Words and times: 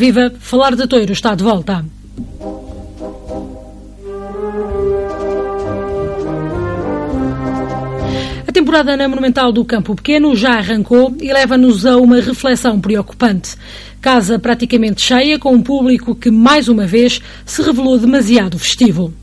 Viva! 0.03 0.33
Falar 0.41 0.75
de 0.75 0.85
Toiro 0.89 1.13
está 1.13 1.33
de 1.33 1.45
volta. 1.45 1.85
A 8.49 8.53
temporada 8.53 8.97
na 8.97 9.07
Monumental 9.07 9.53
do 9.53 9.65
Campo 9.65 9.95
Pequeno 9.95 10.35
já 10.35 10.55
arrancou 10.55 11.15
e 11.21 11.33
leva-nos 11.33 11.87
a 11.87 11.99
uma 11.99 12.21
reflexão 12.21 12.81
preocupante. 12.81 13.55
Casa 14.01 14.41
praticamente 14.41 15.01
cheia, 15.03 15.39
com 15.39 15.55
um 15.55 15.63
público 15.63 16.17
que, 16.17 16.33
mais 16.33 16.67
uma 16.67 16.85
vez, 16.85 17.21
se 17.47 17.63
revelou 17.63 17.97
demasiado 17.97 18.59
festivo. 18.59 19.15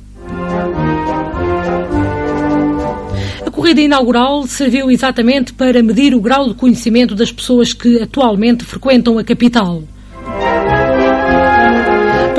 A 3.46 3.52
corrida 3.52 3.82
inaugural 3.82 4.48
serviu 4.48 4.90
exatamente 4.90 5.52
para 5.52 5.84
medir 5.84 6.16
o 6.16 6.22
grau 6.22 6.48
de 6.48 6.54
conhecimento 6.56 7.14
das 7.14 7.34
pessoas 7.34 7.74
que 7.74 8.02
atualmente 8.02 8.64
frequentam 8.64 9.20
a 9.20 9.26
capital. 9.26 9.84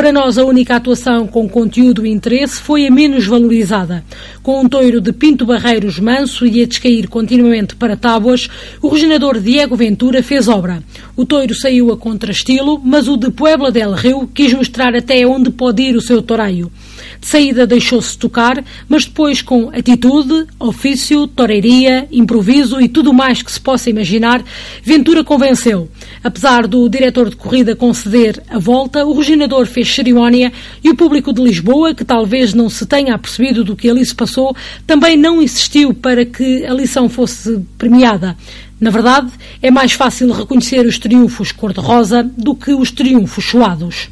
Para 0.01 0.13
nós, 0.13 0.39
a 0.39 0.47
única 0.47 0.77
atuação 0.77 1.27
com 1.27 1.47
conteúdo 1.47 2.07
e 2.07 2.11
interesse 2.11 2.59
foi 2.59 2.87
a 2.87 2.91
menos 2.91 3.27
valorizada. 3.27 4.03
Com 4.43 4.63
um 4.63 4.67
toiro 4.67 4.99
de 4.99 5.13
Pinto 5.13 5.45
Barreiros 5.45 5.99
manso 6.01 6.47
e 6.47 6.63
a 6.63 6.67
descair 6.67 7.07
continuamente 7.07 7.77
para 7.77 7.99
tábuas, 7.99 8.49
o 8.81 8.89
reginador 8.89 9.39
Diego 9.39 9.77
Ventura 9.77 10.23
fez 10.23 10.49
obra. 10.49 10.83
O 11.15 11.27
toiro 11.27 11.55
saiu 11.55 11.93
a 11.93 11.99
contrastilo, 11.99 12.81
mas 12.83 13.09
o 13.09 13.17
de 13.19 13.31
Puebla 13.31 13.71
del 13.71 13.93
Rio 13.93 14.27
quis 14.33 14.55
mostrar 14.55 14.97
até 14.97 15.27
onde 15.27 15.51
pode 15.51 15.83
ir 15.83 15.95
o 15.95 16.01
seu 16.01 16.23
toreio. 16.23 16.73
De 17.21 17.27
saída 17.27 17.67
deixou-se 17.67 18.17
tocar, 18.17 18.65
mas 18.89 19.05
depois 19.05 19.43
com 19.43 19.69
atitude, 19.71 20.47
ofício, 20.59 21.27
toreiria, 21.27 22.09
improviso 22.11 22.81
e 22.81 22.89
tudo 22.89 23.13
mais 23.13 23.43
que 23.43 23.53
se 23.53 23.61
possa 23.61 23.91
imaginar, 23.91 24.43
Ventura 24.83 25.25
convenceu. 25.25 25.89
Apesar 26.23 26.67
do 26.67 26.89
diretor 26.89 27.31
de 27.31 27.37
corrida 27.37 27.77
conceder 27.77 28.43
a 28.49 28.59
volta, 28.59 29.05
o 29.05 29.17
reginador 29.17 29.67
fez 29.67 29.93
cerimónia 29.93 30.53
e 30.83 30.91
o 30.91 30.97
público 30.97 31.33
de 31.33 31.43
Lisboa, 31.43 31.95
que 31.95 32.05
talvez 32.05 32.55
não 32.55 32.69
se 32.69 32.87
tenha 32.87 33.15
apercebido 33.15 33.65
do 33.65 33.77
que 33.77 33.89
ali 33.89 34.05
se 34.05 34.15
passou, 34.15 34.55
também 34.87 35.17
não 35.17 35.43
insistiu 35.43 35.95
para 35.95 36.25
que 36.25 36.65
a 36.65 36.73
lição 36.73 37.09
fosse 37.09 37.61
premiada. 37.79 38.37
Na 38.81 38.91
verdade, 38.91 39.31
é 39.61 39.71
mais 39.71 39.93
fácil 39.93 40.33
reconhecer 40.33 40.87
os 40.87 40.99
triunfos 40.99 41.53
cor-de-rosa 41.53 42.23
do 42.37 42.55
que 42.55 42.73
os 42.73 42.91
triunfos 42.91 43.45
suados. 43.45 44.09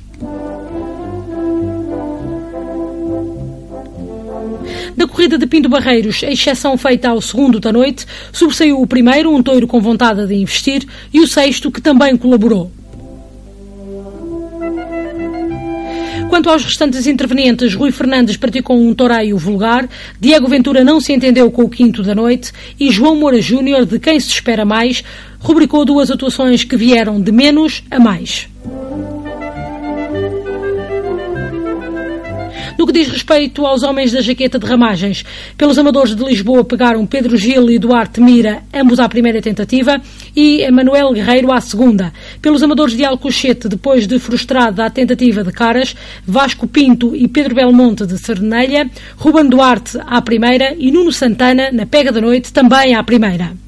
Da 4.99 5.07
corrida 5.07 5.39
de 5.39 5.47
Pinto 5.47 5.69
Barreiros, 5.69 6.25
a 6.25 6.33
exceção 6.33 6.77
feita 6.77 7.11
ao 7.11 7.21
segundo 7.21 7.61
da 7.61 7.71
noite, 7.71 8.05
sobressaiu 8.33 8.83
o 8.83 8.87
primeiro, 8.87 9.33
um 9.33 9.41
touro 9.41 9.65
com 9.65 9.81
vontade 9.81 10.27
de 10.27 10.35
investir, 10.35 10.85
e 11.15 11.21
o 11.21 11.27
sexto, 11.29 11.71
que 11.71 11.81
também 11.81 12.17
colaborou. 12.17 12.69
Quanto 16.29 16.51
aos 16.51 16.65
restantes 16.65 17.07
intervenientes, 17.07 17.77
Rui 17.77 17.93
Fernandes 17.93 18.37
praticou 18.37 18.77
um 18.77 18.93
toreio 18.93 19.39
vulgar, 19.39 19.89
Diego 20.21 20.49
Ventura 20.49 20.83
não 20.83 21.01
se 21.01 21.13
entendeu 21.13 21.49
com 21.49 21.63
o 21.63 21.71
quinto 21.71 22.03
da 22.03 22.13
noite 22.13 22.51
e 22.81 22.91
João 22.91 23.15
Moura 23.15 23.41
Júnior, 23.41 23.87
de 23.87 24.01
quem 24.01 24.19
se 24.19 24.31
espera 24.31 24.65
mais, 24.65 25.05
rubricou 25.39 25.85
duas 25.85 26.11
atuações 26.11 26.65
que 26.65 26.77
vieram 26.77 27.21
de 27.21 27.31
menos 27.31 27.85
a 27.89 28.01
mais. 28.01 28.49
No 32.79 32.87
que 32.87 32.93
diz 32.93 33.09
respeito 33.09 33.67
aos 33.67 33.83
homens 33.83 34.13
da 34.13 34.21
jaqueta 34.21 34.57
de 34.57 34.65
ramagens, 34.65 35.25
pelos 35.57 35.77
amadores 35.77 36.15
de 36.15 36.23
Lisboa 36.23 36.63
pegaram 36.63 37.05
Pedro 37.05 37.37
Gil 37.37 37.69
e 37.69 37.77
Duarte 37.77 38.21
Mira, 38.21 38.63
ambos 38.73 39.01
à 39.01 39.09
primeira 39.09 39.43
tentativa, 39.43 40.01
e 40.37 40.65
Manuel 40.71 41.13
Guerreiro 41.13 41.51
à 41.51 41.61
segunda. 41.61 42.13
Pelos 42.41 42.63
amadores 42.63 42.97
de 42.97 43.05
Alcochete, 43.05 43.69
depois 43.69 44.07
de 44.07 44.21
frustrada 44.21 44.85
a 44.85 44.91
tentativa 44.91 45.43
de 45.43 45.51
Caras, 45.51 45.97
Vasco 46.25 46.69
Pinto 46.69 47.17
e 47.17 47.27
Pedro 47.27 47.57
Belmonte 47.57 48.07
de 48.07 48.17
Cernelha, 48.17 48.89
Ruben 49.17 49.49
Duarte 49.49 49.99
à 50.07 50.23
primeira 50.23 50.77
e 50.79 50.93
Nuno 50.93 51.11
Santana, 51.11 51.73
na 51.73 51.85
pega 51.85 52.13
da 52.13 52.21
noite, 52.21 52.53
também 52.53 52.95
à 52.95 53.03
primeira. 53.03 53.68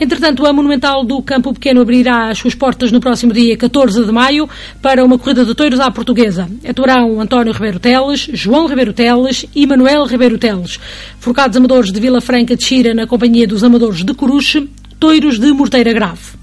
Entretanto, 0.00 0.46
a 0.46 0.52
Monumental 0.52 1.04
do 1.04 1.20
Campo 1.20 1.52
Pequeno 1.52 1.82
abrirá 1.82 2.30
as 2.30 2.38
suas 2.38 2.54
portas 2.54 2.90
no 2.90 3.00
próximo 3.00 3.34
dia 3.34 3.54
14 3.54 4.02
de 4.02 4.10
maio 4.10 4.48
para 4.80 5.04
uma 5.04 5.18
corrida 5.18 5.44
de 5.44 5.54
touros 5.54 5.78
à 5.78 5.90
portuguesa. 5.90 6.48
Atuarão 6.66 7.20
António 7.20 7.52
Ribeiro 7.52 7.78
Teles, 7.78 8.26
João 8.32 8.66
Ribeiro 8.66 8.94
Teles 8.94 9.44
e 9.54 9.66
Manuel 9.66 10.06
Ribeiro 10.06 10.38
Teles. 10.38 10.80
Forcados 11.18 11.54
amadores 11.54 11.92
de 11.92 12.00
Vila 12.00 12.22
Franca 12.22 12.56
de 12.56 12.64
Xira 12.64 12.94
na 12.94 13.06
companhia 13.06 13.46
dos 13.46 13.62
amadores 13.62 14.02
de 14.02 14.14
Coruche, 14.14 14.66
touros 14.98 15.38
de 15.38 15.52
Morteira 15.52 15.92
Grave. 15.92 16.39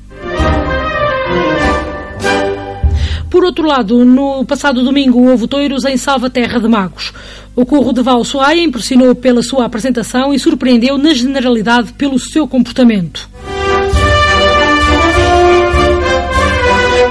Por 3.29 3.43
outro 3.43 3.65
lado, 3.65 4.05
no 4.05 4.45
passado 4.45 4.83
domingo 4.83 5.29
houve 5.29 5.47
touros 5.47 5.83
em 5.85 5.97
Salva 5.97 6.29
Terra 6.29 6.59
de 6.59 6.67
Magos. 6.67 7.11
O 7.55 7.65
Corro 7.65 7.91
de 7.91 8.01
Valsoaia 8.01 8.61
impressionou 8.61 9.13
pela 9.13 9.43
sua 9.43 9.65
apresentação 9.65 10.33
e 10.33 10.39
surpreendeu 10.39 10.97
na 10.97 11.13
generalidade 11.13 11.91
pelo 11.93 12.17
seu 12.17 12.47
comportamento. 12.47 13.29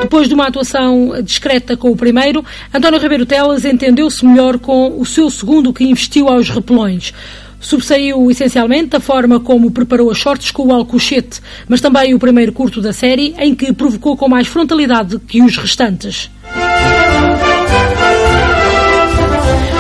Depois 0.01 0.29
de 0.29 0.35
uma 0.35 0.47
atuação 0.47 1.21
discreta 1.23 1.77
com 1.77 1.91
o 1.91 1.97
primeiro, 1.97 2.45
António 2.73 3.01
Ribeiro 3.01 3.27
Telas 3.27 3.65
entendeu-se 3.65 4.25
melhor 4.25 4.59
com 4.59 4.99
o 4.99 5.05
seu 5.05 5.29
segundo 5.29 5.73
que 5.73 5.85
investiu 5.85 6.29
aos 6.29 6.49
repelões. 6.49 7.13
Sobressaiu 7.61 8.31
essencialmente 8.31 8.97
a 8.97 9.01
forma 9.01 9.41
como 9.41 9.71
preparou 9.71 10.11
as 10.11 10.19
shorts 10.19 10.51
com 10.51 10.69
o 10.69 10.73
Alcochete, 10.73 11.41
mas 11.69 11.81
também 11.81 12.15
o 12.15 12.19
primeiro 12.19 12.53
curto 12.53 12.81
da 12.81 12.93
série, 12.93 13.35
em 13.39 13.55
que 13.55 13.73
provocou 13.73 14.17
com 14.17 14.29
mais 14.29 14.47
frontalidade 14.47 15.19
que 15.21 15.43
os 15.43 15.57
restantes. 15.57 16.31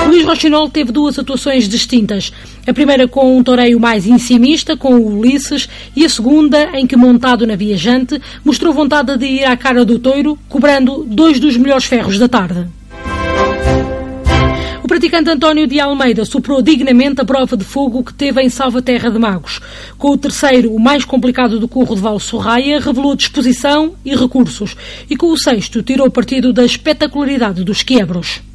Luís 0.08 0.24
Rochinol 0.24 0.70
teve 0.70 0.92
duas 0.92 1.18
atuações 1.18 1.68
distintas. 1.68 2.32
A 2.66 2.72
primeira 2.72 3.06
com 3.06 3.36
um 3.36 3.42
toreio 3.42 3.78
mais 3.78 4.06
encimista, 4.06 4.76
com 4.76 4.94
o 4.94 5.18
Ulisses, 5.18 5.68
e 5.94 6.04
a 6.04 6.08
segunda 6.08 6.70
em 6.78 6.86
que, 6.86 6.96
montado 6.96 7.46
na 7.46 7.54
viajante, 7.54 8.20
mostrou 8.44 8.72
vontade 8.72 9.16
de 9.18 9.26
ir 9.26 9.44
à 9.44 9.56
cara 9.56 9.84
do 9.84 9.98
touro, 9.98 10.38
cobrando 10.48 11.04
dois 11.04 11.38
dos 11.38 11.56
melhores 11.56 11.84
ferros 11.84 12.18
da 12.18 12.28
tarde. 12.28 12.66
O 14.86 14.88
praticante 14.88 15.28
António 15.28 15.66
de 15.66 15.80
Almeida 15.80 16.24
superou 16.24 16.62
dignamente 16.62 17.20
a 17.20 17.24
prova 17.24 17.56
de 17.56 17.64
fogo 17.64 18.04
que 18.04 18.14
teve 18.14 18.40
em 18.40 18.48
Salvaterra 18.48 19.10
de 19.10 19.18
Magos. 19.18 19.60
Com 19.98 20.12
o 20.12 20.16
terceiro, 20.16 20.72
o 20.72 20.78
mais 20.78 21.04
complicado 21.04 21.58
do 21.58 21.66
curro 21.66 21.96
de 21.96 22.00
Val 22.00 22.20
Sorraia, 22.20 22.78
revelou 22.78 23.16
disposição 23.16 23.96
e 24.04 24.14
recursos. 24.14 24.76
E 25.10 25.16
com 25.16 25.32
o 25.32 25.36
sexto, 25.36 25.82
tirou 25.82 26.08
partido 26.08 26.52
da 26.52 26.64
espetacularidade 26.64 27.64
dos 27.64 27.82
quebros. 27.82 28.45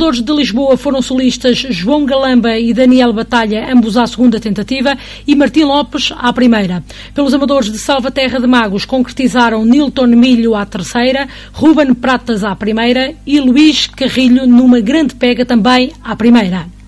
Pelos 0.00 0.16
amadores 0.16 0.22
de 0.22 0.32
Lisboa 0.32 0.76
foram 0.78 1.02
solistas 1.02 1.58
João 1.58 2.06
Galamba 2.06 2.58
e 2.58 2.72
Daniel 2.72 3.12
Batalha, 3.12 3.70
ambos 3.70 3.98
à 3.98 4.06
segunda 4.06 4.40
tentativa, 4.40 4.96
e 5.26 5.36
Martim 5.36 5.64
Lopes 5.64 6.10
à 6.16 6.32
primeira. 6.32 6.82
Pelos 7.14 7.34
amadores 7.34 7.70
de 7.70 7.76
Salvaterra 7.76 8.40
de 8.40 8.46
Magos 8.46 8.86
concretizaram 8.86 9.62
Nilton 9.62 10.06
Milho 10.06 10.54
à 10.54 10.64
terceira, 10.64 11.28
Ruben 11.52 11.92
Pratas 11.92 12.42
à 12.44 12.56
primeira 12.56 13.14
e 13.26 13.40
Luís 13.40 13.88
Carrilho 13.88 14.46
numa 14.46 14.80
grande 14.80 15.14
pega 15.14 15.44
também 15.44 15.92
à 16.02 16.16
primeira. 16.16 16.79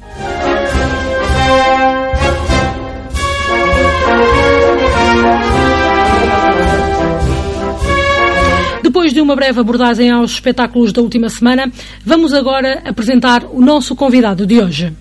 Uma 9.23 9.37
breve 9.37 9.61
abordagem 9.61 10.11
aos 10.11 10.33
espetáculos 10.33 10.93
da 10.93 11.01
última 11.01 11.29
semana, 11.29 11.71
vamos 12.05 12.35
agora 12.35 12.83
apresentar 12.85 13.45
o 13.45 13.61
nosso 13.61 13.95
convidado 13.95 14.47
de 14.47 14.61
hoje. 14.61 14.93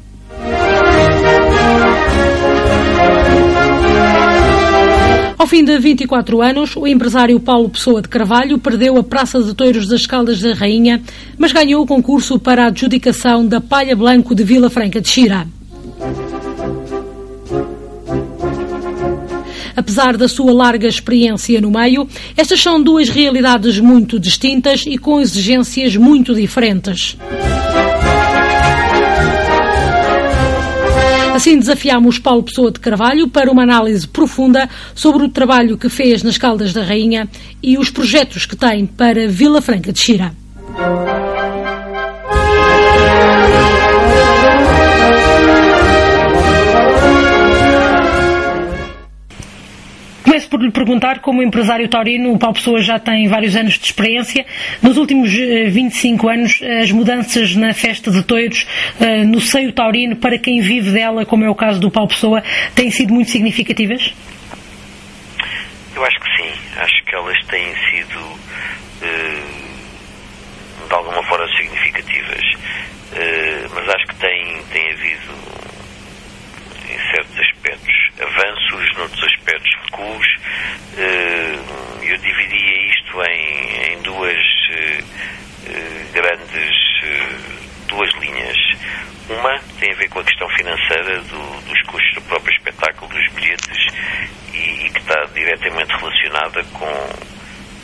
Ao 5.37 5.47
fim 5.47 5.63
de 5.63 5.75
24 5.79 6.39
anos, 6.39 6.75
o 6.75 6.85
empresário 6.85 7.39
Paulo 7.39 7.67
Pessoa 7.67 7.99
de 7.99 8.07
Carvalho 8.07 8.59
perdeu 8.59 8.95
a 8.97 9.03
Praça 9.03 9.41
de 9.41 9.55
Touros 9.55 9.87
das 9.87 10.05
Caldas 10.05 10.39
da 10.39 10.53
Rainha, 10.53 11.01
mas 11.35 11.51
ganhou 11.51 11.81
o 11.81 11.87
concurso 11.87 12.37
para 12.37 12.65
a 12.65 12.67
adjudicação 12.67 13.45
da 13.47 13.59
Palha 13.59 13.95
Blanco 13.95 14.35
de 14.35 14.43
Vila 14.43 14.69
Franca 14.69 15.01
de 15.01 15.09
Xira. 15.09 15.47
Apesar 19.75 20.17
da 20.17 20.27
sua 20.27 20.53
larga 20.53 20.87
experiência 20.87 21.59
no 21.61 21.71
meio, 21.71 22.07
estas 22.35 22.61
são 22.61 22.81
duas 22.81 23.09
realidades 23.09 23.79
muito 23.79 24.19
distintas 24.19 24.83
e 24.85 24.97
com 24.97 25.19
exigências 25.19 25.95
muito 25.95 26.33
diferentes. 26.33 27.17
Assim 31.33 31.57
desafiamos 31.57 32.19
Paulo 32.19 32.43
Pessoa 32.43 32.71
de 32.71 32.79
Carvalho 32.79 33.27
para 33.27 33.51
uma 33.51 33.63
análise 33.63 34.07
profunda 34.07 34.69
sobre 34.93 35.23
o 35.23 35.29
trabalho 35.29 35.77
que 35.77 35.89
fez 35.89 36.21
nas 36.21 36.37
Caldas 36.37 36.71
da 36.71 36.83
Rainha 36.83 37.27
e 37.63 37.77
os 37.77 37.89
projetos 37.89 38.45
que 38.45 38.55
tem 38.55 38.85
para 38.85 39.27
Vila 39.27 39.61
Franca 39.61 39.91
de 39.91 39.99
Xira. 39.99 40.33
Por 50.51 50.61
lhe 50.61 50.69
perguntar, 50.69 51.19
como 51.19 51.41
empresário 51.41 51.87
taurino, 51.87 52.33
o 52.33 52.37
Paulo 52.37 52.55
Pessoa 52.55 52.81
já 52.81 52.99
tem 52.99 53.25
vários 53.29 53.55
anos 53.55 53.79
de 53.79 53.85
experiência. 53.85 54.45
Nos 54.83 54.97
últimos 54.97 55.31
25 55.31 56.27
anos, 56.29 56.61
as 56.81 56.91
mudanças 56.91 57.55
na 57.55 57.73
festa 57.73 58.11
de 58.11 58.21
touros, 58.21 58.67
no 59.27 59.39
seio 59.39 59.71
taurino, 59.71 60.17
para 60.17 60.37
quem 60.37 60.59
vive 60.59 60.91
dela, 60.91 61.25
como 61.25 61.45
é 61.45 61.49
o 61.49 61.55
caso 61.55 61.79
do 61.79 61.89
Paulo 61.89 62.09
Pessoa, 62.09 62.43
têm 62.75 62.91
sido 62.91 63.13
muito 63.13 63.31
significativas? 63.31 64.13
Eu 65.95 66.03
acho 66.03 66.19
que 66.19 66.27
sim. 66.35 66.51
Acho 66.75 67.05
que 67.05 67.15
elas 67.15 67.45
têm 67.45 67.73
sido, 67.89 68.19
de 70.89 70.93
alguma 70.93 71.23
forma, 71.23 71.47
significativas. 71.55 72.41
Mas 73.73 73.87
acho 73.87 74.07
que 74.07 74.15
tem, 74.15 74.61
tem 74.73 74.91
havido 74.91 75.31
em 76.89 76.97
certos 77.15 77.50
avanços, 78.21 78.97
noutros 78.97 79.23
aspectos 79.23 79.71
recuos. 79.85 80.27
Eu 82.03 82.17
dividia 82.17 82.89
isto 82.89 83.21
em, 83.23 83.93
em 83.93 84.01
duas 84.01 84.37
grandes 86.13 86.91
duas 87.91 88.09
linhas. 88.15 88.57
Uma 89.29 89.59
tem 89.79 89.91
a 89.91 89.95
ver 89.95 90.09
com 90.09 90.19
a 90.19 90.23
questão 90.23 90.49
financeira 90.49 91.21
do, 91.21 91.61
dos 91.69 91.81
custos 91.83 92.13
do 92.15 92.21
próprio 92.21 92.53
espetáculo, 92.55 93.11
dos 93.11 93.27
bilhetes, 93.33 93.77
e, 94.53 94.85
e 94.85 94.89
que 94.89 94.99
está 94.99 95.23
diretamente 95.33 95.93
relacionada 95.93 96.63
com, 96.73 97.09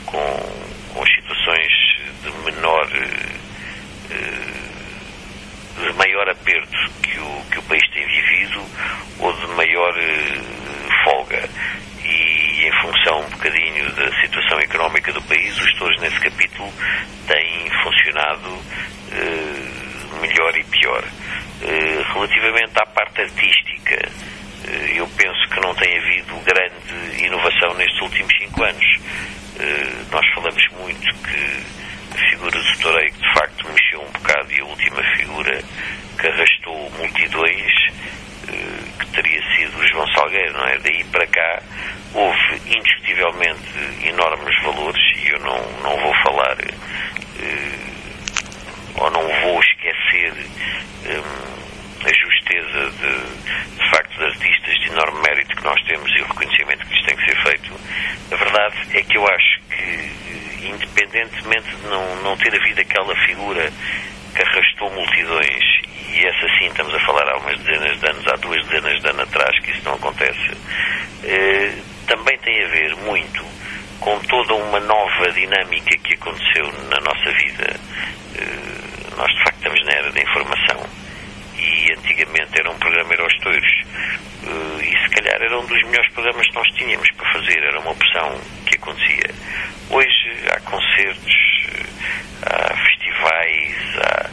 com, 0.05 0.93
com 0.93 1.05
situações 1.05 1.71
de 2.23 2.31
menor 2.51 2.87
de 5.77 5.94
maior 5.94 6.27
aperto 6.29 6.91
que 7.01 7.19
o, 7.19 7.41
que 7.51 7.59
o 7.59 7.63
país 7.63 7.83
tem 7.94 8.06
vivido 8.06 8.63
ou 9.19 9.33
de 9.33 9.47
maior 9.47 9.94
uh, 9.94 11.03
folga. 11.03 11.50
E 12.03 12.65
em 12.65 12.71
função 12.81 13.19
um 13.19 13.29
bocadinho 13.29 13.91
da 13.91 14.21
situação 14.21 14.59
económica 14.59 15.12
do 15.12 15.21
país, 15.24 15.57
os 15.57 15.65
gestores 15.65 16.00
nesse 16.01 16.19
capítulo 16.19 16.71
têm 17.27 17.69
funcionado 17.83 18.50
uh, 18.50 20.19
melhor 20.21 20.56
e 20.57 20.63
pior. 20.63 21.03
Uh, 21.03 22.13
relativamente 22.13 22.80
à 22.80 22.85
parte 22.85 23.21
artística, 23.21 24.09
eu 24.95 25.07
penso 25.15 25.50
que 25.50 25.59
não 25.62 25.73
tem 25.75 25.97
havido 25.97 26.35
grande 26.44 27.25
inovação 27.25 27.73
nestes 27.75 28.01
últimos 28.01 28.33
cinco 28.38 28.63
anos. 28.63 28.85
nós 30.12 30.25
falamos 30.33 30.68
muito 30.77 31.07
que 31.23 31.86
figura 32.29 32.59
do 32.59 32.77
Toreiro 32.79 33.13
de 33.13 33.33
facto 33.33 33.67
mexeu 33.69 34.01
um 34.01 34.11
bocado 34.11 34.51
e 34.51 34.59
a 34.59 34.65
última 34.65 35.03
figura 35.15 35.63
que 36.19 36.27
arrastou 36.27 36.91
multidões 36.97 37.73
eh, 38.49 38.83
que 38.99 39.05
teria 39.07 39.41
sido 39.55 39.77
o 39.77 39.87
João 39.87 40.07
Salgueiro, 40.13 40.53
não 40.53 40.65
é? 40.67 40.77
Daí 40.79 41.03
para 41.05 41.27
cá 41.27 41.61
houve 42.13 42.61
indiscutivelmente 42.65 44.07
enormes 44.07 44.63
valores 44.63 45.01
e 45.17 45.29
eu 45.29 45.39
não, 45.39 45.59
não 45.83 45.97
vou 45.97 46.13
falar 46.23 46.57
eh, 46.61 47.87
ou 48.95 49.11
não 49.11 49.27
vou 49.41 49.59
esquecer 49.59 50.33
eh, 51.05 51.57
a 52.05 52.13
justeza 52.13 52.91
de, 52.91 53.77
de 53.77 53.89
facto 53.89 54.17
de 54.17 54.25
artistas 54.25 54.79
de 54.79 54.89
enorme 54.89 55.21
mérito 55.21 55.55
que 55.55 55.63
nós 55.63 55.81
temos 55.83 56.09
e 56.15 56.21
o 56.21 56.27
reconhecimento 56.27 56.85
que 56.85 56.93
lhes 56.93 57.05
tem 57.05 57.15
que 57.15 57.25
ser 57.25 57.43
feito. 57.43 57.73
A 58.31 58.35
verdade 58.35 58.75
é 58.93 59.01
que 59.03 59.17
eu 59.17 59.27
acho 59.27 59.56
que 59.56 59.56
independentemente 60.69 61.75
de 61.75 61.87
não, 61.87 62.15
não 62.23 62.37
ter 62.37 62.55
havido 62.55 62.81
aquela 62.81 63.15
figura 63.25 63.71
que 64.35 64.41
arrastou 64.41 64.91
multidões, 64.91 65.63
e 66.09 66.25
essa 66.25 66.47
sim 66.59 66.67
estamos 66.67 66.93
a 66.93 66.99
falar 66.99 67.27
há 67.29 67.37
umas 67.37 67.57
dezenas 67.59 67.99
de 67.99 68.09
anos, 68.09 68.27
há 68.27 68.35
duas 68.37 68.65
dezenas 68.67 69.01
de 69.01 69.09
anos 69.09 69.21
atrás 69.21 69.59
que 69.59 69.71
isso 69.71 69.81
não 69.85 69.94
acontece, 69.94 70.57
eh, 71.23 71.73
também 72.07 72.37
tem 72.39 72.63
a 72.63 72.68
ver 72.68 72.95
muito 72.97 73.45
com 73.99 74.19
toda 74.19 74.53
uma 74.53 74.80
nova 74.80 75.31
dinâmica 75.31 75.97
que 75.97 76.13
aconteceu 76.13 76.71
na 76.89 76.99
nossa 77.01 77.31
vida. 77.31 77.80
Eh, 78.35 79.15
nós 79.18 79.31
de 79.31 79.44
facto 79.44 79.57
estamos 79.57 79.85
na 79.85 79.92
era 79.94 80.11
da 80.11 80.21
informação 80.21 81.06
e 81.57 81.94
antigamente 81.97 82.59
era 82.59 82.69
um 82.69 82.78
programa 82.78 83.14
era 83.14 83.23
aos 83.23 83.37
touros 83.40 83.73
uh, 84.44 84.81
e 84.81 84.92
se 85.02 85.09
calhar 85.09 85.42
era 85.42 85.59
um 85.59 85.66
dos 85.66 85.83
melhores 85.83 86.11
programas 86.14 86.47
que 86.47 86.56
nós 86.56 86.68
tínhamos 86.73 87.09
para 87.11 87.33
fazer, 87.33 87.64
era 87.64 87.80
uma 87.80 87.92
opção 87.92 88.40
que 88.66 88.76
acontecia. 88.76 89.30
Hoje 89.90 90.31
há 90.52 90.59
concertos, 90.61 91.33
há 92.44 92.76
festivais, 92.76 93.76
há, 93.97 94.30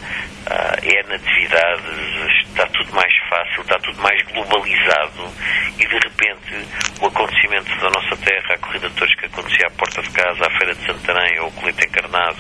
há 0.51 0.87
N 0.87 1.15
atividades, 1.15 2.49
está 2.49 2.67
tudo 2.67 2.93
mais 2.93 3.15
fácil, 3.29 3.61
está 3.63 3.79
tudo 3.79 4.03
mais 4.03 4.23
globalizado 4.23 5.33
e 5.79 5.87
de 5.87 5.95
repente 5.95 6.67
o 7.01 7.07
acontecimento 7.07 7.75
da 7.81 7.91
nossa 7.91 8.17
terra, 8.17 8.55
a 8.55 8.59
corrida 8.59 8.89
de 8.89 8.95
touros 8.97 9.15
que 9.15 9.27
acontecia 9.27 9.67
à 9.67 9.71
porta 9.71 10.03
de 10.03 10.11
casa, 10.11 10.47
à 10.47 10.59
Feira 10.59 10.75
de 10.75 10.87
Santarém 10.87 11.41
ou 11.41 11.49
o 11.49 11.53
colete 11.53 11.87
encarnado, 11.87 12.39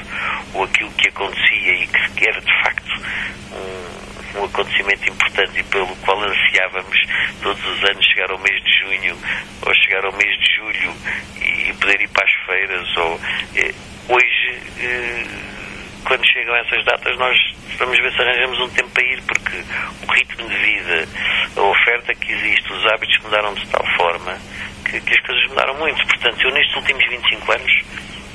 ou 0.52 0.64
aquilo 0.64 0.90
que 0.92 1.08
acontecia 1.08 1.74
e 1.74 1.86
que 1.86 2.28
era 2.28 2.40
de 2.40 2.62
facto 2.62 2.92
um 3.52 4.03
um 4.36 4.44
acontecimento 4.44 5.08
importante 5.08 5.60
e 5.60 5.62
pelo 5.64 5.94
qual 5.96 6.20
ansiávamos 6.22 6.98
todos 7.42 7.64
os 7.66 7.84
anos 7.90 8.04
chegar 8.06 8.30
ao 8.30 8.38
mês 8.38 8.62
de 8.62 8.78
junho 8.80 9.18
ou 9.62 9.74
chegar 9.74 10.04
ao 10.04 10.12
mês 10.12 10.38
de 10.38 10.56
julho 10.56 10.94
e 11.40 11.72
poder 11.74 12.00
ir 12.00 12.08
para 12.08 12.24
as 12.24 12.32
feiras 12.46 12.96
ou 12.96 13.20
eh, 13.56 13.74
hoje 14.08 14.62
eh, 14.80 15.24
quando 16.04 16.24
chegam 16.26 16.54
essas 16.56 16.84
datas 16.84 17.16
nós 17.18 17.36
vamos 17.78 17.98
ver 17.98 18.12
se 18.12 18.22
arranjamos 18.22 18.60
um 18.60 18.68
tempo 18.70 18.90
para 18.90 19.04
ir 19.04 19.22
porque 19.22 19.56
o 20.06 20.12
ritmo 20.12 20.48
de 20.48 20.56
vida 20.56 21.08
a 21.56 21.62
oferta 21.62 22.14
que 22.14 22.32
existe, 22.32 22.72
os 22.72 22.86
hábitos 22.92 23.18
mudaram 23.22 23.54
de 23.54 23.66
tal 23.68 23.86
forma 23.96 24.38
que, 24.84 25.00
que 25.00 25.14
as 25.14 25.26
coisas 25.26 25.48
mudaram 25.48 25.74
muito. 25.78 26.06
Portanto 26.06 26.40
eu 26.42 26.50
nestes 26.52 26.76
últimos 26.76 27.08
25 27.08 27.52
anos 27.52 27.72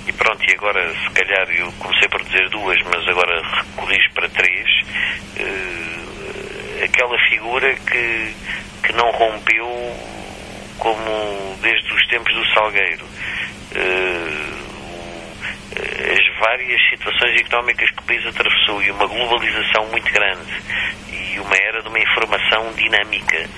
e 0.10 0.12
pronto, 0.14 0.44
e 0.50 0.54
agora 0.54 0.92
se 0.96 1.10
calhar 1.12 1.48
eu 1.52 1.72
comecei 1.74 2.08
por 2.10 2.24
dizer 2.24 2.50
duas, 2.50 2.82
mas 2.84 3.08
agora 3.08 3.42
recorri 3.42 4.10
para 4.16 4.28
três. 4.30 4.68
Uh, 5.40 6.84
aquela 6.84 7.18
figura 7.30 7.76
que, 7.76 8.34
que 8.84 8.94
não 8.94 9.12
rompeu 9.12 9.68
como 10.80 11.58
desde 11.62 11.94
os 11.94 12.08
tempos 12.08 12.34
do 12.34 12.46
Salgueiro. 12.54 13.06
As 15.80 16.40
várias 16.40 16.82
situações 16.90 17.40
económicas 17.40 17.90
que 17.92 18.00
o 18.00 18.04
país 18.04 18.26
atravessou 18.26 18.82
e 18.82 18.92
uma 18.92 19.06
globalização 19.08 19.88
muito 19.88 20.12
grande 20.12 20.52
e 21.12 21.40
uma 21.40 21.56
era 21.56 21.82
de 21.82 21.88
uma 21.88 22.00
informação 22.00 22.74
dinâmica 22.74 23.50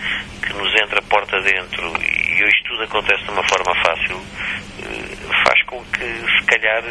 que 0.45 0.53
nos 0.53 0.73
entra 0.81 1.01
porta 1.03 1.39
dentro 1.41 1.93
e 2.01 2.43
hoje 2.43 2.63
tudo 2.65 2.83
acontece 2.83 3.23
de 3.23 3.31
uma 3.31 3.43
forma 3.43 3.75
fácil, 3.75 4.21
faz 5.45 5.63
com 5.65 5.83
que, 5.85 6.03
se 6.03 6.45
calhar, 6.45 6.83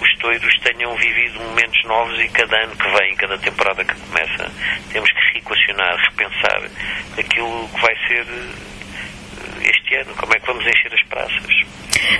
os 0.00 0.18
toiros 0.18 0.54
tenham 0.60 0.94
vivido 0.96 1.40
momentos 1.40 1.84
novos 1.84 2.18
e 2.20 2.28
cada 2.28 2.56
ano 2.62 2.76
que 2.76 2.88
vem, 2.98 3.16
cada 3.16 3.38
temporada 3.38 3.84
que 3.84 3.94
começa, 3.94 4.50
temos 4.92 5.10
que 5.10 5.32
reequacionar, 5.32 5.96
repensar 6.10 6.62
aquilo 7.18 7.68
que 7.68 7.80
vai 7.80 7.94
ser 8.06 8.26
este 9.92 9.96
ano, 9.96 10.14
como 10.16 10.34
é 10.34 10.40
que 10.40 10.46
vamos 10.46 10.64
encher 10.66 10.92
as 10.92 11.02
praças. 11.04 11.46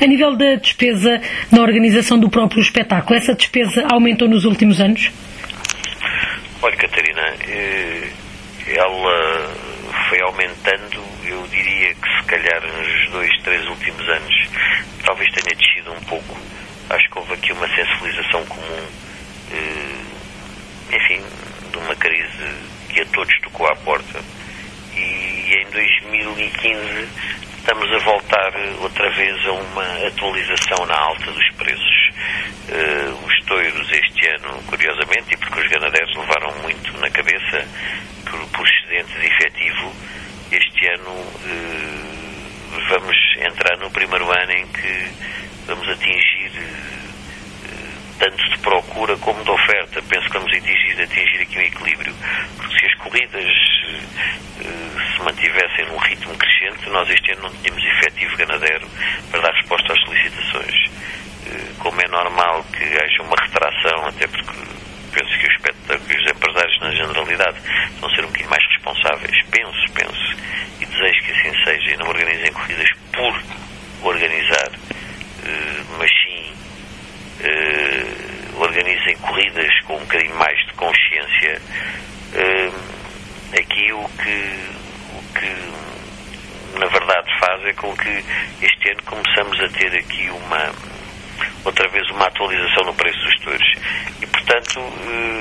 A 0.00 0.06
nível 0.06 0.36
da 0.36 0.56
despesa 0.56 1.20
na 1.50 1.62
organização 1.62 2.18
do 2.18 2.28
próprio 2.28 2.60
espetáculo, 2.60 3.16
essa 3.16 3.34
despesa 3.34 3.86
aumentou 3.90 4.28
nos 4.28 4.44
últimos 4.44 4.80
anos? 4.80 5.10
Olha, 6.60 6.76
Catarina, 6.76 7.34
ela 8.66 9.54
foi 10.08 10.20
aumentando, 10.20 11.02
eu 11.24 11.46
diria 11.48 11.94
que 11.94 12.08
se 12.18 12.24
calhar 12.26 12.62
nos 12.62 13.10
dois, 13.10 13.42
três 13.42 13.66
últimos 13.66 14.08
anos, 14.08 14.48
talvez 15.04 15.30
tenha 15.32 15.56
descido 15.56 15.92
um 15.92 16.00
pouco. 16.02 16.38
Acho 16.90 17.10
que 17.10 17.18
houve 17.18 17.32
aqui 17.34 17.52
uma 17.52 17.68
sensibilização 17.74 18.44
comum, 18.46 18.86
enfim, 20.92 21.22
de 21.70 21.78
uma 21.78 21.96
crise 21.96 22.54
que 22.90 23.00
a 23.00 23.06
todos 23.06 23.32
tocou 23.40 23.66
à 23.66 23.74
porta. 23.76 24.20
E 24.94 25.54
em 25.54 25.70
2015 25.70 27.08
estamos 27.62 27.92
a 27.92 27.98
voltar 27.98 28.52
outra 28.80 29.08
vez 29.10 29.46
a 29.46 29.52
uma 29.52 30.06
atualização 30.08 30.84
na 30.84 30.98
alta 30.98 31.30
dos 31.30 31.50
preços. 31.52 32.10
Uh, 32.68 33.26
os 33.26 33.44
touros 33.46 33.92
este 33.92 34.28
ano, 34.28 34.62
curiosamente, 34.66 35.32
e 35.32 35.36
porque 35.36 35.60
os 35.60 35.68
ganadeiros 35.68 36.16
levaram 36.16 36.52
muito 36.62 36.92
na 36.98 37.08
cabeça 37.10 37.64
por, 38.28 38.40
por 38.48 38.66
excedente 38.66 39.12
de 39.18 39.26
efetivo, 39.26 39.92
este 40.50 40.86
ano 40.88 41.10
uh, 41.10 42.80
vamos 42.88 43.16
entrar 43.38 43.78
no 43.78 43.90
primeiro 43.90 44.30
ano 44.30 44.52
em 44.52 44.66
que 44.66 45.10
vamos 45.66 45.88
atingir 45.88 46.50
tanto 48.22 48.50
de 48.50 48.58
procura 48.58 49.16
como 49.16 49.42
de 49.42 49.50
oferta. 49.50 50.00
Penso 50.02 50.26
que 50.26 50.38
vamos 50.38 50.52
atingir, 50.52 51.02
atingir 51.02 51.42
aqui 51.42 51.58
um 51.58 51.62
equilíbrio. 51.62 52.14
Porque 52.56 52.78
se 52.78 52.86
as 52.86 52.94
corridas 52.94 53.52
se 54.62 55.22
mantivessem 55.24 55.86
num 55.86 55.96
ritmo 55.96 56.32
crescente, 56.38 56.88
nós 56.90 57.10
este 57.10 57.32
ano 57.32 57.42
não 57.42 57.50
tínhamos 57.50 57.82
efetivo 57.84 58.36
ganadeiro 58.36 58.86
para 59.30 59.40
dar 59.40 59.52
resposta 59.54 59.92
às 59.92 60.00
solicitações. 60.02 60.90
Como 61.80 62.00
é 62.00 62.08
normal 62.08 62.64
que 62.72 62.84
haja 62.84 63.22
uma 63.22 63.36
retração, 63.42 64.06
até 64.06 64.26
porque 64.28 64.52
penso 65.12 65.38
que 65.38 65.46
os, 65.48 65.56
que 66.06 66.16
os 66.16 66.30
empresários, 66.30 66.80
na 66.80 66.90
generalidade, 66.92 67.58
vão 68.00 68.08
ser 68.10 68.20
um 68.20 68.28
bocadinho 68.28 68.50
mais 68.50 68.64
responsáveis. 68.68 69.46
Penso, 69.50 69.92
penso, 69.94 70.36
e 70.80 70.86
desejo 70.86 71.24
que 71.24 71.32
assim 71.32 71.64
seja, 71.64 71.90
e 71.90 71.96
não 71.96 72.06
organizem 72.06 72.52
corridas 72.52 72.88
por 73.12 73.42
organizar, 74.04 74.70
mas 75.98 76.10
sim 77.42 78.32
organizem 78.56 79.16
corridas 79.18 79.80
com 79.86 79.96
um 79.96 80.00
bocadinho 80.00 80.34
mais 80.36 80.58
de 80.66 80.72
consciência. 80.74 81.60
Aqui 83.58 83.92
o 83.92 84.08
que, 84.08 84.68
o 85.12 85.38
que 85.38 86.78
na 86.78 86.86
verdade 86.86 87.38
faz 87.38 87.64
é 87.66 87.72
com 87.74 87.94
que 87.96 88.24
este 88.62 88.90
ano 88.90 89.02
começamos 89.04 89.60
a 89.60 89.68
ter 89.68 89.94
aqui 89.98 90.30
uma 90.30 90.72
outra 91.64 91.88
vez 91.88 92.08
uma 92.10 92.26
atualização 92.26 92.84
no 92.84 92.94
preço 92.94 93.18
dos 93.24 93.40
touros. 93.40 93.74
E, 94.20 94.26
portanto, 94.26 94.80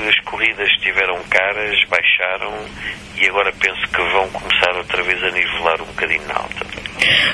as 0.10 0.20
corridas 0.25 0.70
estiveram 0.72 1.22
caras, 1.29 1.84
baixaram 1.86 2.65
e 3.15 3.27
agora 3.27 3.51
penso 3.53 3.81
que 3.88 4.01
vão 4.12 4.29
começar 4.29 4.75
outra 4.75 5.03
vez 5.03 5.24
a 5.24 5.31
nivelar 5.31 5.81
um 5.81 5.86
bocadinho 5.86 6.27
na 6.27 6.36
alta. 6.36 6.71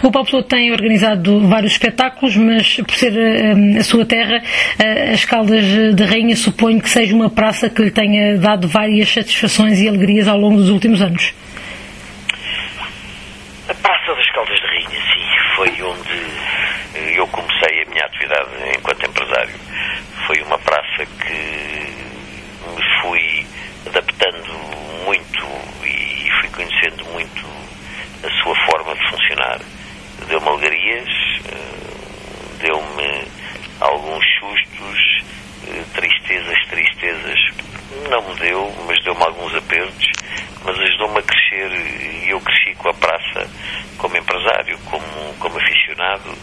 O 0.03 0.11
Paulo 0.11 0.43
tem 0.43 0.71
organizado 0.71 1.47
vários 1.47 1.73
espetáculos, 1.73 2.35
mas 2.35 2.77
por 2.77 2.95
ser 2.95 3.13
a, 3.13 3.79
a 3.79 3.83
sua 3.83 4.05
terra, 4.05 4.41
a, 4.79 5.13
as 5.13 5.25
Caldas 5.25 5.63
de 5.95 6.03
Rainha, 6.03 6.35
suponho 6.35 6.81
que 6.81 6.89
seja 6.89 7.15
uma 7.15 7.29
praça 7.29 7.69
que 7.69 7.81
lhe 7.81 7.91
tenha 7.91 8.37
dado 8.37 8.67
várias 8.67 9.09
satisfações 9.09 9.79
e 9.79 9.87
alegrias 9.87 10.27
ao 10.27 10.37
longo 10.37 10.57
dos 10.57 10.69
últimos 10.69 11.01
anos. 11.01 11.33
A 13.69 13.73
Praça 13.73 14.15
das 14.15 14.31
Caldas 14.31 14.57
de 14.59 14.67
Rainha, 14.67 15.01
sim, 15.13 15.55
foi 15.55 15.69
onde 15.83 17.15
eu 17.15 17.27
comecei 17.27 17.83
a 17.83 17.89
minha 17.89 18.05
atividade 18.05 18.49
enquanto 18.77 19.05
empresário. 19.05 19.55
Foi 20.25 20.41
uma 20.41 20.57
praça 20.59 21.05
que 21.05 21.33
me 22.75 23.01
fui 23.01 23.45
adaptando 23.85 24.53
muito 25.05 25.45
e 25.83 26.29
fui 26.41 26.49
conhecendo 26.49 27.05
muito 27.13 27.56
sua 28.47 28.55
forma 28.65 28.95
de 28.95 29.09
funcionar. 29.09 29.59
Deu-me 30.27 30.47
alegrias, 30.47 31.09
deu-me 32.59 33.27
alguns 33.81 34.25
sustos, 34.39 35.23
tristezas, 35.93 36.57
tristezas. 36.69 37.39
Não 38.09 38.21
me 38.21 38.35
deu, 38.39 38.73
mas 38.85 39.03
deu-me 39.03 39.23
alguns 39.23 39.53
apertos, 39.55 40.11
mas 40.63 40.79
ajudou-me 40.79 41.19
a 41.19 41.23
crescer 41.23 41.71
e 42.23 42.29
eu 42.29 42.39
cresci 42.39 42.75
com 42.75 42.89
a 42.89 42.93
praça 42.93 43.49
como 43.97 44.17
empresário, 44.17 44.77
como, 44.85 45.33
como 45.39 45.57
aficionado 45.57 46.33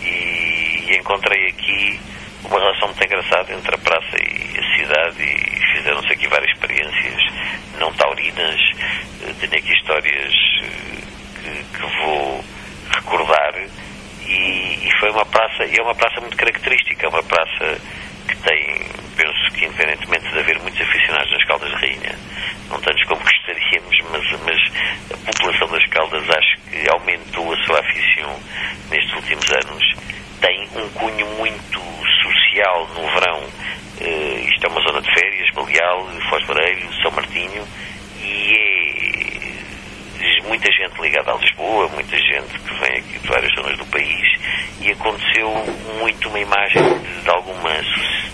e, 0.00 0.86
e 0.88 0.96
encontrei 0.98 1.48
aqui 1.48 2.00
uma 2.44 2.58
relação 2.58 2.88
muito 2.88 3.04
engraçada 3.04 3.52
entre 3.52 3.74
a 3.74 3.78
praça 3.78 4.16
e 4.22 4.58
a 4.58 4.76
cidade 4.76 5.22
e 5.22 5.76
fizeram-se 5.76 6.12
aqui 6.12 6.26
várias 6.28 6.50
experiências 6.52 7.22
não 7.78 7.92
taurinas. 7.94 8.60
Tenho 9.40 9.54
aqui 9.54 9.72
histórias 9.72 10.32
que, 11.42 11.64
que 11.76 12.04
vou 12.04 12.44
recordar 12.94 13.54
e, 14.26 14.86
e, 14.86 14.90
foi 15.00 15.10
uma 15.10 15.26
praça, 15.26 15.64
e 15.64 15.76
é 15.76 15.82
uma 15.82 15.94
praça 15.94 16.20
muito 16.20 16.36
característica, 16.36 17.06
é 17.06 17.08
uma 17.08 17.22
praça 17.22 17.80
que 18.28 18.36
tem, 18.36 18.86
penso 19.16 19.52
que 19.52 19.64
independentemente 19.66 20.30
de 20.30 20.38
haver 20.38 20.58
muitos 20.60 20.80
aficionados 20.80 21.30
nas 21.32 21.44
Caldas 21.44 21.68
de 21.70 21.76
Rainha, 21.76 22.18
não 22.70 22.80
tantos 22.80 23.04
como 23.04 23.20
gostaríamos, 23.20 23.96
mas, 24.10 24.40
mas 24.40 25.12
a 25.12 25.32
população 25.32 25.68
das 25.68 25.86
Caldas 25.88 26.24
acho 26.30 26.56
que 26.70 26.90
aumentou 26.90 27.52
a 27.52 27.56
sua 27.64 27.80
afição 27.80 28.40
nestes 28.90 29.12
últimos 29.14 29.50
anos. 29.50 29.94
Tem 30.40 30.68
um 30.76 30.88
cunho 30.90 31.26
muito 31.36 31.80
social 32.22 32.88
no 32.94 33.08
verão. 33.10 33.38
Uh, 34.00 34.48
isto 34.48 34.66
é 34.66 34.68
uma 34.68 34.80
zona 34.80 35.00
de 35.00 35.14
férias, 35.14 35.54
Baleal, 35.54 36.08
Foz 36.28 36.44
Barelho, 36.46 36.92
São 37.02 37.10
Martinho, 37.12 37.64
e 38.22 38.61
muita 40.46 40.70
gente 40.72 41.00
ligada 41.00 41.32
a 41.32 41.36
Lisboa, 41.36 41.88
muita 41.88 42.16
gente 42.16 42.58
que 42.58 42.74
vem 42.80 42.98
aqui 42.98 43.18
de 43.18 43.28
várias 43.28 43.54
zonas 43.54 43.78
do 43.78 43.86
país, 43.86 44.38
e 44.80 44.90
aconteceu 44.90 45.50
muito 45.98 46.28
uma 46.28 46.40
imagem 46.40 46.82
de, 46.82 47.22
de 47.22 47.30
algumas 47.30 47.86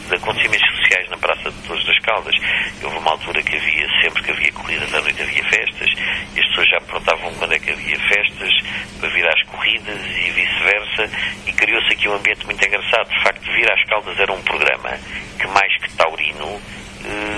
de 0.09 0.15
acontecimentos 0.15 0.67
sociais 0.77 1.09
na 1.11 1.19
Praça 1.19 1.51
de 1.51 1.69
Torres 1.69 1.85
das 1.87 1.99
Caldas. 2.01 2.35
Houve 2.83 2.97
uma 2.97 3.11
altura 3.11 3.43
que 3.43 3.57
havia, 3.57 3.87
sempre 4.03 4.23
que 4.23 4.31
havia 4.31 4.53
corridas 4.53 4.95
à 4.95 5.01
noite 5.03 5.23
havia 5.23 5.45
festas, 5.45 5.91
e 6.35 6.41
as 6.41 6.47
pessoas 6.49 6.69
já 6.71 6.81
perguntavam 6.81 7.35
quando 7.35 7.53
é 7.53 7.59
que 7.59 7.71
havia 7.71 7.99
festas, 8.09 8.51
para 8.99 9.09
vir 9.11 9.29
às 9.29 9.43
corridas 9.45 10.01
e 10.07 10.31
vice-versa, 10.31 11.11
e 11.47 11.53
criou-se 11.53 11.93
aqui 11.93 12.09
um 12.09 12.15
ambiente 12.15 12.45
muito 12.47 12.65
engraçado. 12.65 13.09
De 13.11 13.23
facto, 13.23 13.53
vir 13.53 13.71
às 13.71 13.85
Caldas 13.85 14.19
era 14.19 14.33
um 14.33 14.43
programa 14.43 14.99
que 15.39 15.47
mais 15.49 15.77
que 15.77 15.91
taurino, 15.95 16.61
eh, 17.05 17.38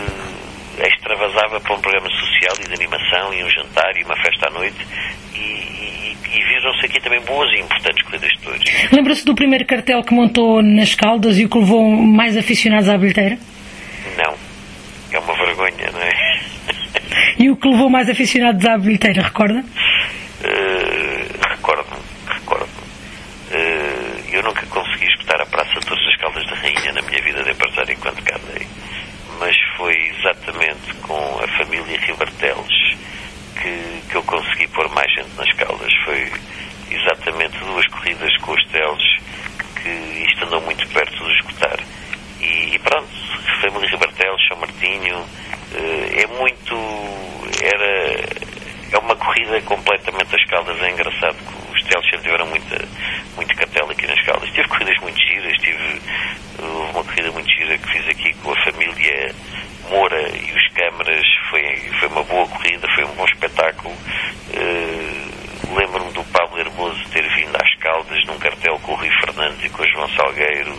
extravasava 0.89 1.61
para 1.61 1.75
um 1.75 1.81
programa 1.81 2.09
social 2.11 2.55
e 2.61 2.69
de 2.69 2.75
animação 2.75 3.35
e 3.35 3.45
um 3.45 3.51
jantar 3.51 3.97
e 3.97 4.05
uma 4.05 4.17
festa 4.17 4.49
à 4.49 4.51
noite 4.51 4.77
e, 5.35 5.39
e, 5.39 6.17
e 6.27 6.45
viram-se 6.45 6.87
aqui 6.87 7.01
também 7.01 7.21
boas 7.23 7.51
e 7.53 7.61
importantes 7.61 8.03
corridas 8.05 8.31
de 8.31 8.39
touros. 8.39 8.65
Lembra-se 8.93 9.25
do 9.25 9.35
primeiro 9.35 9.67
cartel 9.67 10.03
que 10.03 10.15
montou 10.15 10.63
nas 10.63 10.95
Caldas 10.95 11.39
e 11.39 11.45
o 11.45 11.49
que 11.49 11.59
levou 11.59 11.85
mais 11.91 12.37
aficionados 12.37 12.89
à 12.89 12.97
bilheteira? 12.97 13.39
Não. 14.17 14.35
É 15.13 15.19
uma 15.19 15.35
vergonha, 15.35 15.91
não 15.93 16.01
é? 16.01 16.41
E 17.39 17.51
o 17.51 17.57
que 17.57 17.69
levou 17.69 17.91
mais 17.91 18.09
aficionados 18.09 18.65
à 18.65 18.79
bilheteira, 18.79 19.23
recorda? 19.23 19.61
Uh, 19.61 21.49
recordo-me, 21.51 22.01
recordo-me. 22.29 22.71
Uh, 23.51 24.21
eu 24.33 24.43
nunca 24.43 24.65
consegui 24.67 25.07
escutar 25.07 25.41
a 25.41 25.47
Praça 25.47 25.81
de 25.81 25.87
Torres 25.87 26.05
das 26.05 26.17
Caldas 26.17 26.47
da 26.47 26.55
Rainha 26.55 26.93
na 26.93 27.03
minha 27.03 27.21
vida 27.23 27.43
de 27.43 27.51
empresário 27.51 27.93
enquanto 27.93 28.23
cá 28.23 28.37
andei 28.37 28.67
mas 29.41 29.57
foi 29.77 30.10
exatamente 30.21 30.95
com 31.03 31.41
a 31.43 31.49
família 31.59 31.99
Ribarteles 31.99 32.97
que, 33.61 34.03
que 34.09 34.15
eu 34.15 34.23
consegui 34.23 34.69
pôr 34.69 34.89
mais 34.91 35.11
gente 35.13 35.35
nas 35.37 35.53
Caldas. 35.57 35.93
Foi 36.05 36.33
exatamente 36.91 37.59
duas 37.59 37.87
corridas 37.89 38.37
com 38.39 38.53
os 38.53 38.67
Teles 38.69 39.21
que 39.83 39.89
isto 40.29 40.45
andou 40.45 40.61
muito 40.63 40.87
perto 40.89 41.25
de 41.25 41.33
escutar. 41.37 41.79
E, 42.41 42.75
e 42.75 42.79
pronto, 42.79 43.09
família 43.63 43.91
Ribarteles, 43.91 44.49
São 44.49 44.57
Martinho, 44.59 45.27
é 45.75 46.27
muito. 46.39 46.75
era. 47.63 48.51
É 48.93 48.99
uma 48.99 49.15
corrida 49.15 49.61
completamente 49.63 50.33
das 50.33 50.45
Caldas. 50.47 50.83
É 50.83 50.91
engraçado 50.91 51.37
que 51.37 51.73
os 51.73 51.83
Teles 51.85 52.11
muito 53.41 53.57
capela 53.57 53.91
aqui 53.91 54.07
nas 54.07 54.23
Caldas. 54.23 54.51
Tive 54.51 54.69
corridas 54.69 54.99
muito 54.99 55.19
giras, 55.19 55.57
tive 55.61 56.03
houve 56.59 56.91
uma 56.91 57.05
corrida 57.05 57.33
muito 57.33 57.51
gira 57.51 57.79
que 57.79 57.91
fiz 57.91 58.09
aqui 58.09 58.35
com 58.35 58.53
a 58.53 58.65
família 58.65 59.35
Moura 59.89 60.29
e 60.29 60.53
os 60.53 60.69
câmaras. 60.75 61.25
Foi, 61.49 61.63
foi 61.99 62.09
uma 62.09 62.23
boa 62.25 62.47
corrida, 62.49 62.87
foi 62.95 63.05
um 63.05 63.15
bom 63.15 63.25
espetáculo. 63.25 63.95
Uh, 63.95 65.41
Lembro-me 65.73 66.11
do 66.13 66.25
Pablo 66.33 66.59
Hermoso 66.59 67.01
ter 67.11 67.23
vindo 67.37 67.55
às 67.55 67.75
Caldas 67.77 68.27
num 68.27 68.37
cartel 68.41 68.77
com 68.81 68.91
o 68.91 68.97
Rui 68.97 69.11
Fernandes 69.21 69.65
e 69.65 69.69
com 69.69 69.85
o 69.85 69.87
João 69.87 70.09
Salgueiro, 70.17 70.77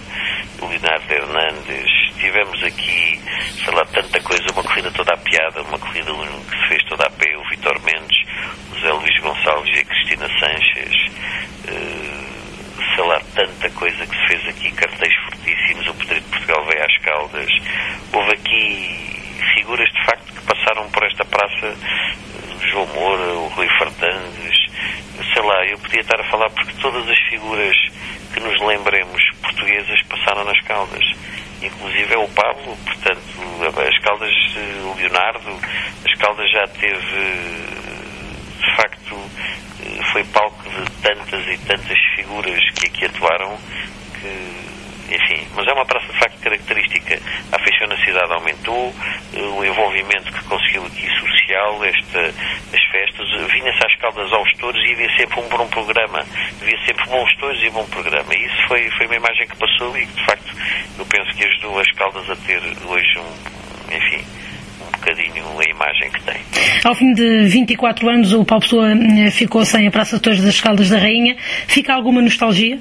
o 0.62 0.66
Leonardo 0.66 1.14
Hernandes. 1.14 2.12
Tivemos 2.20 2.62
aqui, 2.62 3.18
sei 3.64 3.74
lá, 3.74 3.86
tanta 3.86 4.20
coisa, 4.20 4.44
uma 4.52 4.64
corrida 4.64 4.92
toda 4.92 5.14
a 5.14 5.18
piada, 5.18 5.62
uma 5.62 5.80
corrida 5.80 6.12
que 6.12 6.58
se 6.58 6.68
fez 6.68 6.84
toda 6.90 7.08
a 7.08 7.10
pé, 7.10 7.38
o 7.38 7.50
Vitor 7.50 7.80
Mendes, 7.84 8.18
o 8.70 8.80
Zé 8.82 8.92
Luís 8.92 9.18
Gonçalves 9.22 9.78
e 9.78 9.80
a 9.80 9.86
Cristina 9.86 10.28
Sanches 10.40 10.71
Tanta 13.42 13.72
coisa 13.72 14.06
que 14.06 14.16
se 14.16 14.28
fez 14.28 14.48
aqui, 14.50 14.72
cartéis 14.74 15.16
fortíssimos, 15.16 15.88
o 15.88 15.94
Pedro 15.96 16.22
de 16.22 16.30
Portugal 16.30 16.64
veio 16.68 16.86
às 16.86 16.98
Caldas. 17.00 17.50
Houve 18.14 18.34
aqui 18.34 19.42
figuras 19.56 19.90
de 19.92 20.06
facto 20.06 20.32
que 20.32 20.42
passaram 20.42 20.88
por 20.92 21.04
esta 21.04 21.26
praça, 21.26 21.76
o 22.56 22.68
João 22.68 22.86
Moura, 22.94 23.34
o 23.34 23.48
Rui 23.48 23.68
Fernandes, 23.80 24.70
sei 25.34 25.42
lá, 25.42 25.66
eu 25.66 25.80
podia 25.80 26.02
estar 26.02 26.22
a 26.22 26.24
falar 26.30 26.52
porque 26.52 26.72
todas 26.82 27.10
as 27.10 27.18
figuras 27.30 27.76
que 28.32 28.40
nos 28.42 28.62
lembremos 28.62 29.20
portuguesas 29.42 30.00
passaram 30.04 30.44
nas 30.44 30.62
Caldas. 30.62 31.04
Inclusive 31.64 32.14
é 32.14 32.18
o 32.20 32.28
Pablo, 32.30 32.78
portanto, 32.86 33.82
as 33.90 33.98
Caldas, 34.04 34.36
o 34.86 34.96
Leonardo, 34.98 35.60
as 36.06 36.14
Caldas 36.20 36.52
já 36.52 36.68
teve, 36.68 37.18
de 38.60 38.76
facto, 38.76 39.16
foi 40.12 40.24
palco 40.26 40.70
de 40.70 40.92
tantas 41.02 41.48
e 41.48 41.58
tantas 41.60 41.98
figuras 42.16 42.60
que 42.72 42.88
aqui 42.88 43.06
atuaram 43.06 43.58
que 44.20 44.72
enfim, 45.12 45.46
mas 45.56 45.68
é 45.68 45.74
uma 45.74 45.86
praça 45.86 46.08
de 46.08 46.20
facto 46.20 46.40
característica. 46.40 47.20
A 47.52 47.58
afeição 47.58 47.88
na 47.88 47.98
cidade 47.98 48.32
aumentou, 48.32 48.96
eh, 49.34 49.42
o 49.42 49.66
envolvimento 49.66 50.32
que 50.32 50.44
conseguiu 50.46 50.86
aqui 50.86 51.06
social, 51.20 51.84
esta, 51.84 52.20
as 52.74 52.84
festas, 52.92 53.52
vinha-se 53.52 53.86
às 53.86 53.96
caldas 53.98 54.32
aos 54.32 54.50
touros 54.54 54.82
e 54.86 54.94
havia 54.94 55.18
sempre 55.18 55.42
um 55.42 55.50
bom 55.50 55.68
programa, 55.68 56.26
havia 56.62 56.86
sempre 56.86 57.06
bons 57.10 57.36
touros 57.36 57.62
e 57.62 57.70
bom 57.72 57.86
programa. 57.88 58.34
E 58.34 58.46
isso 58.46 58.68
foi, 58.70 58.90
foi 58.92 59.06
uma 59.08 59.16
imagem 59.16 59.48
que 59.48 59.56
passou 59.58 59.98
e 59.98 60.06
que 60.06 60.14
de 60.14 60.26
facto 60.26 60.56
eu 60.98 61.06
penso 61.06 61.34
que 61.36 61.44
ajudou 61.44 61.80
as 61.80 61.92
caldas 61.92 62.30
a 62.30 62.36
ter 62.38 62.62
hoje 62.86 63.20
um, 63.20 63.94
enfim, 63.94 64.26
bocadinho 65.02 65.44
a 65.60 65.70
imagem 65.70 66.12
que 66.12 66.22
tem. 66.24 66.42
Ao 66.86 66.96
fim 66.96 67.14
de 67.14 67.48
24 67.48 68.10
anos, 68.10 68.34
o 68.34 68.46
Paulo 68.46 68.62
Pessoa 68.64 68.92
eh, 68.92 69.32
ficou 69.32 69.66
sem 69.66 69.88
a 69.88 69.92
Praça 69.92 70.18
de 70.18 70.22
Touros 70.22 70.42
das 70.42 70.62
Caldas 70.62 70.90
da 70.90 70.98
Rainha. 70.98 71.36
Fica 71.68 71.94
alguma 71.94 72.22
nostalgia? 72.22 72.80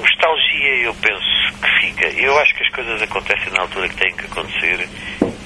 nostalgia 0.00 0.74
eu 0.82 0.94
penso 0.94 1.38
que 1.60 1.80
fica. 1.80 2.06
Eu 2.08 2.38
acho 2.38 2.54
que 2.54 2.62
as 2.64 2.70
coisas 2.70 3.02
acontecem 3.02 3.52
na 3.52 3.62
altura 3.62 3.88
que 3.88 3.96
têm 3.96 4.14
que 4.14 4.24
acontecer 4.24 4.88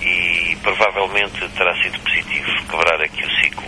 e 0.03 0.57
provavelmente 0.63 1.49
terá 1.57 1.75
sido 1.83 1.99
positivo 2.01 2.51
quebrar 2.69 3.01
aqui 3.03 3.25
o 3.25 3.31
ciclo. 3.41 3.67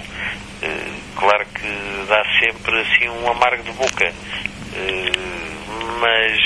Uh, 0.62 1.00
claro 1.16 1.46
que 1.46 2.06
dá 2.08 2.22
sempre 2.40 2.80
assim 2.80 3.08
um 3.08 3.30
amargo 3.30 3.62
de 3.62 3.72
boca, 3.72 4.08
uh, 4.08 6.00
mas 6.00 6.40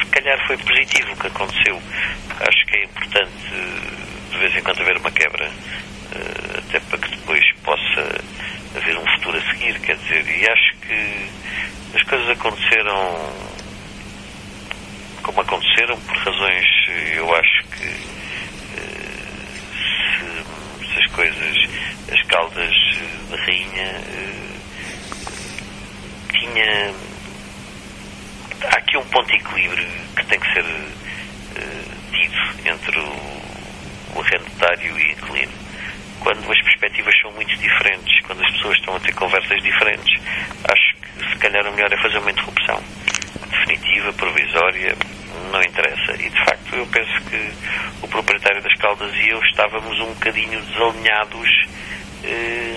se 0.00 0.06
calhar 0.10 0.46
foi 0.46 0.56
positivo 0.58 1.12
o 1.12 1.16
que 1.16 1.26
aconteceu. 1.26 1.80
Acho 2.40 2.66
que 2.66 2.76
é 2.76 2.84
importante 2.84 3.32
de 4.30 4.38
vez 4.38 4.54
em 4.56 4.62
quando 4.62 4.80
haver 4.82 4.96
uma 4.98 5.10
quebra, 5.10 5.50
até 6.58 6.80
para 6.80 6.98
que 6.98 7.10
depois 7.16 7.42
possa 7.62 8.22
haver 8.76 8.98
um 8.98 9.06
futuro 9.16 9.38
a 9.38 9.52
seguir, 9.52 9.78
quer 9.80 9.96
dizer, 9.96 10.26
e 10.28 10.48
acho 10.48 10.76
que 10.80 11.96
as 11.96 12.02
coisas 12.02 12.28
aconteceram 12.28 13.32
como 15.22 15.40
aconteceram, 15.40 15.98
por 16.00 16.15
razões, 16.26 16.66
eu 17.14 17.34
acho 17.36 17.64
que 17.68 17.86
se, 20.16 20.92
se 20.92 20.98
as 20.98 21.06
coisas, 21.12 21.56
as 22.12 22.22
caldas 22.22 22.74
da 23.30 23.36
rainha 23.36 24.00
tinha 26.32 26.94
há 28.64 28.76
aqui 28.76 28.96
um 28.96 29.04
ponto 29.04 29.28
de 29.28 29.36
equilíbrio 29.36 29.86
que 30.16 30.26
tem 30.26 30.40
que 30.40 30.52
ser 30.52 30.64
tido 32.10 32.68
entre 32.68 32.98
o, 32.98 34.16
o 34.16 34.20
arrendatário 34.20 34.98
e 34.98 35.02
o 35.02 35.12
inquilino. 35.12 35.52
Quando 36.20 36.50
as 36.50 36.62
perspectivas 36.62 37.14
são 37.22 37.30
muito 37.32 37.54
diferentes, 37.56 38.20
quando 38.26 38.42
as 38.42 38.50
pessoas 38.52 38.78
estão 38.78 38.96
a 38.96 39.00
ter 39.00 39.14
conversas 39.14 39.62
diferentes, 39.62 40.20
acho 40.64 40.96
que 40.96 41.30
se 41.30 41.36
calhar 41.38 41.64
o 41.68 41.72
melhor 41.72 41.92
é 41.92 42.02
fazer 42.02 42.18
uma 42.18 42.32
interrupção 42.32 42.82
definitiva, 43.48 44.12
provisória, 44.14 44.96
não 45.50 45.60
interessa. 45.62 46.12
E 46.12 46.30
de 46.30 46.44
facto 46.44 46.74
eu 46.74 46.86
penso 46.86 47.20
que 47.28 47.50
o 48.02 48.08
proprietário 48.08 48.62
das 48.62 48.74
Caldas 48.74 49.14
e 49.14 49.28
eu 49.28 49.38
estávamos 49.40 49.98
um 50.00 50.12
bocadinho 50.14 50.60
desalinhados 50.62 51.48
eh, 52.24 52.76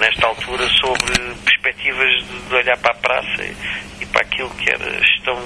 nesta 0.00 0.26
altura 0.26 0.68
sobre 0.68 1.12
perspectivas 1.44 2.24
de, 2.26 2.48
de, 2.48 2.54
olhar 2.54 2.76
para 2.78 2.92
a 2.92 2.94
praça 2.94 3.44
e 4.00 4.06
para 4.06 4.22
aquilo 4.22 4.50
que 4.50 4.70
era 4.70 4.84
a 4.84 5.00
gestão 5.00 5.36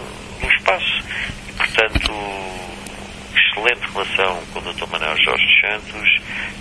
do 0.41 0.51
espaço. 0.51 1.05
E 1.49 1.53
portanto 1.53 2.13
excelente 3.35 3.93
relação 3.93 4.43
com 4.53 4.59
o 4.61 4.73
Dr. 4.73 4.87
Manuel 4.91 5.17
Jorge 5.23 5.61
Santos, 5.61 6.21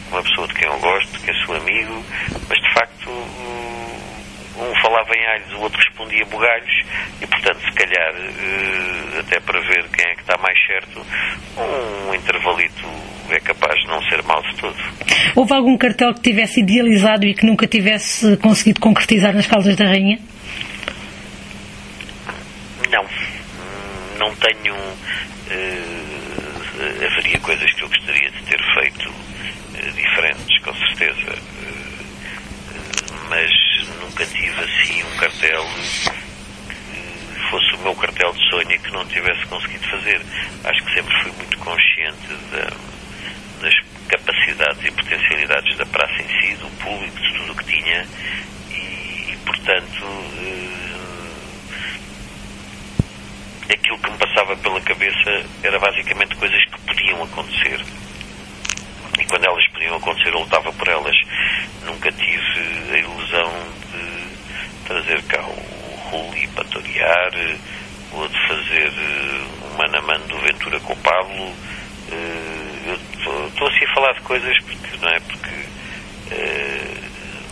uma 0.10 0.23
pessoa 0.23 0.47
de 0.47 0.53
quem 0.56 0.67
eu 0.67 0.80
gosto, 0.80 1.19
que 1.19 1.32
é 1.32 1.45
seu 1.45 1.56
amigo, 1.56 2.03
mas 2.49 2.60
de 2.60 2.73
facto 2.73 3.10
um 4.60 4.82
falava 4.82 5.13
em 5.15 5.26
alhos, 5.28 5.54
o 5.54 5.62
outro 5.62 5.80
respondia 5.80 6.26
bugalhos 6.26 6.84
e, 7.22 7.28
portanto, 7.28 7.60
se 7.60 7.72
calhar, 7.74 8.13
eh, 8.15 9.20
até 9.20 9.39
para 9.39 9.60
ver 9.62 9.86
quem 9.89 10.06
é 10.06 10.15
que 10.15 10.22
está 10.22 10.38
mais 10.38 10.58
certo, 10.65 11.06
um 11.58 12.13
intervalito 12.13 12.88
é 13.30 13.39
capaz 13.39 13.80
de 13.82 13.88
não 13.88 14.02
ser 14.04 14.24
mau 14.24 14.41
de 14.41 14.56
todo. 14.56 14.78
Houve 15.36 15.54
algum 15.54 15.78
cartel 15.78 16.13
que 16.13 16.22
tivesse 16.22 16.62
idealizado 16.62 17.26
e 17.26 17.34
que 17.34 17.46
nunca 17.46 17.67
tivesse 17.67 18.38
conseguido 18.38 18.80
concretizar 18.80 19.34
nas 19.34 19.46
Caldas 19.46 19.76
da 19.76 19.86
Rainha? 19.86 20.20
Não. 22.89 23.06
Não 24.17 24.36
tenho. 24.36 24.74
Uh, 24.76 26.17
haveria 27.06 27.39
coisas 27.39 27.74
que 27.74 27.84
eu 27.84 27.88
gostaria 27.88 28.30
de 28.32 28.41
ter 28.43 28.60
feito 28.74 29.10
uh, 29.10 29.91
diferentes, 29.91 30.60
com 30.63 30.74
certeza. 30.74 31.57
Mas 33.30 33.52
nunca 34.00 34.26
tive 34.26 34.62
assim 34.62 35.04
um 35.04 35.18
cartel 35.18 35.66
que 35.66 37.50
fosse 37.50 37.74
o 37.76 37.78
meu 37.80 37.96
cartel 37.96 38.32
de 38.34 38.50
sonho 38.50 38.72
e 38.72 38.80
que 38.80 38.92
não 38.92 39.06
tivesse 39.08 39.46
conseguido 39.48 39.88
fazer. 39.90 40.22
Acho 40.63 40.84
que 40.86 40.94
sempre 40.94 41.24
fui 41.24 41.32
muito 41.34 41.58
consciente 41.58 42.28
da, 42.52 42.70
das 43.62 43.74
capacidades 44.08 44.84
e 44.86 44.92
potencialidades 44.92 45.78
da 45.78 45.86
praça 45.86 46.22
em 46.22 46.28
si, 46.42 46.56
do 46.56 46.70
público, 46.82 47.20
de 47.20 47.34
tudo 47.34 47.52
o 47.52 47.56
que 47.56 47.66
tinha 47.66 48.08
e, 48.72 49.32
e 49.32 49.38
portanto, 49.46 50.06
eh, 53.70 53.74
aquilo 53.74 54.00
que 54.00 54.12
me 54.12 54.18
passava 54.18 54.56
pela 54.58 54.82
cabeça 54.82 55.46
era 55.63 55.78
basicamente 55.80 56.36
coisas 56.36 56.63
que 56.66 56.80
podiam 56.82 57.24
acontecer 57.24 57.80
e 59.20 59.26
quando 59.26 59.46
elas 59.46 59.66
podiam 59.78 59.96
acontecer 59.96 60.34
eu 60.34 60.40
lutava 60.40 60.72
por 60.74 60.88
elas. 60.88 61.16
Nunca 61.86 62.12
tive 62.12 62.94
a 62.94 62.98
ilusão 62.98 63.52
de 63.92 64.88
trazer 64.88 65.22
cá 65.24 65.42
o 65.46 66.10
Ruli 66.10 66.48
para 66.48 66.66
torear 66.66 67.32
ou 68.13 68.28
de 68.28 68.48
fazer 68.48 68.90
um 68.90 69.74
eh, 69.74 69.78
manamano 69.78 70.26
do 70.28 70.40
Ventura 70.40 70.80
com 70.80 70.94
o 70.94 70.98
Pablo. 70.98 71.54
Eh, 72.12 72.98
estou 73.50 73.68
assim 73.68 73.86
a 73.86 73.94
falar 73.94 74.13
de 74.13 74.22
coisas 74.22 74.58
porque, 74.63 74.98
não 75.00 75.10
é? 75.10 75.20
Porque, 75.20 75.56
eh, 76.32 76.98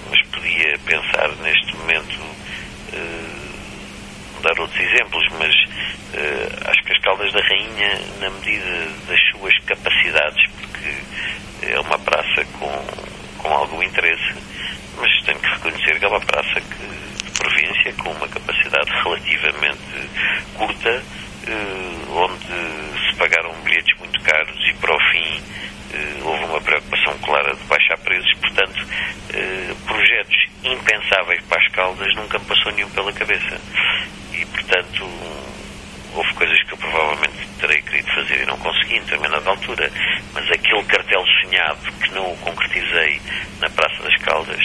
mas 0.09 0.21
podia 0.29 0.79
pensar 0.79 1.29
neste 1.43 1.75
momento 1.77 2.35
dar 4.41 4.59
outros 4.59 4.79
exemplos, 4.79 5.27
mas 5.39 5.55
acho 6.69 6.83
que 6.83 6.93
as 6.93 6.99
Caldas 6.99 7.33
da 7.33 7.41
Rainha, 7.41 7.99
na 8.19 8.29
medida 8.29 8.91
das 9.07 9.19
suas 9.31 9.57
capacidades, 9.65 10.45
porque 10.51 11.01
é 11.61 11.79
uma 11.79 11.99
praça 11.99 12.45
com, 12.59 13.41
com 13.41 13.53
algum 13.53 13.81
interesse, 13.83 14.35
mas 14.97 15.11
tenho 15.25 15.39
que 15.39 15.47
reconhecer 15.47 15.99
que 15.99 16.05
é 16.05 16.07
uma 16.07 16.21
praça 16.21 16.61
que, 16.61 17.23
de 17.25 17.31
província 17.31 17.93
com 17.93 18.11
uma 18.11 18.27
capacidade 18.27 18.89
relativamente 19.03 20.09
curta, 20.55 21.03
eh, 21.47 22.05
onde 22.09 23.09
se 23.09 23.15
pagaram 23.17 23.53
bilhetes 23.63 23.97
muito 23.99 24.19
caros 24.21 24.59
e 24.69 24.73
para 24.75 24.95
o 24.95 24.99
fim 25.11 25.43
eh, 25.93 26.21
houve 26.23 26.43
uma 26.45 26.61
preocupação 26.61 27.17
clara 27.19 27.55
de 27.55 27.63
baixar 27.65 27.97
preços, 27.99 28.33
portanto, 28.39 28.85
eh, 29.33 29.73
projetos 29.85 30.47
impensáveis 30.63 31.41
para 31.47 31.61
as 31.61 31.71
Caldas 31.71 32.15
nunca 32.15 32.39
me 32.39 32.45
passou 32.45 32.71
nenhum 32.71 32.89
pela 32.89 33.13
cabeça. 33.13 33.61
E, 34.33 34.45
portanto, 34.45 35.05
houve 36.15 36.33
coisas 36.33 36.63
que 36.63 36.73
eu 36.73 36.77
provavelmente 36.77 37.47
terei 37.59 37.81
querido 37.81 38.07
fazer 38.13 38.41
e 38.41 38.45
não 38.45 38.57
consegui 38.57 38.95
em 38.95 39.01
determinada 39.01 39.49
altura, 39.49 39.91
mas 40.33 40.49
aquele 40.51 40.83
cartel 40.83 41.23
sonhado 41.41 41.91
que 42.01 42.13
não 42.13 42.31
o 42.31 42.37
concretizei 42.37 43.19
na 43.61 43.69
Praça 43.69 44.03
das 44.03 44.15
Caldas, 44.21 44.61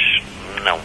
não, 0.64 0.80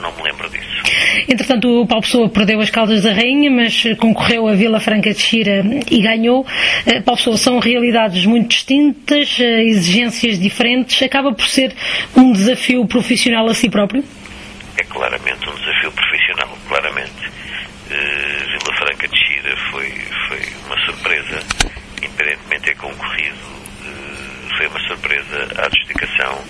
não 0.00 0.12
me 0.12 0.22
lembro 0.22 0.48
disso. 0.50 0.82
Entretanto, 1.28 1.82
o 1.82 1.86
Paulo 1.86 2.02
Pessoa 2.02 2.28
perdeu 2.28 2.60
as 2.60 2.70
Caldas 2.70 3.02
da 3.02 3.12
Rainha, 3.12 3.50
mas 3.50 3.82
concorreu 3.98 4.48
a 4.48 4.54
Vila 4.54 4.80
Franca 4.80 5.12
de 5.12 5.20
Xira 5.20 5.62
e 5.90 6.02
ganhou. 6.02 6.42
Uh, 6.42 7.02
Paulo 7.02 7.18
Pessoa, 7.18 7.36
são 7.36 7.58
realidades 7.58 8.24
muito 8.26 8.48
distintas, 8.48 9.38
uh, 9.38 9.42
exigências 9.42 10.38
diferentes. 10.38 11.02
Acaba 11.02 11.32
por 11.32 11.46
ser 11.46 11.74
um 12.16 12.32
desafio 12.32 12.86
profissional 12.86 13.48
a 13.48 13.54
si 13.54 13.70
próprio? 13.70 14.04
É 14.76 14.84
claramente 14.84 15.48
um 15.48 15.54
desafio 15.54 15.92
profissional, 15.92 16.58
claramente. 16.68 17.28
Uh, 17.90 18.50
Vila 18.50 18.69
Franca 19.00 19.08
de 19.08 19.18
Xira 19.18 19.56
foi, 19.70 19.90
foi 20.28 20.54
uma 20.66 20.76
surpresa, 20.84 21.42
independentemente 22.02 22.68
é 22.68 22.74
concorrido, 22.74 23.34
uh, 23.34 24.56
foi 24.58 24.66
uma 24.66 24.80
surpresa 24.80 25.48
à 25.56 25.64
adjudicação 25.64 26.44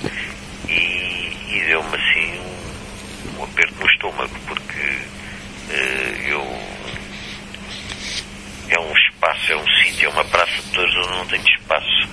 e, 0.68 1.32
e 1.48 1.64
deu-me 1.68 1.94
assim 1.94 2.40
um, 2.40 3.38
um, 3.38 3.44
aperto 3.44 3.74
no 3.78 3.86
estômago, 3.86 4.34
porque 4.48 4.80
uh, 4.80 6.26
eu 6.26 6.40
é 8.70 8.80
um 8.80 8.92
espaço, 8.94 9.52
é 9.52 9.56
um 9.56 9.66
sítio, 9.82 10.06
é 10.06 10.12
uma 10.12 10.24
praça 10.24 10.60
de 10.62 10.72
todos 10.72 10.96
onde 10.96 11.08
não 11.08 11.26
tenho 11.28 11.44
espaço 11.44 12.08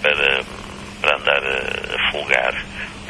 para, 0.00 0.44
para 1.02 1.16
andar 1.16 1.44
a, 1.44 1.94
a 1.94 2.10
folgar 2.10 2.54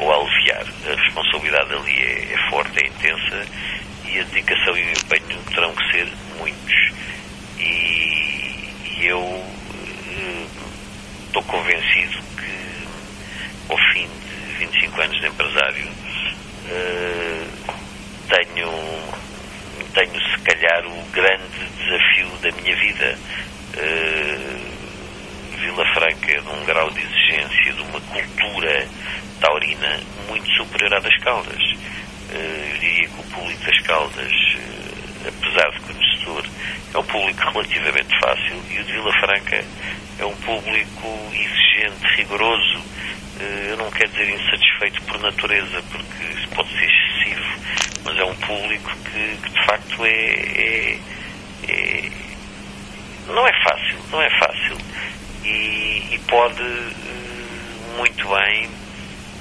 ou 0.01 0.13
a 0.13 0.17
aliviar. 0.17 0.67
A 0.91 1.01
responsabilidade 1.01 1.73
ali 1.73 1.99
é, 2.01 2.33
é 2.33 2.51
forte, 2.51 2.81
é 2.81 2.89
intensa 2.89 3.47
e 4.07 4.21
a 4.21 4.25
dedicação 4.25 4.77
e 4.77 4.83
o 4.83 4.91
empenho 4.91 5.43
terão 5.55 5.75
que 5.75 5.91
ser 5.91 6.09
muitos. 6.39 6.93
E, 7.59 8.73
e 8.85 9.07
eu 9.07 9.45
estou 11.27 11.43
uh, 11.43 11.47
convencido 11.47 12.19
que 12.37 13.73
ao 13.73 13.79
fim 13.93 14.07
de 14.07 14.55
25 14.59 15.01
anos 15.01 15.21
de 15.21 15.27
empresário 15.27 15.87
uh, 15.87 17.75
tenho, 18.29 18.71
tenho 19.95 20.31
se 20.31 20.41
calhar 20.43 20.87
o 20.87 21.03
grande 21.13 21.69
desafio 21.79 22.29
da 22.43 22.51
minha 22.61 22.77
vida. 22.77 23.19
Uh, 23.77 24.75
Vila 25.65 25.85
Franca 25.95 26.31
é 26.31 26.41
de 26.41 26.49
um 26.49 26.65
grau 26.67 26.91
de 26.91 27.01
exigência, 27.01 27.73
de 27.73 27.81
uma 27.81 28.01
cultura 28.01 28.87
taurina 29.41 30.01
muito 30.29 30.47
superior 30.53 30.95
à 30.95 31.01
das 31.01 31.17
Caldas. 31.19 31.63
Eh, 32.35 32.71
eu 32.73 32.79
diria 32.79 33.09
que 33.09 33.21
o 33.21 33.25
público 33.31 33.65
das 33.65 33.81
Caldas, 33.83 34.33
eh, 34.57 35.29
apesar 35.29 35.71
de 35.71 35.81
conhecedor, 35.81 36.45
é 36.93 36.99
um 36.99 37.05
público 37.05 37.51
relativamente 37.53 38.19
fácil 38.19 38.63
e 38.71 38.81
o 38.81 38.85
de 38.85 38.93
Vila 38.93 39.13
Franca 39.21 39.65
é 40.19 40.25
um 40.25 40.37
público 40.39 41.33
exigente, 41.33 42.07
rigoroso. 42.17 42.81
Eh, 43.41 43.69
eu 43.71 43.77
não 43.77 43.91
quero 43.93 44.11
dizer 44.11 44.31
insatisfeito 44.31 45.01
por 45.03 45.21
natureza, 45.21 45.83
porque 45.93 46.25
isso 46.37 46.49
pode 46.49 46.71
ser 46.71 46.91
excessivo, 46.91 47.61
mas 48.05 48.19
é 48.19 48.25
um 48.25 48.35
público 48.37 48.91
que, 49.05 49.39
que 49.41 49.51
de 49.51 49.67
facto 49.67 50.05
é, 50.05 50.11
é, 50.11 50.99
é, 51.69 52.11
não 53.29 53.47
é 53.47 53.53
fácil, 53.63 53.99
não 54.11 54.21
é 54.21 54.31
fácil 54.41 54.77
e, 55.45 56.15
e 56.15 56.21
pode 56.27 56.63
muito 57.97 58.29
bem 58.29 58.84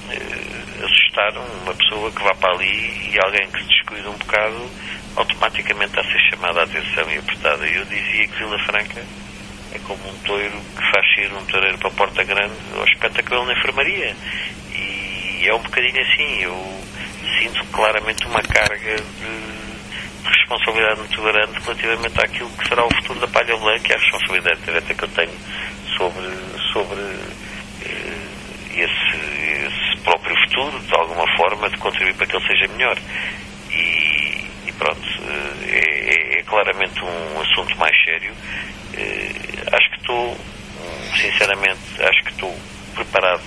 uh, 0.09 0.85
assustar 0.85 1.37
uma 1.37 1.73
pessoa 1.73 2.11
que 2.11 2.23
vá 2.23 2.33
para 2.35 2.53
ali 2.53 3.11
e 3.13 3.19
alguém 3.23 3.49
que 3.51 3.59
se 3.59 3.67
descuida 3.67 4.09
um 4.09 4.17
bocado 4.17 4.69
automaticamente 5.15 5.97
está 5.97 6.01
a 6.01 6.11
ser 6.11 6.19
chamada 6.29 6.61
a 6.61 6.63
atenção 6.63 7.11
e 7.11 7.17
apertada. 7.17 7.67
Eu 7.67 7.85
dizia 7.85 8.27
que 8.27 8.37
Vila 8.37 8.59
Franca 8.65 9.01
é 9.73 9.79
como 9.79 10.07
um 10.07 10.17
toiro 10.19 10.59
que 10.75 10.91
faz 10.91 11.15
sair 11.15 11.33
um 11.33 11.45
toureiro 11.45 11.77
para 11.77 11.89
a 11.89 11.93
Porta 11.93 12.23
Grande 12.23 12.53
ou 12.75 12.83
espeta 12.85 13.23
com 13.23 13.35
ele 13.35 13.45
na 13.45 13.53
enfermaria. 13.53 14.15
E 14.71 15.47
é 15.47 15.53
um 15.53 15.61
bocadinho 15.61 16.01
assim. 16.01 16.43
Eu 16.43 16.83
sinto 17.39 17.65
claramente 17.71 18.25
uma 18.25 18.41
carga 18.41 18.95
de 18.95 20.29
responsabilidade 20.29 20.99
muito 20.99 21.21
grande 21.21 21.59
relativamente 21.59 22.21
àquilo 22.21 22.49
que 22.51 22.67
será 22.67 22.85
o 22.85 22.95
futuro 22.95 23.19
da 23.19 23.27
Palha 23.27 23.57
Blanca 23.57 23.87
e 23.89 23.93
à 23.93 23.97
responsabilidade 23.97 24.61
direta 24.61 24.93
que 24.93 25.03
eu 25.03 25.09
tenho 25.09 25.37
sobre, 25.97 26.27
sobre 26.71 26.99
eh, 26.99 27.42
próprio 30.03 30.35
futuro, 30.43 30.79
de 30.79 30.95
alguma 30.95 31.27
forma, 31.35 31.69
de 31.69 31.77
contribuir 31.77 32.13
para 32.15 32.27
que 32.27 32.35
ele 32.35 32.47
seja 32.47 32.67
melhor. 32.69 32.97
E, 33.71 34.47
e 34.67 34.71
pronto, 34.77 35.01
eh, 35.01 35.53
é, 35.67 36.35
é, 36.35 36.39
é, 36.39 36.43
claramente 36.43 37.03
um 37.03 37.41
assunto 37.41 37.77
mais 37.77 37.95
sério. 38.03 38.33
Eh, 38.95 39.31
acho 39.71 39.89
que 39.89 39.97
estou, 39.97 40.37
sinceramente, 41.15 41.81
acho 41.99 42.23
que 42.23 42.31
estou 42.31 42.59
preparado 42.95 43.43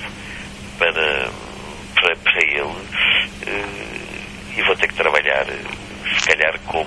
para, 0.79 1.31
para, 1.95 2.17
para 2.17 2.43
ele 2.43 2.97
e 4.57 4.63
vou 4.63 4.75
ter 4.77 4.89
que 4.89 4.95
trabalhar 4.95 5.47
se 6.19 6.27
calhar 6.27 6.59
como, 6.67 6.87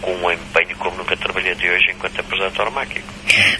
com 0.00 0.12
um 0.12 0.30
empenho 0.30 0.76
como 0.78 0.96
nunca 0.96 1.16
trabalhei 1.16 1.52
até 1.52 1.70
hoje 1.70 1.90
enquanto 1.90 2.20
apresentador 2.20 2.60
auromáquico. 2.60 3.06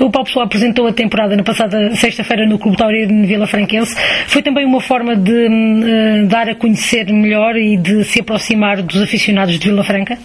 O 0.01 0.11
Paulo 0.11 0.27
Pessoa 0.27 0.45
apresentou 0.45 0.87
a 0.87 0.93
temporada 0.93 1.37
na 1.37 1.43
passada 1.43 1.95
sexta-feira 1.95 2.47
no 2.47 2.59
Clube 2.59 2.77
Taurino 2.77 3.23
de 3.23 3.27
Vila 3.27 3.47
Franquense. 3.47 3.95
Foi 4.27 4.43
também 4.43 4.65
uma 4.65 4.81
forma 4.81 5.17
de 5.17 5.47
uh, 5.47 6.27
dar 6.27 6.49
a 6.49 6.55
conhecer 6.55 7.07
melhor 7.13 7.57
e 7.57 7.77
de 7.77 8.05
se 8.05 8.21
aproximar 8.21 8.83
dos 8.83 9.03
aficionados 9.03 9.59
de 9.59 9.69
Vila 9.69 9.85
Franca? 9.85 10.19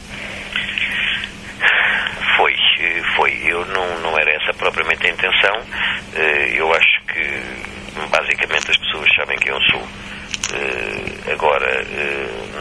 Foi, 2.38 2.54
eh, 2.54 3.02
foi. 3.16 3.32
Eu 3.46 3.66
não, 3.68 4.00
não 4.02 4.18
era 4.18 4.32
essa 4.32 4.54
propriamente 4.54 5.06
a 5.08 5.10
intenção. 5.10 5.56
Eh, 6.16 6.54
eu 6.58 6.74
acho 6.74 7.02
que 7.08 8.08
basicamente 8.10 8.72
as 8.72 8.78
pessoas 8.78 9.08
sabem 9.16 9.38
quem 9.40 9.52
eu 9.52 9.62
sou. 9.72 9.82
Agora, 11.32 11.84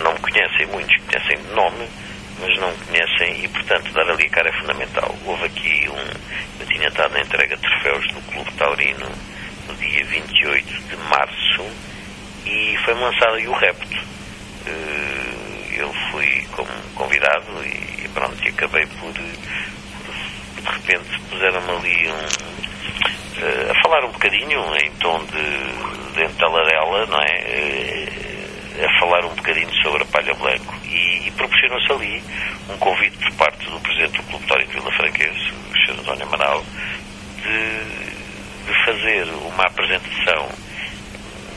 não 0.03 0.13
me 0.15 0.19
conhecem 0.19 0.67
muitos, 0.67 0.97
conhecem 1.07 1.37
de 1.37 1.55
nome, 1.55 1.87
mas 2.45 2.59
não 2.59 2.73
conhecem 2.77 3.45
e, 3.45 3.49
portanto, 3.49 3.91
dar 3.93 4.11
ali 4.11 4.25
a 4.27 4.31
cara 4.31 4.51
é 4.51 4.53
fundamental. 4.61 5.15
Houve 5.25 5.47
aqui 5.47 5.89
um. 5.89 6.61
Eu 6.61 6.67
tinha 6.67 6.89
estado 6.89 7.13
na 7.15 7.21
entrega 7.21 7.57
de 7.57 7.63
troféus 7.63 8.07
no 8.13 8.21
Clube 8.23 8.53
Taurino 8.53 9.09
no 9.67 9.75
dia 9.77 10.05
28 10.05 10.67
de 10.67 10.97
março 11.09 11.65
e 12.45 12.77
foi-me 12.85 13.01
lançado 13.01 13.35
aí 13.35 13.49
o 13.49 13.53
repto. 13.53 13.97
Eh, 14.67 15.79
eu 15.79 15.93
fui 16.11 16.47
como 16.53 16.69
convidado 16.95 17.65
e 17.65 18.09
pronto, 18.09 18.45
e 18.45 18.49
acabei 18.49 18.87
por, 18.87 19.13
de 19.13 20.71
repente 20.71 21.21
puseram-me 21.31 21.71
ali 21.71 22.09
um. 22.09 22.55
Uh, 23.35 23.71
a 23.73 23.83
falar 23.83 24.05
um 24.05 24.13
bocadinho 24.13 24.77
em 24.77 24.93
tom 25.01 25.19
de, 25.25 26.15
de 26.15 26.25
entaladela, 26.25 27.05
não 27.07 27.21
é? 27.21 28.24
A 28.83 28.99
falar 28.99 29.25
um 29.25 29.35
bocadinho 29.35 29.73
sobre 29.83 30.03
a 30.03 30.07
palha 30.07 30.35
blanco 30.35 30.75
e, 30.85 31.29
e 31.29 31.31
proporcionou-se 31.37 31.93
ali 31.93 32.23
um 32.69 32.77
convite 32.79 33.17
por 33.19 33.33
parte 33.35 33.71
do 33.71 33.79
Presidente 33.81 34.17
do 34.17 34.23
Clube 34.25 34.47
Tórico 34.47 34.73
Vila 34.73 34.93
Franquense, 34.93 35.53
o 35.53 35.87
Sr. 35.87 36.01
António 36.01 36.27
Amaral, 36.27 36.65
de, 37.43 38.67
de, 38.67 38.85
fazer 38.85 39.29
uma 39.29 39.65
apresentação 39.65 40.49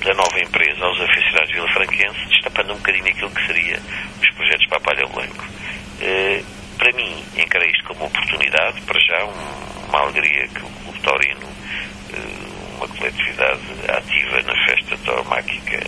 da 0.03 0.13
nova 0.13 0.39
empresa 0.39 0.86
aos 0.86 1.01
aficionados 1.01 1.47
de 1.47 1.53
Vila 1.56 1.73
Franquense, 1.73 2.25
destapando 2.30 2.73
um 2.73 2.77
bocadinho 2.77 3.08
aquilo 3.08 3.32
que 3.32 3.47
seria 3.47 3.80
os 4.21 4.30
projetos 4.36 4.67
para 4.67 4.77
a 4.77 4.82
Palha 4.82 5.08
Blanco. 5.08 5.45
Uh, 5.99 6.45
para 6.77 6.91
mim, 6.93 7.23
encarei 7.36 7.71
isto 7.71 7.84
como 7.86 8.01
uma 8.01 8.08
oportunidade, 8.08 8.80
para 8.82 8.99
já, 8.99 9.25
um, 9.25 9.88
uma 9.89 9.99
alegria 10.01 10.47
que 10.49 10.60
o 10.60 10.69
Clube 10.69 10.99
Taurino, 10.99 11.47
uh, 11.47 12.75
uma 12.77 12.88
coletividade 12.88 13.62
ativa 13.88 14.41
na 14.43 14.65
festa 14.65 14.97
tauromáquica 15.03 15.80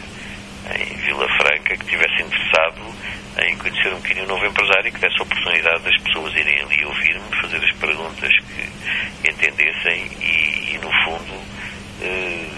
em 0.78 0.96
Vila 0.98 1.28
Franca, 1.38 1.78
que 1.78 1.86
tivesse 1.86 2.22
interessado 2.22 2.82
em 3.42 3.58
conhecer 3.58 3.90
um 3.94 3.98
bocadinho 3.98 4.26
o 4.26 4.28
novo 4.28 4.46
empresário 4.46 4.88
e 4.88 4.92
que 4.92 5.00
desse 5.00 5.20
a 5.20 5.24
oportunidade 5.24 5.84
das 5.84 5.98
pessoas 6.02 6.36
irem 6.36 6.62
ali 6.62 6.86
ouvir-me, 6.86 7.42
fazer 7.42 7.58
as 7.58 7.72
perguntas 7.78 8.34
que 8.40 9.30
entendessem 9.30 10.12
e, 10.22 10.74
e 10.74 10.80
no 10.82 10.92
fundo, 11.04 11.42
eh, 12.02 12.50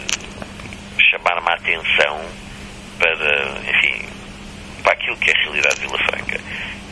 chamar-me 1.11 1.49
a 1.49 1.53
atenção 1.53 2.25
para, 2.97 3.59
enfim, 3.69 4.05
para 4.83 4.93
aquilo 4.93 5.17
que 5.17 5.29
é 5.29 5.33
a 5.33 5.41
realidade 5.43 5.75
de 5.75 5.81
Vila 5.81 5.99
Franca. 6.09 6.41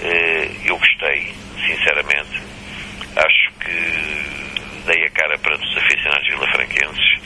Eh, 0.01 0.51
eu 0.65 0.77
gostei, 0.77 1.33
sinceramente, 1.65 2.41
acho 3.15 3.51
que 3.59 4.39
dei 4.85 5.05
a 5.05 5.09
cara 5.11 5.37
para 5.39 5.55
os 5.55 5.77
aficionados 5.77 6.27
vilafranquenses 6.27 7.19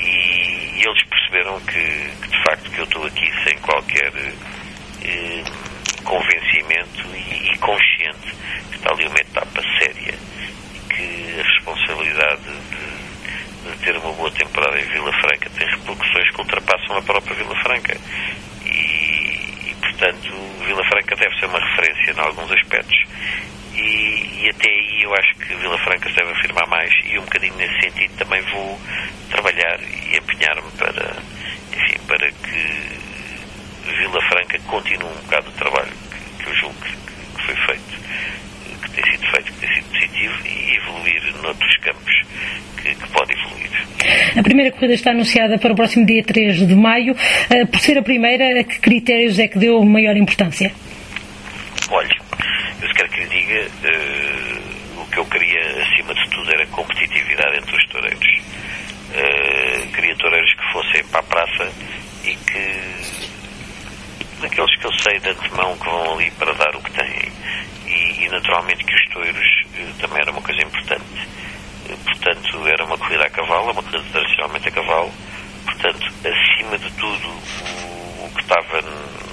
e, 0.00 0.80
e 0.80 0.82
eles 0.86 1.02
perceberam 1.04 1.60
que, 1.60 2.10
que, 2.22 2.28
de 2.28 2.42
facto, 2.44 2.70
que 2.70 2.78
eu 2.78 2.84
estou 2.84 3.04
aqui 3.04 3.30
sem 3.44 3.58
qualquer 3.58 4.12
eh, 5.04 5.44
convencimento 6.04 7.06
e, 7.14 7.52
e, 7.52 7.58
consciente 7.58 8.34
que 8.70 8.76
está 8.76 8.92
ali 8.92 9.06
uma 9.06 9.18
etapa 9.20 9.62
séria 9.78 10.14
e 10.74 10.78
que 10.94 11.40
a 11.40 11.42
responsabilidade 11.42 12.42
de, 12.42 13.70
de, 13.70 13.78
ter 13.84 13.96
uma 13.96 14.12
boa 14.12 14.30
temporada 14.32 14.78
em 14.80 14.84
Vila 14.84 15.12
Franca 15.20 15.50
tem 15.50 15.68
repercussões 15.68 16.30
que 16.30 16.40
ultrapassam 16.40 16.96
a 16.96 17.02
própria 17.02 17.34
Vila 17.36 17.56
Franca. 17.62 17.96
E, 18.64 18.68
e 18.68 19.76
portanto, 19.80 20.32
Vila 20.66 20.84
Franca 20.84 21.16
deve 21.16 21.38
ser 21.38 21.46
uma 21.46 21.60
referência 21.60 22.12
em 22.12 22.20
alguns 22.20 22.50
aspectos. 22.52 22.98
E, 23.74 24.44
e, 24.44 24.50
até 24.50 24.68
aí 24.68 25.02
eu 25.02 25.14
acho 25.14 25.34
que 25.36 25.54
Vila 25.54 25.78
Franca 25.78 26.08
se 26.08 26.16
deve 26.16 26.32
afirmar 26.32 26.66
mais 26.68 26.92
e 27.04 27.18
um 27.18 27.22
bocadinho 27.22 27.54
nesse 27.56 27.80
sentido 27.80 28.16
também 28.16 28.42
vou 28.52 28.78
trabalhar 29.30 29.78
e 29.80 30.16
empenhar-me 30.16 30.70
para, 30.76 31.16
enfim, 31.72 31.98
para 32.06 32.30
que 32.30 33.00
Vila 33.96 34.20
Franca 34.28 34.58
continua 34.66 35.10
um 35.10 35.22
bocado 35.22 35.48
o 35.48 35.52
trabalho 35.52 35.92
que, 36.42 36.54
julgo 36.54 36.74
que, 36.80 36.90
que 37.36 37.46
foi 37.46 37.56
feito, 37.66 38.82
que 38.82 38.90
tem 38.90 39.04
sido 39.12 39.30
feito, 39.30 39.52
que 39.52 39.60
tem 39.60 39.74
sido 39.74 39.88
positivo 39.90 40.46
e 40.46 40.76
evoluir 40.76 41.36
noutros 41.42 41.76
campos 41.78 42.22
que, 42.82 42.94
que 42.94 43.08
pode 43.10 43.32
evoluir. 43.32 43.60
A 44.36 44.42
primeira 44.42 44.72
corrida 44.72 44.94
está 44.94 45.10
anunciada 45.10 45.58
para 45.58 45.72
o 45.72 45.76
próximo 45.76 46.06
dia 46.06 46.22
3 46.24 46.66
de 46.66 46.74
maio. 46.74 47.12
Uh, 47.12 47.66
por 47.66 47.80
ser 47.80 47.98
a 47.98 48.02
primeira, 48.02 48.60
a 48.60 48.64
que 48.64 48.78
critérios 48.80 49.38
é 49.38 49.48
que 49.48 49.58
deu 49.58 49.82
maior 49.84 50.16
importância? 50.16 50.72
Olha, 51.90 52.08
eu 52.08 52.19
uh, 53.58 55.00
o 55.02 55.06
que 55.06 55.18
eu 55.18 55.26
queria 55.26 55.82
acima 55.82 56.14
de 56.14 56.30
tudo 56.30 56.52
era 56.52 56.66
competitividade 56.68 57.58
entre 57.58 57.76
os 57.76 57.86
toureiros. 57.86 58.40
Uh, 59.10 59.92
queria 59.92 60.16
toureiros 60.16 60.54
que 60.54 60.72
fossem 60.72 61.04
para 61.04 61.20
a 61.20 61.22
praça 61.24 61.72
e 62.24 62.36
que 62.36 63.30
daqueles 64.40 64.78
que 64.78 64.86
eu 64.86 64.92
sei 64.94 65.18
de 65.20 65.30
antemão 65.30 65.76
que 65.78 65.84
vão 65.84 66.14
ali 66.14 66.30
para 66.32 66.52
dar 66.54 66.74
o 66.76 66.82
que 66.82 66.90
têm 66.92 67.32
e, 67.86 68.24
e 68.24 68.28
naturalmente 68.28 68.84
que 68.84 68.94
os 68.94 69.08
touros 69.08 69.64
uh, 69.74 69.94
também 70.00 70.18
era 70.22 70.30
uma 70.30 70.42
coisa 70.42 70.62
importante. 70.62 71.28
portanto, 72.04 72.68
era 72.68 72.84
uma 72.84 72.96
corrida 72.98 73.24
a 73.26 73.30
cavalo, 73.30 73.72
uma 73.72 73.82
corrida 73.82 74.04
tradicionalmente 74.12 74.68
a 74.68 74.72
cavalo. 74.72 75.12
Portanto, 75.64 76.12
acima 76.24 76.78
de 76.78 76.90
tudo, 76.92 77.28
o, 77.28 78.26
o 78.26 78.30
que 78.34 78.40
estava 78.42 78.80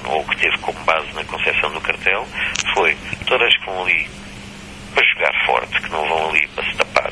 ou 0.10 0.24
que 0.26 0.38
teve 0.38 0.58
como 0.60 0.80
base 0.84 1.12
na 1.14 1.24
concepção 1.26 1.72
do 1.72 1.82
cartel 1.82 2.26
foi 2.74 2.96
todas 3.26 3.56
que 3.58 3.66
vão 3.66 3.84
ali 3.84 4.08
para 4.94 5.06
jogar 5.06 5.46
forte, 5.46 5.82
que 5.82 5.90
não 5.90 6.08
vão 6.08 6.30
ali 6.30 6.48
para 6.48 6.64
se 6.64 6.78
tapar, 6.78 7.12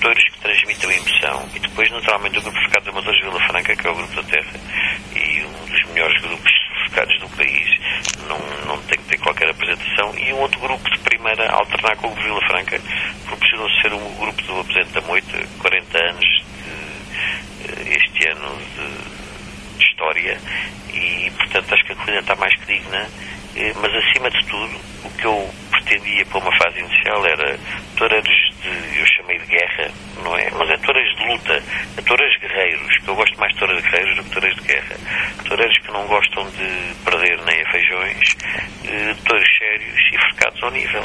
touros 0.00 0.24
que 0.24 0.40
transmitam 0.40 0.90
emoção. 0.90 1.48
E 1.54 1.58
depois 1.60 1.90
naturalmente 1.90 2.38
o 2.38 2.42
grupo 2.42 2.60
Focado 2.64 2.84
de 2.84 2.90
Amadores 2.90 3.20
Vila 3.20 3.40
Franca, 3.46 3.76
que 3.76 3.86
é 3.86 3.90
o 3.90 3.94
grupo 3.94 4.14
da 4.14 4.22
Terra 4.24 4.60
e 5.14 5.44
um 5.44 5.66
dos 5.66 5.84
melhores 5.92 6.20
grupos 6.22 6.50
focados 6.86 7.20
do 7.20 7.28
país, 7.36 7.80
não, 8.26 8.38
não 8.66 8.82
tem 8.82 8.98
que 8.98 9.04
ter 9.04 9.18
qualquer 9.18 9.48
apresentação. 9.48 10.12
E 10.18 10.32
um 10.32 10.40
outro 10.40 10.58
grupo 10.60 10.90
de 10.90 10.98
primeira 10.98 11.48
a 11.50 11.56
alternar 11.56 11.96
com 11.96 12.08
o 12.08 12.10
grupo 12.10 12.26
Vila 12.26 12.46
Franca, 12.48 12.80
proporcionou 13.26 13.70
ser 13.80 13.92
um 13.92 14.14
grupo 14.16 14.42
do 14.42 14.60
Apresento 14.60 14.92
da 14.92 15.00
Moita, 15.02 15.38
40 15.58 15.98
anos 15.98 16.44
de, 16.64 17.92
este 17.94 18.28
ano 18.28 18.58
de, 18.74 19.09
de 20.00 20.10
história 20.10 20.38
e, 20.92 21.30
portanto, 21.36 21.74
acho 21.74 21.84
que 21.84 21.92
a 21.92 21.96
corrida 21.96 22.20
está 22.20 22.36
mais 22.36 22.54
que 22.56 22.72
digna, 22.72 23.06
eh, 23.56 23.72
mas 23.80 23.94
acima 23.94 24.30
de 24.30 24.46
tudo, 24.46 24.76
o 25.04 25.10
que 25.10 25.24
eu 25.24 25.50
pretendia 25.70 26.24
para 26.26 26.38
uma 26.38 26.56
fase 26.56 26.80
inicial 26.80 27.26
era 27.26 27.58
toureiros 27.96 28.50
de, 28.62 28.98
eu 28.98 29.06
chamei 29.06 29.38
de 29.38 29.46
guerra, 29.46 29.90
não 30.24 30.36
é? 30.36 30.50
Mas 30.50 30.70
é 30.70 30.76
toureiros 30.78 31.16
de 31.16 31.26
luta, 31.26 31.62
é 31.96 32.02
toureiros 32.02 32.36
guerreiros, 32.40 32.98
que 32.98 33.08
eu 33.08 33.14
gosto 33.14 33.38
mais 33.38 33.52
de 33.52 33.58
toureiros 33.58 33.84
guerreiros 33.84 34.16
do 34.16 34.24
que 34.24 34.30
toureiros 34.30 34.62
de 34.62 34.68
guerra. 34.68 34.96
Toureiros 35.46 35.78
que 35.78 35.92
não 35.92 36.06
gostam 36.06 36.44
de 36.50 36.94
perder 37.04 37.38
nem 37.44 37.60
a 37.60 37.70
feijões, 37.70 38.28
eh, 38.88 39.14
toureiros 39.24 39.58
sérios 39.58 40.00
e 40.12 40.30
focados 40.30 40.62
ao 40.62 40.70
nível. 40.70 41.04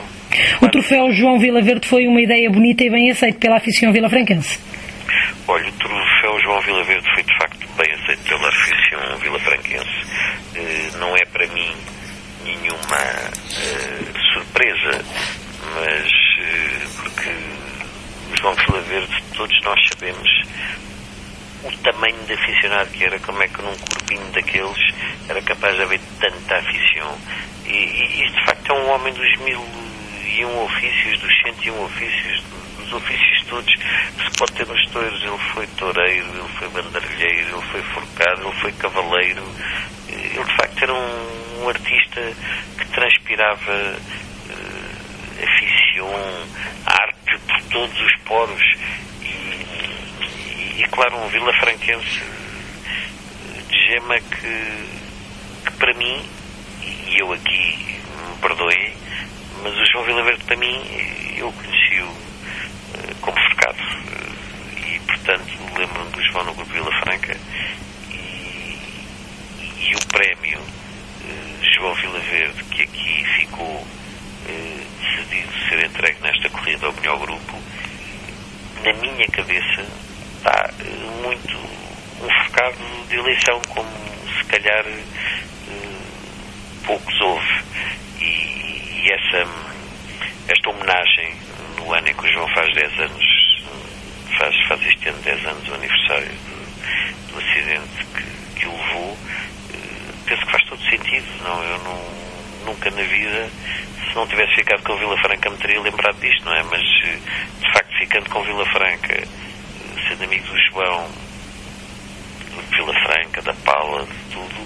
O 0.62 0.70
troféu 0.70 1.12
João 1.12 1.40
Vila 1.40 1.62
Verde 1.62 1.88
foi 1.88 2.08
uma 2.08 2.22
ideia 2.22 2.50
bonita 2.50 2.84
e 2.84 2.90
bem 2.90 3.12
aceita 3.12 3.40
pela 3.40 3.58
afição 3.58 3.92
vilafranquense. 3.92 4.60
Olha, 5.48 5.70
o 5.70 5.72
troféu 5.74 6.40
João 6.42 6.62
Vila 6.62 6.84
Verde 6.84 7.08
foi 7.14 7.24
de 7.24 7.38
facto 7.38 7.68
bem 7.78 7.94
aceito 7.94 8.24
pela 8.24 8.50
afição 8.50 9.18
vilafranquense. 9.20 10.06
Uh, 10.56 10.98
não 10.98 11.16
é 11.16 11.26
para 11.26 11.48
mim 11.48 11.76
nenhuma 12.44 12.98
uh, 12.98 14.34
surpresa, 14.34 15.06
mas 15.76 16.08
uh, 16.08 17.02
porque 17.02 17.30
o 17.30 18.38
João 18.40 18.56
Vila 18.56 18.82
Verde, 18.82 19.24
todos 19.36 19.62
nós 19.64 19.80
sabemos 19.90 20.30
o 21.64 21.72
tamanho 21.78 22.24
de 22.26 22.34
aficionado 22.34 22.90
que 22.92 23.04
era, 23.04 23.20
como 23.20 23.42
é 23.42 23.48
que 23.48 23.62
num 23.62 23.76
corpinho 23.78 24.32
daqueles 24.32 24.94
era 25.28 25.42
capaz 25.42 25.76
de 25.76 25.82
haver 25.82 26.00
tanta 26.20 26.58
afição. 26.58 27.18
E, 27.66 27.74
e, 27.74 28.22
e 28.24 28.30
de 28.30 28.46
facto 28.46 28.72
é 28.72 28.74
um 28.74 28.90
homem 28.92 29.14
dos 29.14 29.38
mil 29.40 29.66
e 30.38 30.46
um 30.46 30.64
ofícios, 30.64 31.20
dos 31.20 31.42
cento 31.42 31.64
e 31.66 31.72
um 31.72 31.84
ofícios, 31.86 32.44
dos 32.86 32.94
ofícios 32.94 33.44
todos 33.48 33.74
se 33.74 34.38
pode 34.38 34.54
ter 34.54 34.68
nos 34.68 34.88
touros. 34.88 35.22
Ele 35.22 35.38
foi 35.54 35.68
toureiro, 35.68 36.28
ele 36.28 36.50
foi 36.58 36.70
banderilheiro, 36.70 37.58
ele 37.58 37.72
foi 37.72 37.82
forcado, 37.82 38.42
ele 38.42 38.62
foi 38.62 38.72
cavaleiro. 38.74 39.44
Ele 40.08 40.44
de 40.44 40.56
facto 40.56 40.84
era 40.84 40.94
um, 40.94 41.64
um 41.64 41.70
artista 41.70 42.34
que 42.78 42.88
transpirava 42.88 43.72
uh, 43.72 45.44
aficião, 45.44 46.10
arte 46.86 47.38
por 47.48 47.62
todos 47.72 48.00
os 48.00 48.16
poros. 48.24 48.64
E, 49.22 49.26
e, 49.26 50.76
e 50.82 50.88
claro, 50.92 51.18
um 51.18 51.28
Vila 51.30 51.54
Franquense 51.60 52.22
de 53.70 53.88
gema 53.88 54.20
que, 54.20 55.66
que 55.66 55.72
para 55.78 55.94
mim, 55.94 56.22
e 57.08 57.20
eu 57.20 57.32
aqui 57.34 58.00
me 58.28 58.38
perdoem, 58.42 58.94
mas 59.64 59.74
o 59.74 59.86
João 59.92 60.06
Vila 60.06 60.24
Verde 60.24 60.44
para 60.44 60.56
mim, 60.58 60.82
eu 61.38 61.52
conheci-o 61.52 62.25
como 63.26 63.38
forcado. 63.40 63.78
E, 64.78 65.00
portanto, 65.00 65.58
lembro-me 65.78 66.12
do 66.12 66.22
João 66.24 66.46
no 66.46 66.54
Grupo 66.54 66.72
Vila 66.72 66.92
Franca 67.02 67.36
e, 68.12 68.80
e 69.80 69.96
o 69.96 70.08
prémio 70.08 70.60
uh, 70.60 71.66
João 71.74 71.94
Vila 71.96 72.20
Verde, 72.20 72.64
que 72.66 72.84
aqui 72.84 73.26
ficou 73.40 73.66
uh, 73.66 74.86
decidido 75.02 75.52
ser 75.68 75.86
entregue 75.86 76.22
nesta 76.22 76.50
corrida 76.52 76.86
ao 76.86 76.94
melhor 76.94 77.18
grupo, 77.20 77.60
na 78.84 78.94
minha 78.94 79.28
cabeça 79.28 79.82
está 80.38 80.70
muito 81.24 81.58
um 82.22 82.44
forcado 82.44 82.78
de 83.10 83.16
eleição, 83.16 83.60
como 83.70 83.90
se 84.38 84.46
calhar 84.46 84.86
poucos 86.86 87.22
houve. 87.22 87.66
E, 88.20 88.26
e 88.26 89.12
essa, 89.12 89.50
esta 90.48 90.70
homenagem 90.70 91.36
no 91.86 91.94
ano 91.94 92.08
em 92.08 92.14
que 92.14 92.26
o 92.26 92.34
João 92.34 92.48
faz 92.50 92.74
10 92.74 93.00
anos, 93.00 93.26
faz, 94.38 94.68
faz 94.68 94.82
este 94.82 95.10
ano 95.10 95.20
10 95.22 95.46
anos 95.46 95.70
o 95.70 95.74
aniversário 95.76 96.28
do, 96.28 97.32
do 97.32 97.40
acidente 97.40 98.06
que, 98.16 98.60
que 98.60 98.68
o 98.68 98.72
levou, 98.72 99.18
eh, 99.74 100.14
penso 100.26 100.46
que 100.46 100.52
faz 100.52 100.64
todo 100.66 100.82
sentido. 100.90 101.44
Não, 101.44 101.64
eu 101.64 101.78
não, 101.80 102.66
nunca 102.66 102.90
na 102.90 103.04
vida, 103.04 103.50
se 104.10 104.16
não 104.16 104.28
tivesse 104.28 104.56
ficado 104.56 104.82
com 104.84 104.98
Vila 104.98 105.18
Franca, 105.20 105.50
me 105.50 105.58
teria 105.58 105.80
lembrado 105.80 106.20
disto, 106.20 106.44
não 106.44 106.56
é? 106.56 106.64
Mas, 106.64 106.82
eh, 106.82 107.20
de 107.62 107.74
facto, 107.74 107.98
ficando 108.00 108.30
com 108.32 108.44
Vila 108.44 108.66
Franca, 108.66 109.14
eh, 109.14 110.08
sendo 110.08 110.24
amigo 110.24 110.46
do 110.48 110.60
João, 110.72 111.08
de 112.68 112.76
Vila 112.78 112.94
Franca, 113.04 113.42
da 113.44 113.54
Pala, 113.54 114.06
de 114.06 114.34
tudo, 114.34 114.66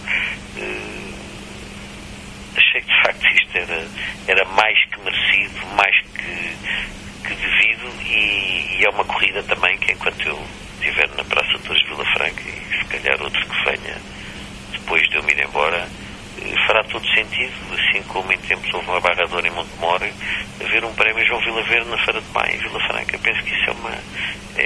achei 2.56 2.82
que 2.82 2.88
de 2.88 3.02
facto 3.02 3.26
isto 3.28 3.58
era, 3.58 3.88
era 4.28 4.46
mais 4.46 4.78
que 4.86 5.00
merecido, 5.02 5.66
mais 5.76 5.96
que, 6.02 6.56
que 7.24 7.34
devido 7.36 7.92
e, 8.06 8.80
e, 8.80 8.86
é 8.86 8.90
uma 8.90 9.06
corrida 9.06 9.44
também 9.44 9.78
que 9.78 9.92
enquanto 9.92 10.28
eu 10.28 10.40
estiver 10.80 11.10
na 11.16 11.24
Praça 11.24 11.58
de 11.58 11.86
Vila 11.86 12.06
Franca 12.14 12.42
e 12.42 12.78
se 12.78 12.86
calhar 12.86 13.22
outro 13.22 13.46
que 13.46 13.66
venha 13.66 13.98
depois 14.72 15.08
de 15.10 15.18
eu 15.18 15.24
me 15.24 15.34
ir 15.34 15.46
embora, 15.46 15.88
eh, 16.42 16.56
fará 16.66 16.84
todo 16.86 17.06
sentido, 17.14 17.54
assim 17.74 18.02
como 18.08 18.32
em 18.32 18.38
tempos 18.40 18.74
houve 18.74 18.90
uma 18.90 19.00
barradora 19.00 19.48
em 19.48 19.52
Montemor, 19.52 20.02
haver 20.60 20.84
um 20.84 20.94
prémio 20.96 21.26
João 21.26 21.40
Vila 21.42 21.62
Verde 21.64 21.90
na 21.90 21.98
Feira 22.04 22.22
de 22.22 22.32
Maio 22.32 22.56
em 22.56 22.58
Vila 22.58 22.80
Franca. 22.88 23.20
Penso 23.20 23.44
que 23.44 23.54
isso 23.54 23.70
é 23.70 23.74
uma. 23.74 23.98
É, 24.58 24.64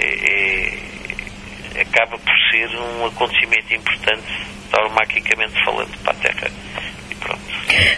é, 1.76 1.80
acaba 1.82 2.16
por 2.18 2.34
ser 2.50 2.68
um 2.76 3.06
acontecimento 3.06 3.74
importante, 3.74 4.24
taumaquicamente 4.70 5.64
falando, 5.64 5.98
para 6.02 6.12
a 6.12 6.16
Terra. 6.16 6.50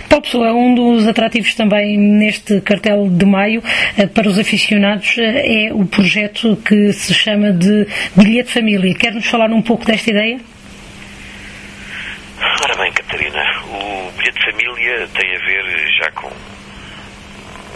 Tal 0.08 0.20
pessoa, 0.20 0.52
um 0.52 0.74
dos 0.74 1.06
atrativos 1.06 1.54
também 1.54 1.98
neste 1.98 2.60
cartel 2.60 3.08
de 3.08 3.24
maio 3.24 3.62
eh, 3.98 4.06
para 4.06 4.28
os 4.28 4.38
aficionados 4.38 5.16
eh, 5.18 5.68
é 5.68 5.72
o 5.72 5.84
projeto 5.86 6.56
que 6.56 6.92
se 6.92 7.12
chama 7.12 7.52
de 7.52 7.86
Bilhete 8.16 8.52
Família. 8.52 8.94
Quer-nos 8.94 9.26
falar 9.26 9.50
um 9.50 9.62
pouco 9.62 9.84
desta 9.84 10.10
ideia? 10.10 10.38
Ora 12.62 12.76
bem, 12.76 12.92
Catarina, 12.92 13.42
o 13.64 14.10
Bilhete 14.16 14.44
Família 14.44 15.08
tem 15.14 15.36
a 15.36 15.38
ver 15.38 15.88
já 15.98 16.10
com 16.12 16.30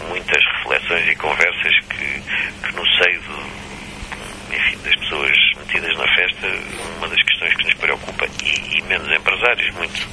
muitas 0.09 0.43
reflexões 0.57 1.07
e 1.07 1.15
conversas 1.15 1.79
que, 1.89 2.67
que 2.67 2.75
no 2.75 2.85
seio 2.97 3.21
do, 3.21 4.55
enfim, 4.55 4.77
das 4.83 4.95
pessoas 4.95 5.37
metidas 5.57 5.97
na 5.97 6.15
festa, 6.15 6.47
uma 6.97 7.07
das 7.07 7.23
questões 7.23 7.53
que 7.55 7.63
nos 7.63 7.73
preocupa, 7.75 8.27
e, 8.43 8.77
e 8.77 8.81
menos 8.83 9.09
empresários, 9.11 9.73
muito 9.75 10.07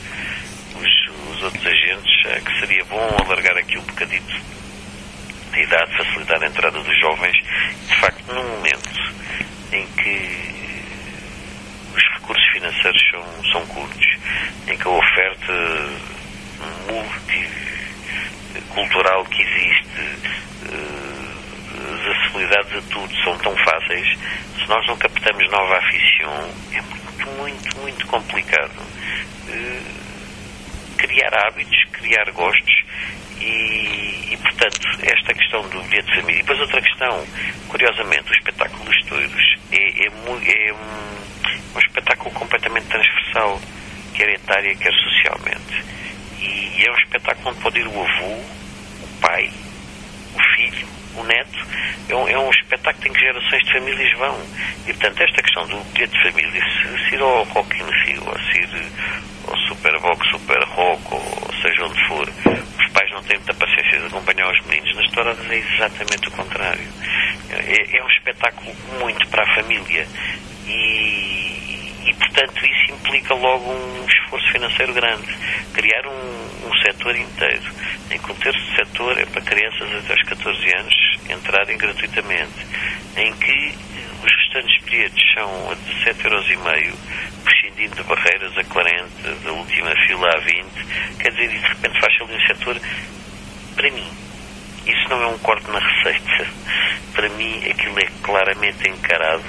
os 0.76 1.17
outros 1.42 1.66
agentes, 1.66 2.26
é 2.26 2.40
que 2.40 2.60
seria 2.60 2.84
bom 2.84 3.16
alargar 3.24 3.56
aqui 3.56 3.78
um 3.78 3.82
bocadito 3.82 4.40
de 5.52 5.62
idade, 5.62 5.96
facilitar 5.96 6.42
a 6.42 6.46
entrada 6.46 6.82
dos 6.82 7.00
jovens. 7.00 7.36
De 7.88 7.94
facto, 7.96 8.32
num 8.32 8.48
momento 8.48 9.14
em 9.72 9.86
que 9.86 10.48
os 11.94 12.02
recursos 12.14 12.46
financeiros 12.52 13.02
são, 13.10 13.24
são 13.52 13.66
curtos, 13.66 14.06
em 14.66 14.76
que 14.76 14.86
a 14.86 14.90
oferta 14.90 15.52
multicultural 18.54 19.24
que 19.26 19.42
existe, 19.42 20.00
eh, 20.66 21.18
as 21.94 22.16
acessibilidades 22.16 22.72
a 22.72 22.82
tudo 22.90 23.16
são 23.22 23.38
tão 23.38 23.56
fáceis, 23.56 24.18
se 24.60 24.68
nós 24.68 24.86
não 24.86 24.96
captamos 24.96 25.50
nova 25.50 25.78
aficião, 25.78 26.50
é 26.72 26.80
muito, 26.80 27.30
muito, 27.38 27.76
muito 27.78 28.06
complicado 28.06 28.82
eh, 29.48 30.07
criar 30.98 31.32
hábitos, 31.34 31.84
criar 31.92 32.30
gostos 32.32 32.74
E, 33.40 34.32
e, 34.32 34.36
portanto, 34.42 34.80
esta 35.02 35.32
questão 35.32 35.62
do 35.68 35.80
bilhete 35.84 36.08
de 36.08 36.20
família. 36.20 36.40
E 36.40 36.42
depois 36.42 36.60
outra 36.60 36.82
questão, 36.82 37.24
curiosamente, 37.68 38.30
o 38.30 38.34
espetáculo 38.34 38.84
dos 38.84 39.00
touros 39.06 39.56
é, 39.70 39.76
é, 39.76 40.06
é 40.06 40.72
um, 40.72 41.76
um, 41.76 41.78
espetáculo 41.78 42.30
completamente 42.32 42.86
transversal, 42.88 43.60
quer 44.14 44.28
etária, 44.30 44.74
quer 44.74 44.92
socialmente. 44.92 45.84
E, 46.40 46.80
e 46.80 46.84
é 46.84 46.90
um 46.90 46.96
espetáculo 46.96 47.50
onde 47.50 47.60
pode 47.60 47.78
ir 47.78 47.86
o 47.86 48.02
avô, 48.02 48.42
o 49.02 49.08
pai, 49.20 49.50
o 50.34 50.56
filho, 50.56 50.88
o 51.16 51.22
neto. 51.22 51.66
É 52.08 52.16
um, 52.16 52.28
é 52.28 52.38
um 52.38 52.50
espetáculo 52.50 53.06
em 53.06 53.12
que 53.12 53.20
gerações 53.20 53.62
de 53.64 53.72
famílias 53.72 54.18
vão. 54.18 54.36
E, 54.86 54.92
portanto, 54.94 55.22
esta 55.22 55.42
questão 55.42 55.66
do 55.68 55.78
bilhete 55.92 56.12
de 56.12 56.22
família, 56.22 56.60
se, 56.60 57.08
se 57.08 57.14
ir 57.14 57.20
ao 57.20 57.44
Rock 57.44 57.76
in 57.76 57.90
Rio, 58.04 58.24
ou 58.26 58.38
se 58.40 58.58
ir 58.58 58.68
ao 59.48 59.56
Superbox, 59.68 60.28
Super 60.30 60.62
Rock, 60.64 61.02
ou 61.14 61.52
seja 61.62 61.84
onde 61.84 62.06
for, 62.06 62.28
os 62.28 62.92
pais 62.92 63.10
não 63.12 63.22
têm 63.22 63.38
muita 63.38 63.54
paciência 63.54 63.98
de 63.98 64.06
acompanhar 64.06 64.50
os 64.50 64.66
meninos. 64.66 64.94
Nas 64.96 65.10
touradas 65.10 65.50
é 65.50 65.56
exatamente 65.56 66.28
o 66.28 66.30
contrário. 66.32 66.86
É, 67.50 67.96
é 67.96 68.04
um 68.04 68.08
espetáculo 68.08 68.74
muito 69.00 69.26
para 69.28 69.42
a 69.42 69.54
família. 69.54 70.06
E, 70.66 72.04
e, 72.06 72.14
portanto, 72.14 72.64
isso 72.64 72.92
implica 72.92 73.34
logo 73.34 73.70
um 73.70 74.06
esforço 74.06 74.52
financeiro 74.52 74.92
grande. 74.92 75.36
Criar 75.72 76.06
um, 76.06 76.68
um 76.68 76.74
setor 76.82 77.16
inteiro, 77.16 77.72
em 78.10 78.18
que 78.18 78.32
um 78.32 78.34
terço 78.34 78.76
setor 78.76 79.18
é 79.18 79.24
para 79.26 79.40
crianças 79.40 80.04
até 80.04 80.12
aos 80.12 80.22
14 80.24 80.76
anos 80.76 80.94
entrarem 81.30 81.78
gratuitamente, 81.78 82.66
em 83.16 83.32
que 83.34 83.74
os 84.22 84.32
restantes 84.32 84.84
bilhetes 84.84 85.34
são 85.34 85.70
a 85.70 85.76
17,5€, 85.76 86.94
prescindindo 87.44 87.96
de 87.96 88.02
barreiras 88.02 88.58
a 88.58 88.64
40, 88.64 89.34
da 89.44 89.52
última 89.52 89.90
fila 90.06 90.28
a 90.34 90.38
20, 90.40 90.64
quer 91.20 91.30
dizer, 91.30 91.48
de 91.48 91.68
repente 91.68 92.00
faz 92.00 92.20
ali 92.20 92.34
um 92.34 92.46
setor, 92.46 92.80
para 93.76 93.90
mim, 93.90 94.10
isso 94.86 95.08
não 95.08 95.22
é 95.22 95.26
um 95.26 95.38
corte 95.38 95.70
na 95.70 95.78
receita. 95.78 96.46
Para 97.12 97.28
mim, 97.30 97.62
aquilo 97.70 97.98
é 97.98 98.08
claramente 98.22 98.88
encarado 98.88 99.44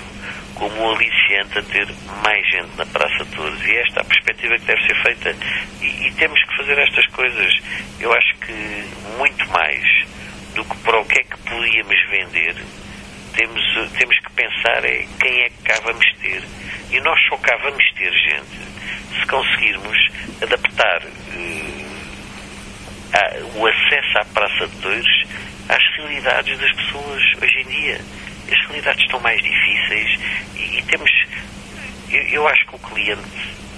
como 0.55 0.75
um 0.75 0.95
aliciante 0.95 1.58
a 1.58 1.63
ter 1.63 1.88
mais 2.21 2.45
gente 2.49 2.75
na 2.77 2.86
Praça 2.86 3.23
de 3.23 3.36
Touros. 3.36 3.65
E 3.65 3.77
esta 3.77 3.99
é 3.99 4.01
a 4.01 4.05
perspectiva 4.05 4.60
que 4.60 4.65
deve 4.65 4.86
ser 4.86 5.01
feita. 5.01 5.36
E, 5.82 6.08
e, 6.08 6.13
temos 6.15 6.43
que 6.43 6.58
fazer 6.58 6.77
estas 6.77 7.08
coisas. 7.08 7.62
Eu 7.99 8.13
acho 8.13 8.36
que 8.39 8.86
muito 9.17 9.49
mais 9.49 9.84
do 10.53 10.65
que 10.65 10.77
para 10.79 10.99
o 10.99 11.05
que 11.05 11.19
é 11.19 11.23
que 11.23 11.38
podíamos 11.38 12.10
vender, 12.10 12.55
temos, 13.39 13.63
temos 13.97 14.19
que 14.19 14.32
pensar 14.32 14.84
é 14.84 15.08
quem 15.17 15.43
é 15.43 15.49
que 15.49 15.63
cá 15.63 15.80
vamos 15.86 16.06
ter. 16.21 16.43
E 16.91 16.99
nós 16.99 17.17
só 17.30 17.38
cá 17.38 17.56
vamos 17.63 17.84
ter 17.93 18.12
gente 18.12 18.60
se 19.17 19.25
conseguirmos 19.28 19.97
adaptar 20.41 21.02
uh, 21.04 21.89
a, 23.13 23.58
o 23.58 23.65
acesso 23.65 24.17
à 24.17 24.25
Praça 24.25 24.67
de 24.67 24.75
Touros 24.82 25.25
às 25.69 25.95
realidades 25.95 26.60
das 26.60 26.71
pessoas 26.73 27.23
hoje 27.41 27.62
em 27.62 27.67
dia. 27.67 28.02
As 28.52 28.67
realidades 28.67 29.02
estão 29.04 29.19
mais 29.21 29.41
difíceis 29.41 30.19
e, 30.56 30.80
e 30.80 30.84
temos. 30.84 31.12
Eu, 32.10 32.21
eu 32.23 32.47
acho 32.47 32.65
que 32.65 32.75
o 32.75 32.80
cliente, 32.80 33.21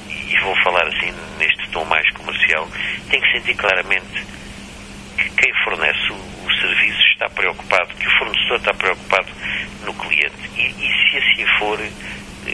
e 0.09 0.39
vou 0.39 0.55
falar 0.63 0.87
assim 0.87 1.13
neste 1.37 1.69
tom 1.69 1.85
mais 1.85 2.09
comercial, 2.13 2.67
tem 3.11 3.21
que 3.21 3.31
sentir 3.31 3.53
claramente 3.55 4.25
que 5.21 5.29
quem 5.41 5.53
fornece 5.63 6.11
o, 6.11 6.15
o 6.15 6.51
serviço 6.59 7.01
está 7.11 7.29
preocupado, 7.29 7.93
que 7.95 8.07
o 8.07 8.17
fornecedor 8.17 8.57
está 8.57 8.73
preocupado 8.73 9.27
no 9.85 9.93
cliente. 9.93 10.49
E, 10.57 10.65
e 10.67 11.09
se 11.09 11.17
assim 11.17 11.45
for, 11.59 11.79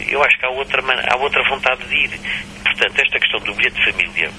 eu 0.09 0.23
acho 0.23 0.37
que 0.37 0.45
há 0.45 0.49
outra, 0.49 0.81
há 1.11 1.17
outra 1.17 1.43
vontade 1.49 1.87
de 1.87 1.95
ir. 1.95 2.19
Portanto, 2.63 2.99
esta 2.99 3.19
questão 3.19 3.39
do 3.41 3.55
bilhete 3.55 3.77
de 3.77 3.91
família, 3.91 4.31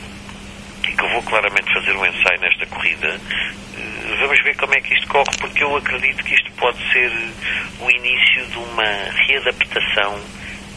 que 0.82 1.04
eu 1.04 1.08
vou 1.10 1.22
claramente 1.22 1.72
fazer 1.72 1.92
um 1.92 2.04
ensaio 2.04 2.40
nesta 2.40 2.66
corrida, 2.66 3.08
eh, 3.08 4.16
vamos 4.20 4.42
ver 4.42 4.56
como 4.56 4.74
é 4.74 4.80
que 4.80 4.94
isto 4.94 5.08
corre, 5.08 5.36
porque 5.38 5.62
eu 5.62 5.76
acredito 5.76 6.24
que 6.24 6.34
isto 6.34 6.50
pode 6.52 6.78
ser 6.92 7.10
o 7.80 7.90
início 7.90 8.46
de 8.46 8.58
uma 8.58 8.84
readaptação 9.26 10.20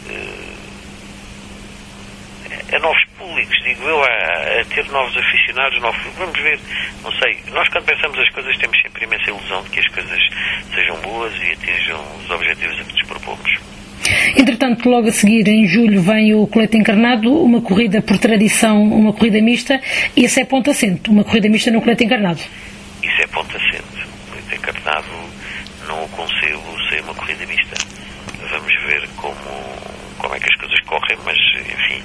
eh, 0.09 0.40
a 2.73 2.79
novos 2.79 3.03
públicos, 3.17 3.55
digo 3.63 3.83
eu, 3.83 4.03
a, 4.03 4.07
a, 4.61 4.65
ter 4.65 4.85
novos 4.85 5.15
aficionados, 5.17 5.79
novos, 5.81 6.01
vamos 6.17 6.39
ver, 6.39 6.59
não 7.03 7.11
sei, 7.13 7.39
nós 7.51 7.67
quando 7.69 7.85
pensamos 7.85 8.17
as 8.19 8.29
coisas 8.29 8.57
temos 8.57 8.81
sempre 8.81 9.05
imensa 9.05 9.29
ilusão 9.29 9.63
de 9.63 9.69
que 9.69 9.79
as 9.79 9.87
coisas 9.87 10.19
sejam 10.73 10.95
boas 11.01 11.33
e 11.41 11.51
atinjam 11.51 12.01
os 12.23 12.29
objetivos 12.29 12.79
a 12.79 12.83
que 12.83 12.93
nos 12.93 13.03
propomos. 13.03 13.59
Entretanto, 14.35 14.89
logo 14.89 15.09
a 15.09 15.11
seguir, 15.11 15.47
em 15.47 15.67
julho, 15.67 16.01
vem 16.01 16.33
o 16.33 16.47
colete 16.47 16.77
encarnado, 16.77 17.31
uma 17.31 17.61
corrida 17.61 18.01
por 18.01 18.17
tradição, 18.17 18.81
uma 18.83 19.13
corrida 19.13 19.41
mista, 19.41 19.79
e 20.15 20.25
isso 20.25 20.39
é 20.39 20.45
ponto 20.45 20.71
assente, 20.71 21.09
uma 21.09 21.23
corrida 21.23 21.49
mista 21.49 21.71
no 21.71 21.81
colete 21.81 22.05
encarnado. 22.05 22.41
Isso 23.03 23.21
é 23.21 23.27
ponto 23.27 23.55
assente. 23.55 24.05
O 24.05 24.31
colete 24.31 24.55
encarnado 24.55 25.07
não 25.87 26.03
o 26.03 26.09
concebo 26.09 26.89
sem 26.89 26.99
uma 27.01 27.13
corrida 27.13 27.45
mista. 27.45 27.75
Vamos 28.49 28.73
ver 28.85 29.07
como, 29.17 29.35
como 30.17 30.35
é 30.35 30.39
que 30.39 30.49
as 30.49 30.55
coisas 30.59 30.79
correm, 30.81 31.17
mas, 31.23 31.37
enfim, 31.59 32.03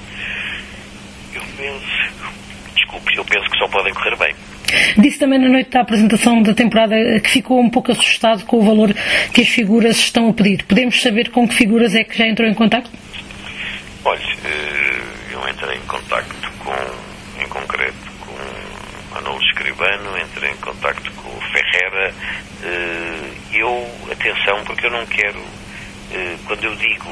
desculpe, 2.74 3.16
eu 3.16 3.24
penso 3.24 3.50
que 3.50 3.58
só 3.58 3.68
podem 3.68 3.92
correr 3.94 4.16
bem. 4.16 4.34
Disse 4.98 5.18
também 5.18 5.38
na 5.38 5.48
noite 5.48 5.70
da 5.70 5.80
apresentação 5.80 6.42
da 6.42 6.52
temporada 6.52 6.96
que 7.20 7.30
ficou 7.30 7.60
um 7.60 7.70
pouco 7.70 7.92
assustado 7.92 8.44
com 8.44 8.58
o 8.58 8.62
valor 8.62 8.92
que 9.32 9.42
as 9.42 9.48
figuras 9.48 9.96
estão 9.96 10.28
a 10.28 10.32
pedir. 10.32 10.64
Podemos 10.64 11.00
saber 11.00 11.30
com 11.30 11.46
que 11.46 11.54
figuras 11.54 11.94
é 11.94 12.02
que 12.04 12.16
já 12.18 12.26
entrou 12.26 12.48
em 12.48 12.54
contato? 12.54 12.90
Olha, 14.04 14.20
eh, 14.44 15.00
eu 15.32 15.48
entrei 15.48 15.76
em 15.76 15.86
contato 15.86 16.52
com, 16.58 17.42
em 17.42 17.48
concreto, 17.48 18.12
com 18.20 19.18
Anolo 19.18 19.40
Escribano, 19.42 20.18
entrei 20.18 20.50
em 20.50 20.56
contato 20.56 21.10
com 21.12 21.28
o 21.28 21.40
Ferreira. 21.52 22.14
Eh, 22.62 23.30
eu, 23.52 23.88
atenção, 24.10 24.64
porque 24.64 24.86
eu 24.86 24.90
não 24.90 25.06
quero, 25.06 25.42
eh, 26.12 26.36
quando 26.46 26.64
eu 26.64 26.74
digo 26.76 27.10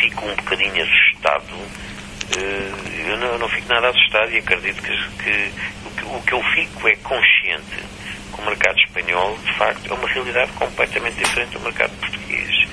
fico 0.00 0.26
um 0.26 0.34
bocadinho 0.34 0.82
assustado, 0.82 1.54
eu, 2.38 3.16
não, 3.18 3.38
não, 3.38 3.48
fico 3.48 3.68
nada 3.68 3.88
assustado 3.88 4.30
e 4.32 4.38
acredito 4.38 4.82
que, 4.82 4.96
que, 5.22 5.52
o 6.04 6.22
que, 6.22 6.32
eu 6.32 6.42
fico 6.54 6.88
é 6.88 6.96
consciente 6.96 7.76
que 8.34 8.40
o 8.40 8.44
mercado 8.44 8.78
espanhol, 8.78 9.38
de 9.38 9.58
facto, 9.58 9.90
é 9.90 9.94
uma 9.94 10.08
realidade 10.08 10.52
completamente 10.52 11.16
diferente 11.16 11.52
do 11.52 11.60
mercado 11.60 11.92
português. 11.98 12.68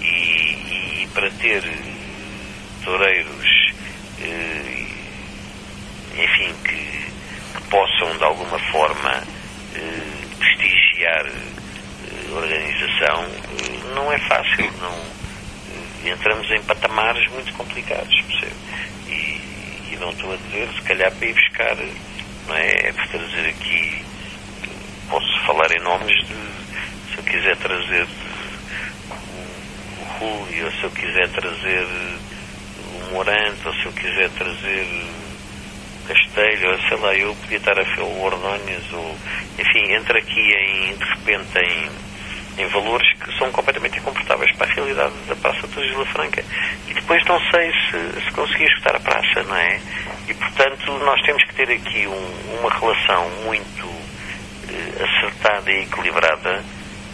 E, 0.00 1.02
e 1.02 1.08
para 1.14 1.30
ter 1.30 1.62
toureiros, 2.84 3.72
uh, 4.20 4.86
enfim, 6.14 6.54
que, 6.64 6.76
que, 7.54 7.68
possam 7.70 8.16
de 8.18 8.24
alguma 8.24 8.58
forma 8.70 9.22
prestigiar 10.38 11.26
a 11.26 12.34
organização, 12.34 13.26
não 13.94 14.12
é 14.12 14.18
fácil, 14.18 14.70
não 14.80 15.19
entramos 16.08 16.50
em 16.50 16.62
patamares 16.62 17.26
muito 17.30 17.52
complicados, 17.54 18.20
percebe? 18.22 18.56
E, 19.08 19.92
e 19.92 19.98
não 20.00 20.10
estou 20.10 20.32
a 20.32 20.36
dizer, 20.36 20.68
se 20.72 20.82
calhar 20.82 21.12
para 21.12 21.26
ir 21.26 21.34
buscar, 21.34 21.76
não 22.46 22.56
é? 22.56 22.88
É 22.88 22.92
para 22.92 23.06
trazer 23.06 23.48
aqui, 23.48 24.04
posso 25.08 25.40
falar 25.46 25.70
em 25.72 25.80
nomes 25.80 26.16
de, 26.26 27.12
se 27.12 27.18
eu 27.18 27.24
quiser 27.24 27.56
trazer 27.56 28.06
o, 30.20 30.24
o 30.24 30.64
ou 30.64 30.72
se 30.72 30.84
eu 30.84 30.90
quiser 30.90 31.28
trazer 31.30 31.86
o 32.92 33.12
Morante, 33.12 33.66
ou 33.66 33.74
se 33.74 33.86
eu 33.86 33.92
quiser 33.92 34.30
trazer 34.30 34.86
Castelho, 36.06 36.72
ou 36.72 36.78
sei 36.88 36.96
lá, 36.96 37.14
eu 37.14 37.34
podia 37.36 37.58
estar 37.58 37.78
a 37.78 37.84
ver 37.84 38.00
o 38.00 38.20
Ordonhas, 38.20 38.92
ou, 38.92 39.16
enfim, 39.58 39.92
entra 39.92 40.18
aqui 40.18 40.40
em, 40.40 40.96
de 40.96 41.04
repente 41.04 41.58
em 41.58 42.09
em 42.60 42.66
valores 42.68 43.06
que 43.14 43.38
são 43.38 43.50
completamente 43.50 43.98
incomportáveis 43.98 44.54
para 44.56 44.70
a 44.70 44.74
realidade 44.74 45.14
da 45.28 45.36
Praça 45.36 45.66
de 45.66 45.74
Vila 45.74 46.06
Franca. 46.06 46.44
E 46.88 46.94
depois 46.94 47.24
não 47.26 47.40
sei 47.50 47.72
se, 47.72 48.24
se 48.24 48.30
consegui 48.32 48.64
escutar 48.64 48.96
a 48.96 49.00
praça, 49.00 49.42
não 49.44 49.56
é? 49.56 49.80
E, 50.28 50.34
portanto, 50.34 50.92
nós 51.04 51.20
temos 51.22 51.42
que 51.44 51.54
ter 51.54 51.70
aqui 51.70 52.06
um, 52.06 52.58
uma 52.60 52.70
relação 52.70 53.30
muito 53.44 53.88
eh, 54.68 55.04
acertada 55.04 55.70
e 55.70 55.82
equilibrada 55.82 56.62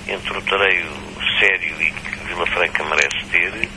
entre 0.09 0.39
o 0.39 0.43
tareio 0.43 0.93
sério 1.39 1.83
e 1.83 1.91
que 1.91 2.25
Vila 2.27 2.47
Franca 2.47 2.85
merece 2.85 3.25
ter 3.31 3.69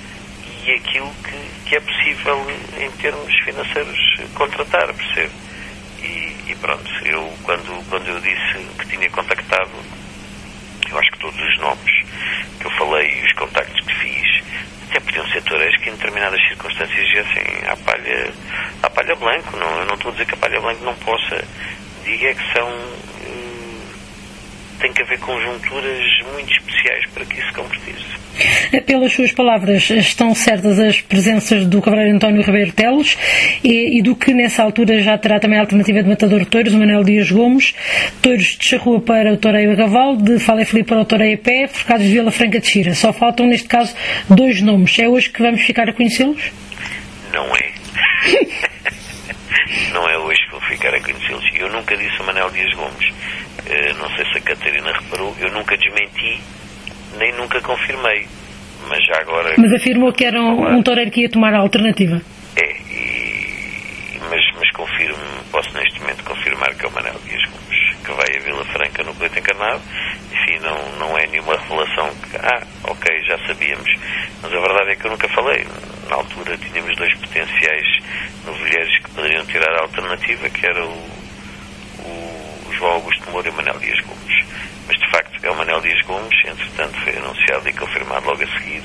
e 0.65 0.71
aquilo 0.71 1.11
que, 1.23 1.69
que 1.69 1.75
é 1.75 1.79
possível, 1.79 2.45
em 2.79 2.91
termos 2.91 3.33
financeiros, 3.43 3.97
contratar, 4.33 4.93
percebe? 4.93 5.31
E, 6.01 6.51
e 6.51 6.55
pronto, 6.59 6.89
eu, 7.05 7.33
quando, 7.43 7.89
quando 7.89 8.07
eu 8.07 8.19
disse 8.19 8.65
que 8.77 8.87
tinha 8.87 9.09
contactado 9.09 9.71
eu 10.91 10.97
acho 10.97 11.11
que 11.11 11.19
todos 11.19 11.39
os 11.39 11.57
nomes 11.59 12.03
que 12.59 12.65
eu 12.65 12.71
falei 12.71 13.19
e 13.19 13.25
os 13.25 13.33
contactos 13.33 13.79
que 13.85 13.95
fiz 13.95 14.43
até 14.89 14.99
podiam 14.99 15.27
ser 15.27 15.43
toureiros 15.43 15.77
que 15.77 15.89
em 15.89 15.93
determinadas 15.93 16.41
circunstâncias 16.47 17.07
dissessem 17.07 17.43
à 17.67 17.75
palha, 17.77 18.33
à 18.81 18.89
palha 18.89 19.15
branco. 19.15 19.55
Não, 19.55 19.79
eu 19.79 19.85
não 19.85 19.95
estou 19.95 20.09
a 20.09 20.11
dizer 20.13 20.25
que 20.25 20.33
a 20.33 20.37
palha 20.37 20.59
branco 20.59 20.83
não 20.83 20.95
possa. 20.95 21.45
Diga 22.03 22.29
é 22.29 22.33
que 22.33 22.53
são 22.53 22.67
tem 24.79 24.93
que 24.93 25.01
haver 25.01 25.19
conjunturas 25.19 26.05
muito 26.33 26.51
especiais 26.51 27.05
para 27.13 27.25
que 27.25 27.39
isso 27.39 27.53
concretize. 27.53 28.19
Pelas 28.85 29.11
suas 29.11 29.31
palavras, 29.33 29.89
estão 29.89 30.33
certas 30.33 30.79
as 30.79 31.01
presenças 31.01 31.65
do 31.65 31.81
Cavaleiro 31.81 32.15
António 32.15 32.41
Ribeiro 32.41 32.71
Teles 32.71 33.17
e, 33.63 33.99
e, 33.99 34.01
do 34.01 34.15
que 34.15 34.33
nessa 34.33 34.63
altura 34.63 34.99
já 34.99 35.17
terá 35.17 35.39
também 35.39 35.57
a 35.57 35.61
alternativa 35.61 36.01
de 36.01 36.09
Matador 36.09 36.39
de 36.39 36.45
Touros, 36.45 36.73
o 36.73 36.77
Manuel 36.77 37.03
Dias 37.03 37.29
Gomes, 37.29 37.75
Touros 38.21 38.57
de 38.57 38.65
Charrua 38.65 39.01
para 39.01 39.33
o 39.33 39.37
Toreio 39.37 39.73
a 39.73 39.75
Cavalo, 39.75 40.17
de 40.17 40.39
Fala 40.39 40.63
Felipe 40.63 40.89
para 40.89 41.01
o 41.01 41.05
Toreio 41.05 41.35
a 41.35 41.37
Pé, 41.37 41.67
Forcados 41.67 42.05
de 42.05 42.13
Vila 42.13 42.31
Franca 42.31 42.59
de 42.59 42.67
Xira. 42.67 42.93
Só 42.93 43.11
faltam, 43.11 43.45
neste 43.45 43.67
caso, 43.67 43.93
dois 44.29 44.61
nomes. 44.61 44.97
É 44.99 45.07
hoje 45.07 45.29
que 45.29 45.41
vamos 45.41 45.61
ficar 45.61 45.89
a 45.89 45.93
conhecê-los? 45.93 46.51
Não 47.33 47.45
é. 47.55 47.71
não 49.93 50.09
é 50.09 50.17
hoje 50.17 50.39
que 50.45 50.51
vou 50.51 50.61
ficar 50.61 50.93
a 50.93 50.99
conhecê-los. 51.01 51.45
Eu 51.55 51.69
nunca 51.71 51.97
disse 51.97 52.21
a 52.21 52.23
Manuel 52.23 52.49
Dias 52.51 52.73
Gomes. 52.75 53.09
Uh, 53.09 53.93
não 53.99 54.09
sei 54.15 54.25
reparou, 55.19 55.35
eu 55.39 55.51
nunca 55.51 55.75
desmenti 55.77 56.39
nem 57.17 57.33
nunca 57.33 57.59
confirmei. 57.61 58.27
Mas 58.87 59.05
já 59.05 59.21
agora. 59.21 59.55
Mas 59.57 59.73
afirmou 59.73 60.13
que 60.13 60.25
era 60.25 60.39
um, 60.39 60.77
um 60.77 60.81
toureiro 60.81 61.11
que 61.11 61.21
ia 61.21 61.29
tomar 61.29 61.53
a 61.53 61.59
alternativa. 61.59 62.21
É, 62.55 62.71
e, 62.89 64.19
mas, 64.29 64.41
mas 64.57 64.71
confirmo, 64.71 65.17
posso 65.51 65.71
neste 65.77 65.99
momento 65.99 66.23
confirmar 66.23 66.73
que 66.75 66.85
é 66.85 66.89
o 66.89 66.91
Manel 66.93 67.19
Dias 67.25 67.43
Gomes, 67.45 67.97
que 68.05 68.11
vai 68.11 68.37
a 68.37 68.39
Vila 68.39 68.63
Franca 68.65 69.03
no 69.03 69.13
Colete 69.15 69.39
Encarnado. 69.39 69.81
Enfim, 70.31 70.59
não, 70.61 70.97
não 70.97 71.17
é 71.17 71.27
nenhuma 71.27 71.57
revelação 71.57 72.09
que, 72.15 72.37
ah, 72.37 72.65
ok, 72.85 73.21
já 73.27 73.37
sabíamos. 73.47 73.89
Mas 74.41 74.53
a 74.53 74.59
verdade 74.59 74.91
é 74.91 74.95
que 74.95 75.05
eu 75.05 75.11
nunca 75.11 75.27
falei. 75.29 75.67
Na 76.09 76.15
altura 76.15 76.57
tínhamos 76.57 76.95
dois 76.95 77.13
potenciais 77.15 77.85
novilheiros 78.45 78.97
que 78.99 79.11
poderiam 79.11 79.45
tirar 79.45 79.75
a 79.75 79.81
alternativa, 79.81 80.49
que 80.49 80.65
era 80.65 80.85
o 80.85 81.18
João 82.79 82.93
Augusto 82.93 83.29
Moura 83.29 83.47
e 83.47 83.51
o 83.51 83.53
Manel 83.53 83.77
Dias 83.77 83.99
Gomes 84.01 84.19
mas 84.89 84.97
de 84.97 85.11
facto 85.11 85.45
é 85.45 85.51
o 85.51 85.55
Manel 85.55 85.79
Dias 85.81 86.01
Gomes, 86.01 86.35
entretanto 86.43 86.99
foi 87.03 87.15
anunciado 87.15 87.69
e 87.69 87.73
confirmado 87.73 88.25
logo 88.25 88.43
a 88.43 88.47
seguir, 88.59 88.81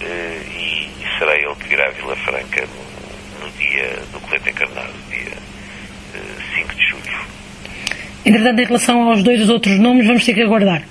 eh, 0.00 0.42
e, 0.50 0.90
será 1.16 1.32
ele 1.36 1.54
que 1.54 1.68
virá 1.68 1.86
a 1.86 1.90
Vila 1.92 2.16
Franca 2.16 2.66
no, 2.66 3.46
no 3.46 3.52
dia 3.52 3.88
do 4.12 4.18
colete 4.18 4.50
encarnado, 4.50 4.92
dia 5.08 5.32
5 6.56 6.72
eh, 6.72 6.74
de 6.74 6.88
julho. 6.88 7.18
Entretanto, 8.24 8.60
em 8.60 8.64
relação 8.64 9.08
aos 9.08 9.22
dois 9.22 9.48
outros 9.48 9.78
nomes, 9.78 10.06
vamos 10.08 10.24
ter 10.24 10.34
que 10.34 10.42
aguardar. 10.42 10.82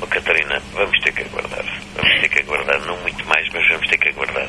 Oh, 0.00 0.06
Catarina, 0.08 0.60
vamos 0.72 0.98
ter 1.00 1.12
que 1.12 1.22
aguardar. 1.22 1.64
Vamos 2.04 2.20
ter 2.20 2.28
que 2.28 2.38
aguardar, 2.40 2.80
não 2.86 2.96
muito 3.00 3.26
mais, 3.26 3.48
mas 3.52 3.68
vamos 3.68 3.86
ter 3.88 3.98
que 3.98 4.08
aguardar. 4.08 4.46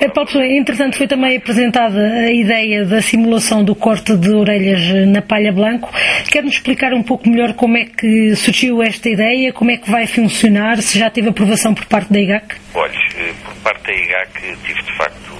É, 0.00 0.08
Paulo 0.08 0.42
entretanto, 0.42 0.96
foi 0.96 1.06
também 1.06 1.36
apresentada 1.36 1.98
a 1.98 2.32
ideia 2.32 2.84
da 2.84 3.00
simulação 3.00 3.62
do 3.62 3.74
corte 3.74 4.16
de 4.16 4.30
orelhas 4.30 5.06
na 5.06 5.22
palha 5.22 5.52
blanco. 5.52 5.92
Quer-nos 6.30 6.54
explicar 6.54 6.92
um 6.92 7.02
pouco 7.02 7.28
melhor 7.28 7.54
como 7.54 7.76
é 7.76 7.84
que 7.84 8.34
surgiu 8.34 8.82
esta 8.82 9.08
ideia, 9.08 9.52
como 9.52 9.70
é 9.70 9.76
que 9.76 9.90
vai 9.90 10.06
funcionar, 10.06 10.78
se 10.78 10.98
já 10.98 11.08
teve 11.08 11.28
aprovação 11.28 11.72
por 11.72 11.86
parte 11.86 12.12
da 12.12 12.20
IGAC? 12.20 12.56
Olha, 12.74 12.92
eh, 13.16 13.32
por 13.44 13.54
parte 13.56 13.86
da 13.86 13.92
IGAC 13.92 14.56
tive 14.64 14.82
de 14.82 14.92
facto 14.96 15.38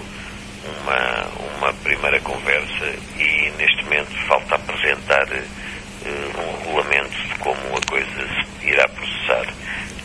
uma, 0.82 1.26
uma 1.58 1.72
primeira 1.74 2.20
conversa 2.20 2.94
e 3.18 3.52
neste 3.58 3.84
momento 3.84 4.10
falta 4.26 4.54
apresentar 4.54 5.26
uh, 5.28 6.40
um 6.40 6.58
regulamento 6.58 7.28
de 7.28 7.34
como 7.38 7.60
a 7.76 7.90
coisa 7.90 8.28
se 8.60 8.68
irá 8.68 8.88
processar. 8.88 9.46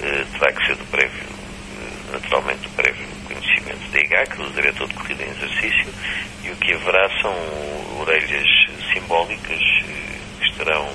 Uh, 0.01 0.25
terá 0.37 0.51
que 0.51 0.65
ser 0.65 0.75
do 0.75 0.85
prévio, 0.85 1.11
uh, 1.11 1.22
naturalmente 2.13 2.61
do 2.61 2.69
prévio 2.69 3.05
conhecimento 3.25 3.91
da 3.91 3.99
IGAC, 3.99 4.37
do 4.37 4.53
diretor 4.53 4.87
de 4.87 4.93
corrida 4.93 5.23
em 5.23 5.29
exercício, 5.29 5.93
e 6.43 6.51
o 6.51 6.55
que 6.55 6.73
haverá 6.73 7.09
são 7.21 7.35
orelhas 7.99 8.47
simbólicas 8.93 9.59
que 10.39 10.45
estarão 10.45 10.89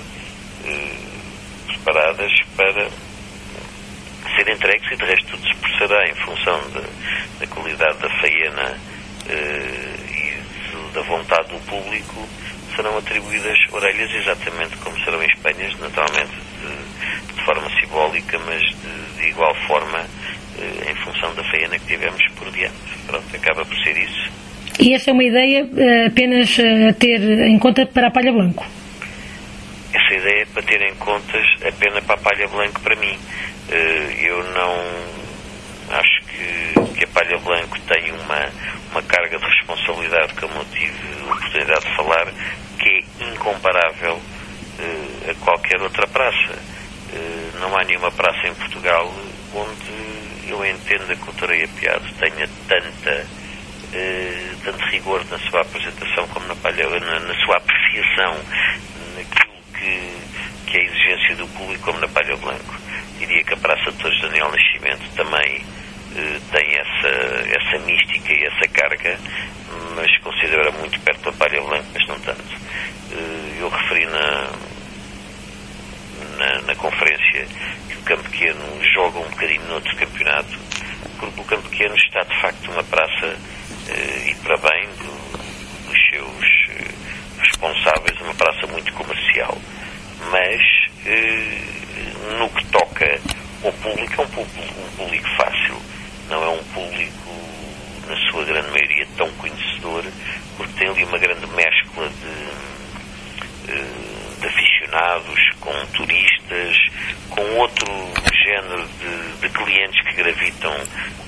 preparadas 1.88 2.30
para 2.56 2.88
ser 4.36 4.48
entregues 4.48 4.92
e 4.92 4.96
de 4.96 5.04
resto 5.04 5.26
tudo 5.28 5.48
se 5.48 5.54
procederá 5.56 6.08
em 6.08 6.14
função 6.14 6.60
de, 6.70 7.38
da 7.40 7.46
qualidade 7.46 7.98
da 7.98 8.10
faena 8.20 8.78
e 9.28 10.92
da 10.92 11.00
vontade 11.02 11.48
do 11.48 11.58
público 11.66 12.28
serão 12.76 12.96
atribuídas 12.98 13.58
orelhas 13.72 14.10
exatamente 14.12 14.76
como 14.78 14.98
serão 15.04 15.22
em 15.22 15.26
Espanha, 15.26 15.68
naturalmente 15.80 16.32
de, 16.60 17.34
de 17.34 17.44
forma 17.44 17.68
simbólica, 17.80 18.38
mas 18.40 18.62
de, 18.62 19.16
de 19.16 19.28
igual 19.28 19.54
forma 19.66 19.98
eh, 19.98 20.47
em 20.88 20.94
função 20.96 21.34
da 21.34 21.44
faena 21.44 21.78
que 21.78 21.86
tivemos 21.86 22.22
por 22.36 22.50
diante. 22.50 22.74
Pronto, 23.06 23.24
acaba 23.34 23.64
por 23.64 23.76
ser 23.82 23.96
isso. 23.96 24.30
E 24.80 24.94
esta 24.94 25.10
é 25.10 25.12
uma 25.12 25.24
ideia 25.24 25.68
eh, 25.76 26.06
apenas 26.06 26.56
a 26.88 26.92
ter 26.92 27.20
em 27.20 27.58
conta 27.58 27.84
para 27.86 28.08
a 28.08 28.10
palha 28.10 28.32
blanco? 28.32 28.64
Essa 29.92 30.14
ideia 30.14 30.42
é 30.42 30.46
para 30.46 30.62
ter 30.62 30.80
em 30.82 30.94
contas 30.96 31.44
apenas 31.66 32.04
para 32.04 32.14
a 32.14 32.18
palha 32.18 32.46
blanco 32.46 32.80
para 32.80 32.94
mim. 32.96 33.18
Eh, 33.70 34.16
eu 34.22 34.42
não 34.52 34.76
acho 35.90 36.22
que, 36.26 36.96
que 36.96 37.04
a 37.04 37.08
palha 37.08 37.38
blanco 37.38 37.76
tem 37.80 38.12
uma, 38.12 38.48
uma 38.92 39.02
carga 39.02 39.38
de 39.38 39.44
responsabilidade, 39.44 40.34
como 40.34 40.54
eu 40.54 40.64
tive 40.66 40.92
a 41.28 41.32
oportunidade 41.32 41.80
de 41.80 41.96
falar, 41.96 42.32
que 42.78 42.88
é 42.88 43.32
incomparável 43.32 44.20
a 45.28 45.34
qualquer 45.44 45.80
outra 45.82 46.06
praça. 46.06 46.58
Não 47.58 47.76
há 47.76 47.82
nenhuma 47.82 48.12
praça 48.12 48.46
em 48.46 48.54
Portugal 48.54 49.12
onde 49.54 50.07
eu 50.48 50.64
entenda 50.64 51.14
que 51.14 51.30
o 51.30 51.32
Tareia 51.34 51.68
Piado 51.68 52.06
tenha 52.14 52.48
tanta, 52.66 53.26
uh, 53.92 54.56
tanto 54.64 54.84
rigor 54.86 55.24
na 55.30 55.38
sua 55.50 55.62
apresentação 55.62 56.26
como 56.28 56.46
na, 56.46 56.54
na, 56.54 57.20
na 57.20 57.44
sua 57.44 57.56
apreciação 57.56 58.36
naquilo 59.16 59.52
que, 59.74 60.70
que 60.70 60.76
é 60.76 60.80
a 60.80 60.84
exigência 60.84 61.36
do 61.36 61.46
público 61.48 61.84
como 61.84 62.00
na 62.00 62.08
Palha 62.08 62.36
Blanco. 62.36 62.74
Diria 63.18 63.44
que 63.44 63.54
a 63.54 63.56
Praça 63.56 63.90
de 63.90 63.98
Torres 63.98 64.20
Daniel 64.20 64.50
Nascimento 64.50 65.08
também 65.16 65.64
tem 66.52 66.76
essa, 66.76 67.08
essa 67.08 67.78
mística 67.84 68.32
e 68.32 68.44
essa 68.44 68.68
carga, 68.68 69.18
mas 69.94 70.18
considera 70.18 70.70
muito 70.72 70.98
perto 71.00 71.30
da 71.30 71.32
Palha 71.32 71.60
Blanca, 71.60 71.86
mas 71.92 72.08
não 72.08 72.18
tanto. 72.20 72.56
Eh, 73.12 73.58
eu 73.60 73.68
referi 73.68 74.06
na, 74.06 74.50
na, 76.38 76.62
na, 76.62 76.74
conferência 76.76 77.46
que 77.88 77.96
o 77.96 78.02
Campo 78.02 78.22
Pequeno 78.30 78.84
joga 78.94 79.18
um 79.18 79.28
bocadinho 79.28 79.66
noutro 79.68 79.94
campeonato, 79.96 80.58
porque 81.18 81.40
o 81.40 81.44
Campo 81.44 81.68
Pequeno 81.68 81.96
está 81.96 82.22
de 82.22 82.40
facto 82.40 82.70
uma 82.70 82.84
praça, 82.84 83.36
eh, 83.88 84.30
e 84.30 84.34
para 84.36 84.56
bem 84.56 84.88
do, 84.98 85.38
dos 85.88 86.10
seus 86.10 86.46
eh, 86.70 86.94
responsáveis, 87.40 88.20
uma 88.20 88.34
praça 88.34 88.66
muito 88.68 88.92
comercial. 88.92 89.58
Mas 90.30 90.60
no 92.38 92.48
que 92.50 92.64
toca 92.66 93.20
ao 93.64 93.72
público, 93.72 94.20
é 94.20 94.24
um 94.24 94.28
público, 94.28 94.80
um 94.80 94.96
público 94.96 95.28
fácil, 95.36 95.80
não 96.28 96.42
é 96.44 96.48
um 96.48 96.64
público 96.64 97.28
na 98.06 98.16
sua 98.30 98.44
grande 98.44 98.70
maioria, 98.70 99.06
tão 99.16 99.30
conhecedor, 99.32 100.04
porque 100.56 100.72
tem 100.78 100.88
ali 100.88 101.04
uma 101.04 101.18
grande 101.18 101.46
mescla 101.46 102.08
de, 102.08 103.72
eh, 103.72 104.17
de 104.38 104.46
aficionados, 104.46 105.50
com 105.60 105.86
turistas, 105.86 106.76
com 107.30 107.42
outro 107.56 107.86
género 108.44 108.88
de, 109.00 109.40
de 109.40 109.48
clientes 109.50 110.00
que 110.04 110.14
gravitam 110.14 110.74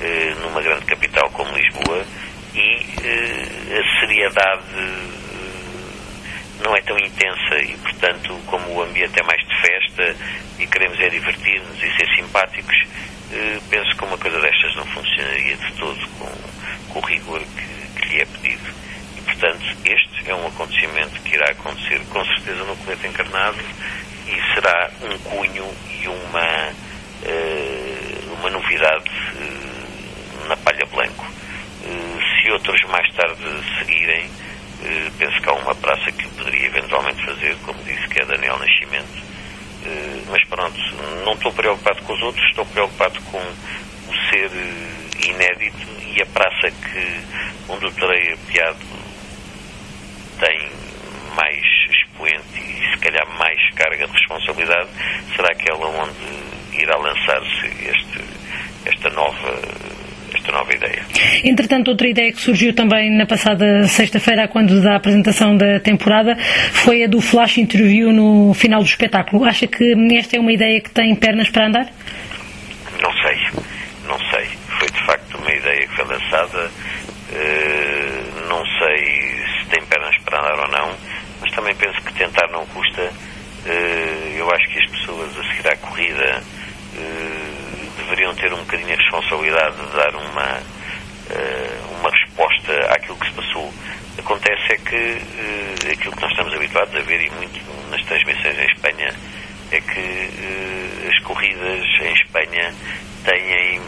eh, 0.01 0.35
numa 0.41 0.63
grande 0.63 0.85
capital 0.87 1.29
como 1.31 1.57
Lisboa 1.57 2.05
e 2.55 2.87
eh, 3.03 3.79
a 3.79 4.01
seriedade 4.01 5.21
não 6.63 6.77
é 6.77 6.81
tão 6.83 6.99
intensa 6.99 7.57
e, 7.63 7.77
portanto, 7.79 8.39
como 8.47 8.75
o 8.75 8.83
ambiente 8.83 9.19
é 9.19 9.23
mais 9.23 9.41
de 9.47 9.61
festa 9.61 10.17
e 10.59 10.67
queremos 10.67 11.01
é 11.01 11.09
divertir-nos 11.09 11.83
e 11.83 11.97
ser 11.97 12.17
simpáticos, 12.17 12.77
penso 13.71 13.97
que 13.97 14.05
uma 14.05 14.19
coisa 14.19 14.39
destas 14.41 14.77
não 14.77 14.85
funcionaria 14.87 15.57
de 15.57 15.73
todo 15.75 16.07
com 16.19 16.31
com 16.91 16.99
o 16.99 17.03
rigor 17.07 17.41
que, 17.41 18.01
que 18.01 18.09
lhe 18.09 18.21
é 18.21 18.27
pedido. 18.27 18.90
Portanto, 19.41 19.65
este 19.87 20.31
é 20.31 20.35
um 20.35 20.47
acontecimento 20.49 21.19
que 21.23 21.35
irá 21.35 21.47
acontecer 21.47 21.99
com 22.11 22.23
certeza 22.27 22.63
no 22.63 22.77
colete 22.77 23.07
encarnado 23.07 23.57
e 24.27 24.55
será 24.55 24.91
um 25.01 25.19
cunho 25.21 25.67
e 25.99 26.07
uma, 26.07 26.69
uh, 27.23 28.35
uma 28.35 28.51
novidade 28.51 29.09
uh, 29.09 30.47
na 30.47 30.59
palha 30.59 30.85
blanco. 30.93 31.25
Uh, 31.25 32.21
se 32.21 32.53
outros 32.53 32.83
mais 32.91 33.11
tarde 33.15 33.43
seguirem, 33.79 34.29
penso 35.19 35.41
que 35.41 35.49
há 35.49 35.55
uma 35.55 35.75
praça 35.75 36.13
que 36.13 36.29
poderia 36.29 36.67
eventualmente 36.67 37.25
fazer, 37.25 37.57
como 37.65 37.83
disse, 37.85 38.09
que 38.09 38.21
é 38.21 38.27
Daniel 38.27 38.59
Nascimento. 38.59 39.23
mas 40.29 40.45
pronto, 40.49 40.79
não 41.25 41.33
estou 41.33 41.51
preocupado 41.53 42.03
com 42.03 42.13
os 42.13 42.21
outros, 42.21 42.47
estou 42.47 42.67
preocupado 42.67 43.19
com 43.23 43.39
o 43.39 44.15
ser 44.29 44.51
inédito 45.27 45.87
e 46.15 46.21
a 46.21 46.27
praça 46.27 46.71
que 46.71 47.21
onde 47.71 47.87
o 47.87 47.93
Tareia 47.93 48.37
Piado 48.47 49.00
tem 50.41 50.69
mais 51.35 51.65
expoente 51.91 52.59
e 52.59 52.91
se 52.91 52.99
calhar 52.99 53.27
mais 53.39 53.59
carga 53.75 54.07
de 54.07 54.13
responsabilidade 54.13 54.89
será 55.37 55.49
aquela 55.53 55.87
onde 55.87 56.83
irá 56.83 56.97
lançar-se 56.97 57.67
este, 57.67 58.25
esta 58.87 59.11
nova 59.11 59.63
esta 60.35 60.53
nova 60.53 60.73
ideia. 60.73 61.05
Entretanto, 61.45 61.89
outra 61.89 62.09
ideia 62.09 62.33
que 62.33 62.41
surgiu 62.41 62.75
também 62.75 63.11
na 63.11 63.27
passada 63.27 63.85
sexta-feira, 63.89 64.49
quando 64.49 64.81
da 64.81 64.97
apresentação 64.97 65.57
da 65.57 65.81
temporada, 65.81 66.37
foi 66.73 67.05
a 67.05 67.09
do 67.09 67.21
flash 67.21 67.59
interview 67.59 68.13
no 68.13 68.55
final 68.55 68.81
do 68.81 68.87
espetáculo. 68.87 69.45
Acha 69.45 69.67
que 69.67 69.93
esta 70.17 70.37
é 70.37 70.41
uma 70.41 70.53
ideia 70.53 70.81
que 70.81 70.91
tem 70.91 71.15
pernas 71.15 71.51
para 71.51 71.67
andar? 71.67 71.87
Não 73.03 73.13
sei, 73.13 73.39
não 74.07 74.19
sei. 74.31 74.47
Foi 74.79 74.89
de 74.89 75.07
facto 75.07 75.39
uma 75.39 75.53
ideia 75.53 75.87
que 75.87 75.97
foi 75.97 76.05
lançada. 76.05 76.71
Uh, 77.31 78.49
não 78.49 78.65
andar 80.37 80.59
ou 80.59 80.69
não, 80.69 80.97
mas 81.41 81.51
também 81.53 81.75
penso 81.75 82.01
que 82.03 82.13
tentar 82.15 82.49
não 82.49 82.67
custa. 82.67 83.03
Uh, 83.03 84.37
eu 84.37 84.51
acho 84.51 84.69
que 84.69 84.79
as 84.79 84.87
pessoas 84.87 85.37
a 85.37 85.43
seguir 85.45 85.69
à 85.69 85.77
corrida 85.77 86.43
uh, 86.95 87.91
deveriam 87.99 88.35
ter 88.35 88.53
um 88.53 88.59
bocadinho 88.59 88.93
a 88.93 88.97
responsabilidade 88.97 89.77
de 89.77 89.97
dar 89.97 90.15
uma, 90.17 90.63
uma 92.01 92.11
resposta 92.11 92.73
àquilo 92.95 93.17
que 93.19 93.27
se 93.27 93.33
passou. 93.33 93.73
Acontece 94.19 94.73
é 94.73 94.77
que 94.77 95.93
aquilo 95.93 96.15
que 96.15 96.23
nós 96.23 96.31
estamos 96.31 96.55
habituados 96.55 96.95
a 96.95 97.01
ver, 97.01 97.21
e 97.21 97.31
muito 97.31 97.91
nas 97.91 98.03
transmissões 98.05 98.59
em 98.59 98.67
Espanha, 98.67 99.15
é 99.71 99.81
que 99.81 101.09
as 101.09 101.19
corridas 101.25 101.87
em 102.01 102.13
Espanha 102.15 102.75
têm 103.25 103.81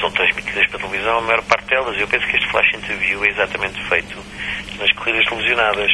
são 0.00 0.10
transmitidas 0.12 0.66
para 0.68 0.78
televisão, 0.78 1.18
a 1.18 1.20
maior 1.22 1.42
parte 1.42 1.66
delas. 1.66 1.98
Eu 1.98 2.08
penso 2.08 2.26
que 2.26 2.36
este 2.36 2.48
flash 2.50 2.74
interview 2.74 3.24
é 3.24 3.28
exatamente 3.28 3.82
feito 3.88 4.16
nas 4.78 4.90
corridas 4.92 5.24
televisionadas 5.26 5.90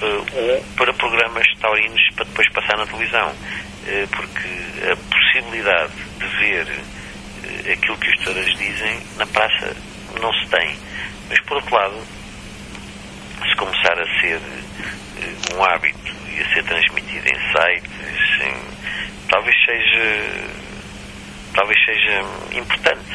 ou 0.00 0.64
para 0.76 0.92
programas 0.94 1.46
taurinos 1.60 2.00
para 2.14 2.24
depois 2.24 2.48
passar 2.50 2.76
na 2.76 2.86
televisão. 2.86 3.28
Uh, 3.28 4.08
porque 4.08 4.92
a 4.92 4.96
possibilidade 4.96 5.92
de 6.18 6.26
ver 6.26 6.66
uh, 6.66 7.72
aquilo 7.72 7.96
que 7.96 8.10
os 8.10 8.24
touros 8.24 8.58
dizem 8.58 9.00
na 9.16 9.26
praça 9.26 9.76
não 10.20 10.32
se 10.32 10.46
tem. 10.48 10.76
Mas, 11.28 11.40
por 11.40 11.56
outro 11.56 11.74
lado, 11.74 11.96
se 13.48 13.56
começar 13.56 13.98
a 13.98 14.20
ser 14.20 14.40
um 15.54 15.64
hábito 15.64 16.12
e 16.28 16.40
a 16.40 16.54
ser 16.54 16.64
transmitido 16.64 17.26
em 17.28 17.38
sites, 17.52 18.40
em, 18.42 19.28
talvez 19.28 19.56
seja 19.64 20.60
talvez 21.54 21.78
seja 21.84 22.22
importante. 22.52 23.10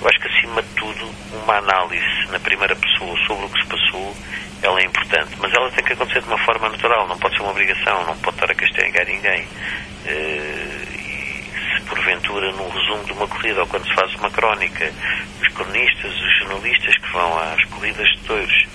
Eu 0.00 0.08
acho 0.08 0.20
que, 0.20 0.28
acima 0.28 0.62
de 0.62 0.68
tudo, 0.74 1.10
uma 1.42 1.56
análise 1.56 2.30
na 2.30 2.38
primeira 2.38 2.76
pessoa 2.76 3.16
sobre 3.26 3.46
o 3.46 3.48
que 3.48 3.62
se 3.62 3.68
passou, 3.68 4.16
ela 4.62 4.80
é 4.80 4.84
importante. 4.84 5.30
Mas 5.38 5.52
ela 5.52 5.70
tem 5.70 5.84
que 5.84 5.92
acontecer 5.92 6.20
de 6.20 6.28
uma 6.28 6.38
forma 6.38 6.68
natural, 6.68 7.06
não 7.06 7.18
pode 7.18 7.36
ser 7.36 7.42
uma 7.42 7.50
obrigação, 7.50 8.04
não 8.06 8.16
pode 8.18 8.36
estar 8.36 8.50
a 8.50 8.54
castigar 8.54 9.06
ninguém. 9.06 9.42
Uh, 9.42 10.88
e 10.94 11.44
se, 11.76 11.82
porventura, 11.88 12.52
num 12.52 12.68
resumo 12.68 13.04
de 13.04 13.12
uma 13.12 13.28
corrida, 13.28 13.60
ou 13.60 13.66
quando 13.66 13.86
se 13.86 13.94
faz 13.94 14.14
uma 14.14 14.30
crónica, 14.30 14.92
os 15.40 15.48
cronistas, 15.48 16.12
os 16.12 16.38
jornalistas 16.38 16.96
que 16.96 17.12
vão 17.12 17.38
às 17.38 17.64
corridas 17.64 18.08
de 18.08 18.18
touros, 18.20 18.66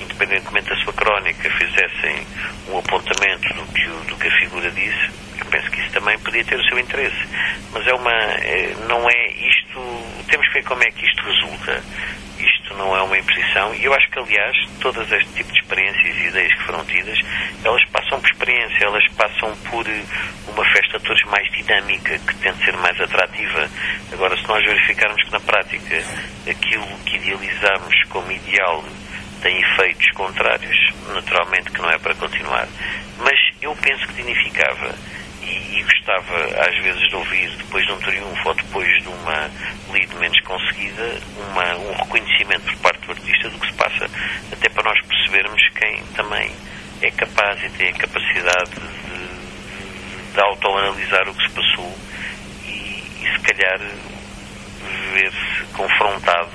independentemente 0.00 0.68
da 0.68 0.76
sua 0.76 0.92
crónica, 0.92 1.50
fizessem 1.50 2.26
um 2.68 2.78
apontamento 2.78 3.54
do 3.54 3.66
que, 3.72 3.86
do 4.08 4.16
que 4.16 4.28
a 4.28 4.38
figura 4.38 4.70
disse, 4.70 5.10
eu 5.38 5.46
penso 5.46 5.70
que 5.70 5.80
isso 5.80 5.90
também 5.92 6.18
podia 6.20 6.44
ter 6.44 6.58
o 6.58 6.64
seu 6.64 6.78
interesse. 6.78 7.28
Mas 7.72 7.86
é 7.86 7.94
uma. 7.94 8.12
É, 8.12 8.74
não 8.88 9.08
é 9.08 9.26
isto. 9.32 9.80
Temos 10.28 10.46
que 10.48 10.54
ver 10.54 10.64
como 10.64 10.82
é 10.82 10.90
que 10.90 11.04
isto 11.04 11.22
resulta. 11.22 11.82
Isto 12.42 12.74
não 12.74 12.96
é 12.96 13.02
uma 13.02 13.16
imposição 13.16 13.74
e 13.74 13.84
eu 13.84 13.94
acho 13.94 14.10
que, 14.10 14.18
aliás, 14.18 14.56
todas 14.80 15.10
este 15.12 15.32
tipo 15.34 15.52
de 15.52 15.60
experiências 15.60 16.16
e 16.16 16.26
ideias 16.26 16.52
que 16.54 16.62
foram 16.64 16.84
tidas, 16.84 17.18
elas 17.64 17.84
passam 17.90 18.20
por 18.20 18.30
experiência, 18.30 18.84
elas 18.84 19.08
passam 19.12 19.56
por 19.70 19.86
uma 20.48 20.64
festa 20.72 20.98
de 20.98 21.04
todos 21.04 21.24
mais 21.24 21.50
dinâmica, 21.52 22.18
que 22.18 22.34
tende 22.36 22.62
a 22.62 22.64
ser 22.64 22.76
mais 22.78 23.00
atrativa. 23.00 23.68
Agora, 24.12 24.36
se 24.36 24.46
nós 24.48 24.64
verificarmos 24.64 25.22
que 25.22 25.32
na 25.32 25.40
prática 25.40 26.02
aquilo 26.50 26.86
que 27.06 27.16
idealizamos 27.16 28.02
como 28.08 28.32
ideal 28.32 28.84
tem 29.40 29.60
efeitos 29.60 30.10
contrários, 30.12 30.76
naturalmente 31.14 31.70
que 31.70 31.80
não 31.80 31.90
é 31.90 31.98
para 31.98 32.14
continuar. 32.14 32.68
Mas 33.18 33.38
eu 33.60 33.74
penso 33.76 34.06
que 34.06 34.14
significava 34.14 34.94
e, 35.42 35.82
gostava 35.82 36.36
às 36.68 36.76
vezes 36.82 37.08
de 37.08 37.16
ouvir, 37.16 37.50
depois 37.56 37.84
de 37.86 37.92
um 37.92 37.98
triunfo 37.98 38.48
ou 38.48 38.54
depois 38.54 39.02
de 39.02 39.08
uma 39.08 39.50
lead 39.92 40.14
menos 40.16 40.40
conseguida, 40.40 41.20
uma, 41.50 41.76
um 41.76 41.92
reconhecimento 41.96 42.64
por 42.64 42.76
parte 42.76 43.06
do 43.06 43.12
artista 43.12 43.50
do 43.50 43.58
que 43.58 43.66
se 43.66 43.72
passa, 43.74 44.06
até 44.52 44.68
para 44.68 44.82
nós 44.84 45.00
percebermos 45.06 45.62
quem 45.74 46.02
também 46.14 46.50
é 47.02 47.10
capaz 47.10 47.62
e 47.64 47.68
tem 47.70 47.88
a 47.88 47.94
capacidade 47.94 48.70
de, 48.70 50.32
de 50.32 50.40
autoanalisar 50.40 51.28
o 51.28 51.34
que 51.34 51.42
se 51.42 51.50
passou 51.50 51.98
e, 52.64 53.04
e 53.22 53.32
se 53.32 53.40
calhar 53.40 53.80
ver-se 55.12 55.64
confrontado 55.74 56.50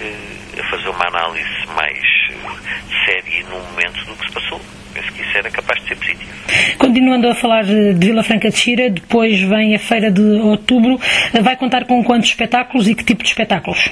eh, 0.00 0.60
a 0.60 0.70
fazer 0.70 0.88
uma 0.88 1.06
análise 1.06 1.66
mais 1.74 2.04
eh, 2.30 3.06
séria 3.06 3.19
no 3.50 3.58
momento 3.58 4.04
do 4.06 4.14
que 4.16 4.26
se 4.26 4.32
passou. 4.32 4.60
Penso 4.94 5.12
que 5.12 5.22
isso 5.22 5.38
era 5.38 5.50
capaz 5.50 5.80
de 5.82 5.88
ser 5.88 5.96
positivo. 5.96 6.30
Continuando 6.78 7.28
a 7.28 7.34
falar 7.34 7.64
de 7.64 7.92
Vila 7.94 8.22
Franca 8.22 8.50
de 8.50 8.56
Xira, 8.56 8.90
depois 8.90 9.40
vem 9.40 9.74
a 9.74 9.78
Feira 9.78 10.10
de 10.10 10.22
Outubro. 10.22 10.98
Vai 11.42 11.56
contar 11.56 11.84
com 11.84 12.02
quantos 12.02 12.28
espetáculos 12.28 12.88
e 12.88 12.94
que 12.94 13.04
tipo 13.04 13.22
de 13.22 13.28
espetáculos? 13.28 13.88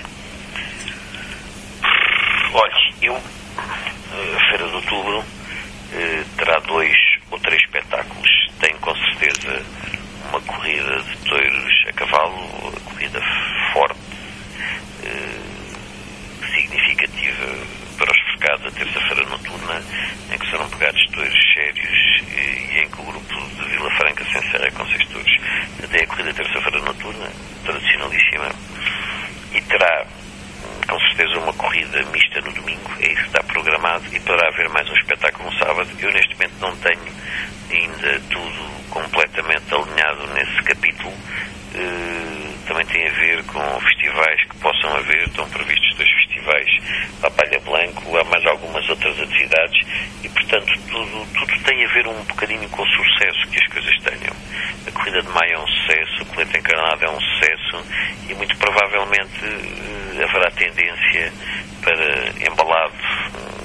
Olha, 2.53 2.73
eu, 3.03 3.15
a 3.15 4.49
Feira 4.51 4.67
de 4.69 4.75
Outubro 4.75 5.25
eh, 5.93 6.25
terá 6.37 6.59
dois 6.61 6.97
ou 7.31 7.39
três 7.39 7.61
espetáculos. 7.63 8.29
Tem 8.61 8.75
com 8.81 8.95
certeza 8.95 9.63
uma 10.31 10.41
corrida 10.41 11.03
de 11.03 11.17
touros 11.29 11.85
a 11.89 11.93
cavalo, 11.93 12.73
corrida 12.85 13.21
forte, 13.73 14.01
eh, 15.05 15.39
significativa 16.55 17.79
para 17.99 18.12
os 18.12 18.24
mercados 18.26 18.66
a 18.66 18.70
terça-feira 18.70 19.28
noturna, 19.28 19.82
em 20.32 20.38
que 20.38 20.51
serão 20.51 20.68
pegados 20.70 21.05
touros 21.07 21.55
sérios 21.55 22.22
e, 22.30 22.40
e, 22.40 22.80
em 22.84 22.88
que 22.88 23.01
o 23.01 23.05
grupo 23.05 23.34
de 23.34 23.68
Vila 23.68 23.90
Franca 23.96 24.24
se 24.24 24.38
encerra 24.38 24.70
com 24.70 24.86
seis 24.86 25.07
touros. 25.09 25.38
Até 25.82 26.05
a 26.05 26.07
corrida 26.07 26.34
terça-feira 26.34 26.78
noturna, 26.80 27.28
tradicionalíssima, 27.64 28.51
e 29.53 29.61
terá 29.62 30.07
com 30.88 30.99
certeza 31.01 31.38
uma 31.40 31.53
corrida 31.53 32.03
mista 32.05 32.40
no 32.40 32.53
domingo, 32.53 32.90
é 33.01 33.12
isso 33.12 33.22
que 33.22 33.26
está 33.26 33.42
programado, 33.42 34.05
e 34.11 34.20
poderá 34.20 34.49
haver 34.49 34.68
mais 34.70 34.88
um 34.88 34.94
espetáculo 34.94 35.51
no 35.51 35.59
sábado. 35.59 35.90
Eu 36.01 36.12
neste 36.12 36.34
momento 36.34 36.55
não 36.61 36.76
tenho 36.76 37.12
ainda 37.70 38.20
tudo 38.30 38.88
completamente 38.88 39.74
alinhado 39.74 40.26
nesse 40.34 40.62
capítulo. 40.62 41.12
Uh, 41.75 42.59
também 42.66 42.85
tem 42.87 43.09
a 43.09 43.12
ver 43.12 43.45
com 43.45 43.81
festivais 43.81 44.41
que 44.45 44.57
possam 44.59 44.95
haver, 44.95 45.27
estão 45.27 45.49
previstos 45.49 45.97
dois 45.97 46.11
festivais, 46.11 46.69
a 47.23 47.31
Palha 47.31 47.61
Blanco, 47.61 48.16
há 48.16 48.25
mais 48.25 48.45
algumas 48.47 48.89
outras 48.89 49.19
atividades 49.21 49.87
e, 50.23 50.29
portanto, 50.29 50.79
tudo, 50.91 51.27
tudo 51.33 51.64
tem 51.64 51.85
a 51.85 51.89
ver 51.89 52.07
um 52.07 52.23
bocadinho 52.25 52.69
com 52.69 52.83
o 52.83 52.87
sucesso 52.87 53.49
que 53.51 53.59
as 53.59 53.66
coisas 53.69 53.99
tenham. 54.03 54.37
A 54.87 54.91
Corrida 54.93 55.23
de 55.23 55.29
Maio 55.29 55.53
é 55.53 55.59
um 55.59 55.66
sucesso, 55.66 56.23
o 56.23 56.27
Colete 56.27 56.59
Encarnado 56.59 57.05
é 57.05 57.11
um 57.11 57.21
sucesso 57.21 57.85
e, 58.29 58.35
muito 58.35 58.57
provavelmente, 58.57 59.45
eh, 59.45 60.25
haverá 60.25 60.51
tendência 60.51 61.33
para, 61.83 62.51
embalado 62.51 63.58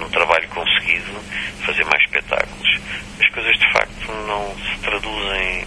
num 0.00 0.08
trabalho 0.10 0.48
conseguido, 0.48 1.20
fazer 1.64 1.84
mais 1.84 2.02
espetáculos. 2.02 2.80
As 3.20 3.28
coisas, 3.30 3.58
de 3.58 3.72
facto, 3.72 4.12
não 4.26 4.54
se 4.56 4.80
traduzem 4.80 5.64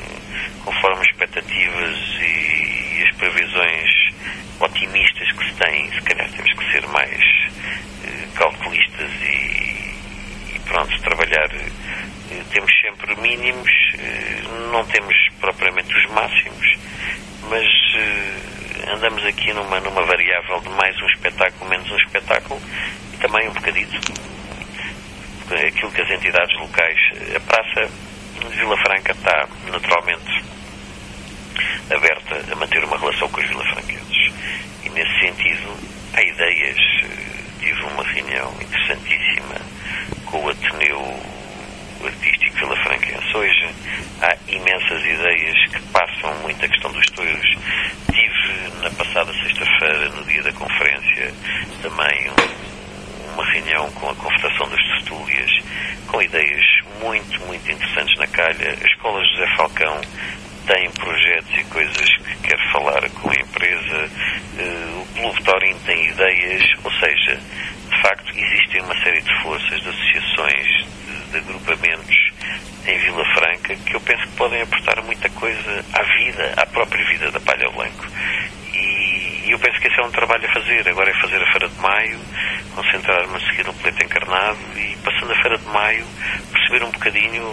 conforme 0.63 1.03
expectativas 1.05 1.97
e, 2.19 2.99
e, 2.99 3.03
as 3.07 3.15
previsões 3.15 3.89
otimistas 4.59 5.31
que 5.31 5.45
se 5.45 5.53
têm, 5.53 5.91
se 5.91 6.01
calhar 6.01 6.29
temos 6.29 6.53
que 6.53 6.71
ser 6.71 6.87
mais 6.87 7.23
eh, 8.05 8.27
calculistas 8.35 9.11
e, 9.21 10.55
e, 10.55 10.61
pronto, 10.65 11.01
trabalhar. 11.01 11.49
Eh, 11.53 12.43
temos 12.51 12.71
sempre 12.81 13.15
mínimos, 13.21 13.71
eh, 13.97 14.41
não 14.71 14.85
temos 14.85 15.15
propriamente 15.39 15.95
os 15.95 16.05
máximos, 16.11 16.77
mas 17.49 17.65
eh, 17.95 18.91
andamos 18.93 19.23
aqui 19.25 19.53
numa, 19.53 19.79
numa 19.79 20.03
variável 20.03 20.59
de 20.61 20.69
mais 20.69 21.01
um 21.01 21.07
espetáculo, 21.07 21.69
menos 21.69 21.89
um 21.91 21.97
espetáculo 21.97 22.61
também 23.19 23.47
um 23.47 23.53
bocadito 23.53 23.99
aquilo 25.55 25.91
que 25.91 26.01
as 26.01 26.11
entidades 26.11 26.55
locais, 26.59 26.99
a 27.35 27.39
praça 27.39 27.89
Vila 28.55 28.77
Franca 28.77 29.11
está 29.11 29.47
naturalmente 29.71 30.43
aberta 31.89 32.45
a 32.51 32.55
manter 32.55 32.83
uma 32.83 32.97
relação 32.97 33.27
com 33.29 33.41
os 33.41 33.47
vilafranquenses. 33.47 34.31
E 34.83 34.89
nesse 34.89 35.19
sentido, 35.19 35.75
há 36.13 36.21
ideias. 36.21 36.77
Eh, 36.77 37.39
tive 37.59 37.81
uma 37.83 38.03
reunião 38.03 38.53
interessantíssima 38.61 39.55
com 40.25 40.45
o 40.45 40.49
Ateneu 40.49 41.19
Artístico 42.05 42.55
Vilafranquense. 42.57 43.35
Hoje 43.35 43.69
há 44.21 44.37
imensas 44.47 45.03
ideias 45.03 45.57
que 45.71 45.81
passam 45.91 46.33
muito 46.41 46.63
a 46.63 46.69
questão 46.69 46.91
dos 46.91 47.05
touros. 47.07 47.57
Tive 48.13 48.81
na 48.81 48.89
passada 48.91 49.33
sexta-feira, 49.33 50.09
no 50.09 50.23
dia 50.25 50.43
da 50.43 50.53
conferência, 50.53 51.33
também 51.81 52.29
um, 52.29 52.68
uma 53.39 53.51
reunião 53.53 53.89
com 53.91 54.09
a 54.09 54.15
Confederação 54.15 54.69
das 54.69 54.85
Tertúlias, 54.85 55.51
com 56.07 56.21
ideias 56.21 56.65
muito, 56.99 57.39
muito 57.45 57.71
interessantes 57.71 58.17
na 58.17 58.27
calha. 58.27 58.77
A 58.81 58.85
Escola 58.85 59.23
José 59.23 59.55
Falcão 59.55 60.01
tem 60.67 60.91
projetos 60.91 61.57
e 61.57 61.63
coisas 61.65 62.17
que 62.17 62.35
quer 62.47 62.59
falar 62.73 63.09
com 63.09 63.29
a 63.29 63.35
empresa, 63.35 64.09
o 64.97 65.05
Clube 65.15 65.43
Taurino 65.43 65.79
tem 65.85 66.09
ideias, 66.09 66.63
ou 66.83 66.91
seja, 66.91 67.39
de 67.89 68.01
facto 68.01 68.29
existem 68.35 68.81
uma 68.81 69.03
série 69.03 69.21
de 69.21 69.41
forças, 69.41 69.81
de 69.81 69.89
associações, 69.89 70.67
de, 71.07 71.31
de 71.31 71.37
agrupamentos 71.37 72.17
em 72.85 72.97
Vila 72.97 73.25
Franca 73.35 73.75
que 73.75 73.95
eu 73.95 74.01
penso 74.01 74.23
que 74.23 74.35
podem 74.35 74.61
aportar 74.61 75.01
muita 75.03 75.29
coisa 75.29 75.85
à 75.93 76.03
vida, 76.03 76.53
à 76.57 76.65
própria 76.65 77.05
vida 77.05 77.31
da 77.31 77.39
Palha 77.39 77.69
Blanco. 77.69 78.05
E, 78.73 79.28
e 79.49 79.51
eu 79.51 79.57
penso 79.57 79.81
que 79.81 79.87
esse 79.87 79.99
é 79.99 80.03
um 80.03 80.11
trabalho 80.11 80.45
a 80.45 80.53
fazer. 80.53 80.87
Agora 80.87 81.09
é 81.09 81.21
fazer 81.21 81.41
a 81.41 81.51
Feira 81.51 81.67
de 81.67 81.81
Maio, 81.81 82.19
concentrar-me 82.75 83.35
a 83.35 83.39
seguir 83.39 83.65
no 83.65 83.73
Pleito 83.73 84.05
Encarnado 84.05 84.59
e, 84.75 84.95
passando 85.03 85.31
a 85.31 85.41
Feira 85.41 85.57
de 85.57 85.65
Maio, 85.65 86.05
perceber 86.51 86.85
um 86.85 86.91
bocadinho 86.91 87.43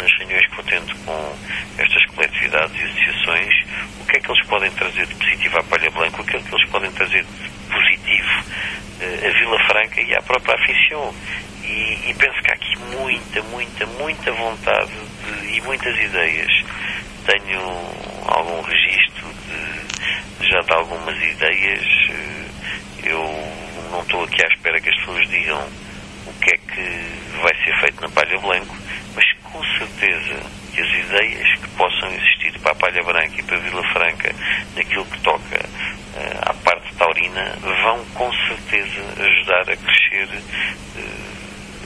nas 0.00 0.12
reuniões 0.18 0.46
que 0.46 0.54
vou 0.54 0.64
tendo 0.64 0.94
com 1.04 1.36
estas 1.76 2.06
coletividades 2.06 2.72
e 2.78 2.84
associações 2.84 3.54
o 4.00 4.06
que 4.06 4.16
é 4.16 4.20
que 4.20 4.30
eles 4.30 4.46
podem 4.46 4.70
trazer 4.70 5.06
de 5.06 5.14
positivo 5.16 5.58
à 5.58 5.62
Palha 5.64 5.90
Blanco, 5.90 6.22
o 6.22 6.24
que 6.24 6.36
é 6.36 6.40
que 6.40 6.54
eles 6.54 6.70
podem 6.70 6.92
trazer 6.92 7.24
de 7.24 7.50
positivo 7.68 8.44
uh, 9.00 9.26
a 9.26 9.38
Vila 9.38 9.58
Franca 9.66 10.00
e 10.00 10.14
à 10.14 10.22
própria 10.22 10.54
aficião. 10.54 11.12
E, 11.64 12.10
e, 12.10 12.14
penso 12.16 12.40
que 12.42 12.50
há 12.52 12.54
aqui 12.54 12.78
muita, 12.96 13.42
muita, 13.42 13.86
muita 13.86 14.32
vontade 14.32 14.92
de, 15.24 15.56
e 15.56 15.60
muitas 15.62 15.98
ideias. 15.98 16.64
Tenho 17.26 17.60
algum 18.26 18.60
registro 18.62 19.26
de, 19.46 19.89
algumas 20.72 21.16
ideias. 21.22 21.84
Eu 23.02 23.22
não 23.90 24.02
estou 24.02 24.24
aqui 24.24 24.44
à 24.44 24.48
espera 24.48 24.80
que 24.80 24.88
as 24.88 24.96
pessoas 24.96 25.28
digam 25.28 25.68
o 26.26 26.32
que 26.34 26.54
é 26.54 26.58
que 26.58 27.40
vai 27.42 27.54
ser 27.64 27.80
feito 27.80 28.00
na 28.00 28.08
Palha 28.10 28.38
Blanco, 28.38 28.76
mas 29.14 29.24
com 29.42 29.62
certeza 29.78 30.40
que 30.72 30.80
as 30.80 30.88
ideias 30.88 31.58
que 31.60 31.68
possam 31.76 32.08
existir 32.12 32.58
para 32.60 32.72
a 32.72 32.74
Palha 32.74 33.02
Branca 33.02 33.34
e 33.38 33.42
para 33.42 33.56
a 33.56 33.60
Vila 33.60 33.82
Franca, 33.92 34.34
naquilo 34.76 35.04
que 35.06 35.20
toca 35.20 35.56
uh, 35.56 36.38
à 36.42 36.54
parte 36.54 36.94
taurina, 36.96 37.56
vão 37.60 38.04
com 38.14 38.32
certeza 38.48 39.02
ajudar 39.18 39.70
a 39.70 39.76
crescer 39.76 40.28
a 40.96 41.19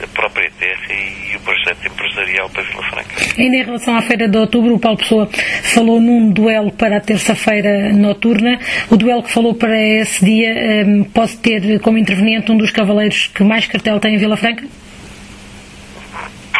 própria 0.07 0.49
terra 0.59 0.93
e 0.93 1.35
o 1.35 1.39
projeto 1.39 1.87
empresarial 1.87 2.49
para 2.49 2.63
Vila 2.63 2.83
Franca. 2.89 3.15
Ainda 3.37 3.57
em 3.57 3.63
relação 3.63 3.95
à 3.95 4.01
Feira 4.01 4.27
de 4.27 4.37
Outubro, 4.37 4.75
o 4.75 4.79
Paulo 4.79 4.97
Pessoa 4.97 5.29
falou 5.63 5.99
num 5.99 6.31
duelo 6.31 6.71
para 6.71 6.97
a 6.97 7.01
terça-feira 7.01 7.93
noturna. 7.93 8.59
O 8.89 8.97
duelo 8.97 9.23
que 9.23 9.31
falou 9.31 9.53
para 9.53 9.79
esse 9.79 10.23
dia 10.23 10.85
um, 10.85 11.03
pode 11.03 11.37
ter 11.37 11.79
como 11.79 11.97
interveniente 11.97 12.51
um 12.51 12.57
dos 12.57 12.71
cavaleiros 12.71 13.27
que 13.27 13.43
mais 13.43 13.67
cartel 13.67 13.99
tem 13.99 14.15
em 14.15 14.17
Vila 14.17 14.37
Franca? 14.37 14.65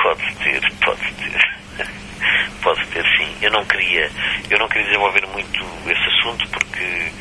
Pode 0.01 0.35
ter, 0.43 0.61
pode 0.83 1.13
ter. 1.13 1.85
pode 2.61 2.85
ter 2.87 3.03
sim. 3.17 3.27
Eu 3.41 3.51
não 3.51 3.65
queria, 3.65 4.09
eu 4.49 4.59
não 4.59 4.67
queria 4.67 4.87
desenvolver 4.87 5.25
muito 5.33 5.65
esse 5.87 6.19
assunto 6.19 6.47
porque 6.49 7.11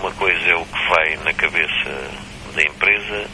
uma 0.00 0.12
coisa 0.12 0.46
é 0.46 0.54
o 0.54 0.64
que 0.64 0.88
vai 0.88 1.16
na 1.24 1.32
cabeça 1.32 2.10
da 2.54 2.62
empresa 2.62 3.26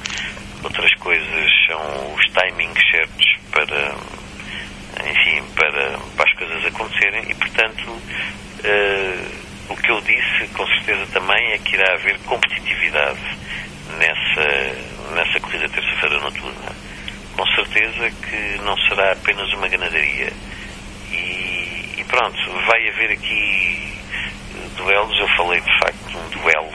Outras 0.65 0.95
coisas 0.95 1.51
são 1.67 2.15
os 2.15 2.25
timings 2.33 2.91
certos 2.91 3.37
para, 3.53 3.95
enfim, 5.11 5.43
para, 5.55 5.99
para 6.17 6.25
as 6.25 6.33
coisas 6.39 6.65
acontecerem 6.65 7.23
e, 7.29 7.35
portanto, 7.35 7.91
uh, 7.91 9.45
o 9.69 9.77
que 9.77 9.91
eu 9.91 10.01
disse, 10.01 10.49
com 10.55 10.67
certeza 10.67 11.07
também, 11.13 11.53
é 11.53 11.59
que 11.59 11.75
irá 11.75 11.93
haver 11.93 12.19
competitividade 12.21 13.21
nessa, 13.99 15.15
nessa 15.15 15.39
corrida 15.41 15.69
terça-feira 15.69 16.19
noturna. 16.19 16.73
Com 17.37 17.47
certeza 17.49 18.11
que 18.11 18.59
não 18.63 18.77
será 18.89 19.13
apenas 19.13 19.53
uma 19.53 19.69
ganadaria. 19.69 20.33
E, 21.11 21.95
e 21.99 22.05
pronto, 22.09 22.39
vai 22.67 22.89
haver 22.89 23.11
aqui 23.11 23.99
duelos. 24.77 25.19
Eu 25.21 25.29
falei 25.37 25.61
de 25.61 25.79
facto 25.79 26.09
de 26.09 26.17
um 26.17 26.29
duelo 26.31 26.73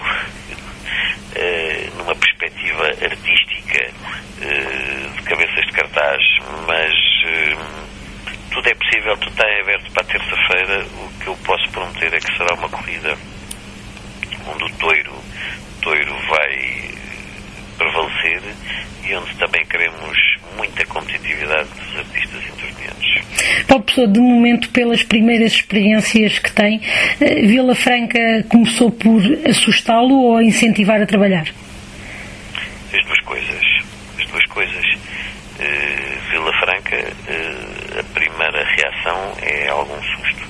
uh, 1.35 1.97
numa 1.97 2.15
perspectiva 2.15 2.85
artística 2.87 3.89
uh, 3.89 5.15
de 5.15 5.21
cabeças 5.23 5.65
de 5.65 5.71
cartaz, 5.71 6.21
mas 6.67 6.93
uh, 6.93 7.89
tudo 8.51 8.69
é 8.69 8.75
possível, 8.75 9.17
tudo 9.17 9.31
está 9.31 9.45
aberto 9.61 9.91
para 9.91 10.03
terça-feira. 10.03 10.85
O 10.85 11.19
que 11.19 11.27
eu 11.27 11.37
posso 11.45 11.69
prometer 11.71 12.13
é 12.13 12.19
que 12.19 12.37
será 12.37 12.55
uma 12.55 12.69
corrida 12.69 13.17
onde 14.47 14.63
o 14.63 14.69
toiro, 14.77 15.13
toiro 15.81 16.15
vai 16.27 16.91
prevalecer 17.77 18.41
e 19.05 19.15
onde 19.15 19.35
também 19.35 19.65
queremos 19.65 20.17
muita 20.55 20.85
competitividade 20.85 21.69
dos 21.69 21.97
artistas 21.97 22.43
intervenientes. 22.45 23.65
Paulo 23.67 23.78
Pessoa, 23.89 24.07
de 24.07 24.19
momento, 24.19 24.69
pelas 24.69 25.01
primeiras 25.01 25.53
experiências 25.53 26.37
que 26.37 26.51
tem, 26.51 26.79
eh, 27.19 27.41
Vila 27.41 27.73
Franca 27.73 28.19
começou 28.47 28.91
por 28.91 29.19
assustá-lo 29.47 30.13
ou 30.13 30.37
a 30.37 30.43
incentivar 30.43 31.01
a 31.01 31.07
trabalhar? 31.07 31.47
As 32.93 33.03
duas 33.05 33.19
coisas. 33.21 33.65
As 34.19 34.25
duas 34.27 34.45
coisas. 34.45 34.85
Uh, 35.59 36.31
Vila 36.31 36.53
Franca, 36.59 36.97
uh, 36.97 37.99
a 37.99 38.03
primeira 38.13 38.63
reação 38.63 39.33
é 39.41 39.67
algum 39.69 40.01
susto. 40.03 40.47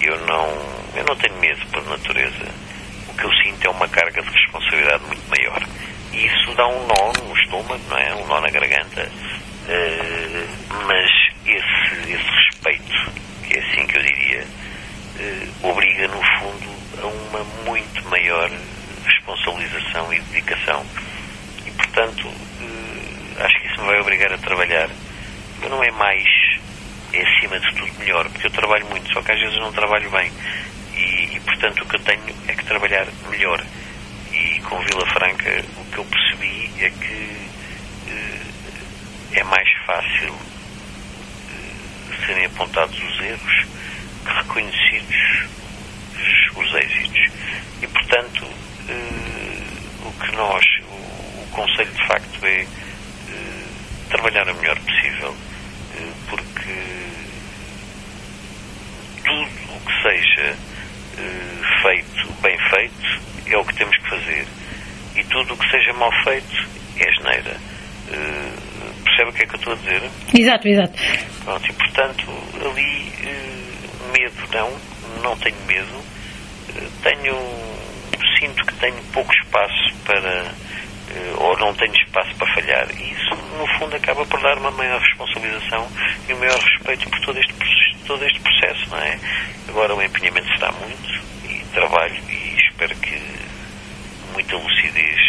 Eu 0.00 0.18
não, 0.26 0.46
eu 0.94 1.04
não 1.08 1.16
tenho 1.16 1.34
medo 1.40 1.66
por 1.72 1.84
natureza. 1.88 2.46
O 3.08 3.14
que 3.14 3.24
eu 3.24 3.32
sinto 3.42 3.66
é 3.66 3.70
uma 3.70 3.88
carga 3.88 4.20
de 4.20 4.28
responsabilidade 4.28 5.02
muito 5.06 5.28
maior 5.30 5.62
isso 6.16 6.54
dá 6.54 6.66
um 6.66 6.86
nó 6.86 7.12
no 7.22 7.36
estômago, 7.36 7.80
não 7.90 7.98
é? 7.98 8.14
Um 8.14 8.26
nó 8.26 8.40
na 8.40 8.48
garganta. 8.48 9.02
Uh, 9.68 10.48
mas 10.86 11.10
esse, 11.44 12.12
esse 12.12 12.45
respeito, 12.66 13.12
que 13.46 13.56
é 13.56 13.60
assim 13.60 13.86
que 13.86 13.96
eu 13.96 14.02
diria, 14.02 14.44
uh, 14.44 15.68
obriga 15.68 16.08
no 16.08 16.20
fundo 16.22 16.76
a 17.02 17.06
uma 17.06 17.44
muito 17.64 18.08
maior 18.08 18.50
responsabilização 19.04 20.12
e 20.12 20.20
dedicação. 20.20 20.84
E 21.64 21.70
portanto, 21.70 22.26
uh, 22.26 23.44
acho 23.44 23.60
que 23.60 23.66
isso 23.68 23.80
me 23.80 23.86
vai 23.86 24.00
obrigar 24.00 24.32
a 24.32 24.38
trabalhar. 24.38 24.88
Eu 25.62 25.70
não 25.70 25.82
é 25.82 25.90
mais, 25.92 26.26
é 27.12 27.22
acima 27.22 27.58
de 27.60 27.74
tudo 27.74 27.92
melhor, 27.98 28.28
porque 28.30 28.46
eu 28.46 28.50
trabalho 28.50 28.86
muito, 28.86 29.12
só 29.12 29.22
que 29.22 29.32
às 29.32 29.40
vezes 29.40 29.58
não 29.58 29.72
trabalho 29.72 30.10
bem. 30.10 30.30
E, 30.94 31.36
e 31.36 31.40
portanto 31.40 31.82
o 31.82 31.86
que 31.86 31.96
eu 31.96 32.00
tenho 32.00 32.22
é 32.48 32.54
que 32.54 32.64
trabalhar 32.64 33.06
melhor 33.28 33.62
e 34.32 34.60
com 34.62 34.78
Vila 34.80 35.06
Franca 35.06 35.62
o 35.76 35.84
que 35.90 35.98
eu 35.98 36.04
percebi 36.04 36.70
é 36.80 36.90
que 36.90 37.50
eh, 38.08 39.40
é 39.40 39.44
mais 39.44 39.68
fácil 39.84 40.34
eh, 40.34 40.55
serem 42.24 42.46
apontados 42.46 42.96
os 42.96 43.20
erros 43.20 43.66
reconhecidos 44.24 45.16
os, 46.14 46.56
os 46.56 46.74
êxitos. 46.74 47.30
E, 47.82 47.86
portanto, 47.86 48.46
eh, 48.88 50.06
o 50.06 50.12
que 50.12 50.36
nós, 50.36 50.64
o, 50.88 51.42
o 51.42 51.48
Conselho 51.52 51.92
de 51.92 52.06
facto 52.06 52.44
é 52.46 52.66
trabalhar 54.08 54.48
o 54.48 54.54
melhor 54.54 54.78
possível, 54.78 55.34
porque 56.28 56.74
tudo 59.24 59.74
o 59.74 59.80
que 59.80 60.02
seja 60.02 60.56
feito, 61.82 62.32
bem 62.42 62.58
feito, 62.70 63.20
é 63.46 63.56
o 63.56 63.64
que 63.64 63.74
temos 63.74 63.96
que 63.96 64.08
fazer. 64.08 64.46
E 65.16 65.24
tudo 65.24 65.54
o 65.54 65.56
que 65.56 65.70
seja 65.70 65.92
mal 65.94 66.10
feito 66.24 66.68
é 66.98 67.12
geneira. 67.12 67.56
Percebe 69.06 69.30
o 69.30 69.32
que 69.32 69.42
é 69.42 69.46
que 69.46 69.54
eu 69.54 69.58
estou 69.58 69.72
a 69.72 69.76
dizer? 69.76 70.02
Exato, 70.34 70.68
exato. 70.68 70.98
Pronto, 71.44 71.70
e 71.70 71.72
portanto, 71.72 72.26
ali, 72.64 73.12
uh, 73.24 74.12
medo 74.12 74.48
não, 74.52 75.22
não 75.22 75.36
tenho 75.38 75.56
medo. 75.66 75.94
Uh, 75.94 76.90
tenho, 77.02 77.36
sinto 78.38 78.66
que 78.66 78.74
tenho 78.74 79.02
pouco 79.12 79.32
espaço 79.32 79.94
para, 80.04 80.54
ou 81.38 81.56
não 81.58 81.74
tenho 81.74 81.94
espaço 81.94 82.34
para 82.36 82.54
falhar. 82.54 82.88
E 82.98 83.12
isso, 83.12 83.34
no 83.58 83.66
fundo, 83.78 83.96
acaba 83.96 84.24
por 84.26 84.40
dar 84.42 84.58
uma 84.58 84.70
maior 84.70 85.00
responsabilização 85.00 85.88
e 86.28 86.34
um 86.34 86.38
maior 86.38 86.58
respeito 86.58 87.08
por 87.08 87.20
todo 87.20 87.38
este, 87.38 87.54
todo 88.06 88.24
este 88.24 88.40
processo, 88.40 88.90
não 88.90 88.98
é? 88.98 89.18
Agora 89.68 89.94
o 89.94 90.02
empenhamento 90.02 90.52
está 90.52 90.70
muito 90.72 91.22
e 91.48 91.64
trabalho 91.72 92.16
e 92.28 92.56
espero 92.56 92.94
que 92.96 93.20
muita 94.32 94.56
lucidez 94.56 95.20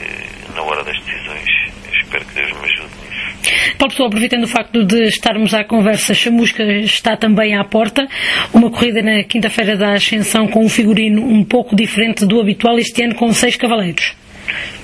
eh, 0.00 0.35
na 0.56 0.62
hora 0.62 0.82
das 0.82 0.98
decisões. 1.04 1.48
Espero 1.92 2.24
que 2.24 2.34
Deus 2.34 2.52
me 2.52 2.64
ajude 2.64 2.94
nisso. 3.02 3.76
Paulo 3.78 3.90
Pessoa, 3.90 4.08
aproveitando 4.08 4.44
o 4.44 4.48
facto 4.48 4.84
de 4.84 5.04
estarmos 5.04 5.54
à 5.54 5.62
conversa, 5.64 6.14
Chamusca 6.14 6.62
está 6.64 7.16
também 7.16 7.56
à 7.56 7.64
porta. 7.64 8.08
Uma 8.52 8.70
corrida 8.70 9.02
na 9.02 9.22
quinta-feira 9.22 9.76
da 9.76 9.92
Ascensão 9.92 10.48
com 10.48 10.64
um 10.64 10.68
figurino 10.68 11.22
um 11.22 11.44
pouco 11.44 11.76
diferente 11.76 12.26
do 12.26 12.40
habitual 12.40 12.78
este 12.78 13.04
ano 13.04 13.14
com 13.14 13.32
seis 13.32 13.56
cavaleiros. 13.56 14.14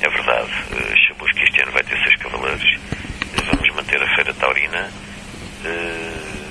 É 0.01 0.09
verdade. 0.09 0.51
Uh, 0.73 0.97
Chamusca 1.09 1.43
este 1.43 1.63
ano 1.63 1.73
vai 1.73 1.83
ter 1.83 1.97
seis 2.03 2.17
cavaleiros. 2.17 2.79
Vamos 3.51 3.75
manter 3.75 4.03
a 4.03 4.15
Feira 4.15 4.35
Taurina. 4.35 4.91
Uh, 5.65 6.43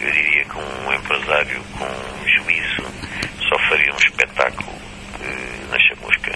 eu 0.00 0.10
diria 0.10 0.44
que 0.44 0.56
um 0.58 0.94
empresário 0.94 1.60
com 1.78 1.86
juízo 2.26 2.82
só 3.48 3.58
faria 3.68 3.92
um 3.92 3.96
espetáculo 3.96 4.72
na 5.70 5.78
chamusca. 5.78 6.32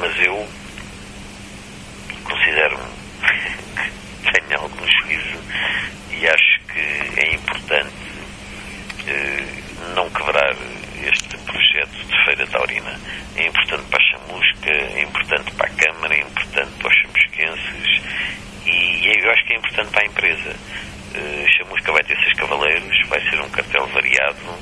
Mas 0.00 0.26
eu 0.26 0.46
considero 2.30 2.78
que 4.22 4.32
tenho 4.32 4.60
algum 4.60 4.86
juízo 4.86 5.38
e 6.10 6.28
acho 6.28 6.60
que 6.68 7.20
é 7.20 7.34
importante 7.34 7.92
eh, 9.08 9.46
não 9.94 10.08
quebrar 10.10 10.54
este 11.02 11.36
projeto 11.38 12.06
de 12.06 12.24
Feira 12.24 12.46
Taurina. 12.46 13.00
É 13.36 13.46
importante 13.46 13.82
para 13.90 13.98
a 13.98 14.02
chamusca, 14.02 14.70
é 14.70 15.02
importante 15.02 15.50
para 15.52 15.66
a 15.66 15.70
Câmara, 15.70 16.14
é 16.14 16.20
importante 16.20 16.70
para 16.78 16.88
os 16.88 16.94
chamusquenses 16.94 18.02
e, 18.66 19.08
é, 19.08 19.24
eu 19.24 19.30
acho 19.32 19.44
que 19.44 19.52
é 19.52 19.56
importante 19.56 19.90
para 19.90 20.02
a 20.02 20.06
empresa. 20.06 20.56
Uh, 21.12 21.48
chamusca 21.58 21.92
vai 21.92 22.04
ter 22.04 22.16
seis 22.18 22.34
cavaleiros, 22.34 23.08
vai 23.08 23.20
ser 23.28 23.40
um 23.40 23.50
cartel 23.50 23.86
variado, 23.88 24.58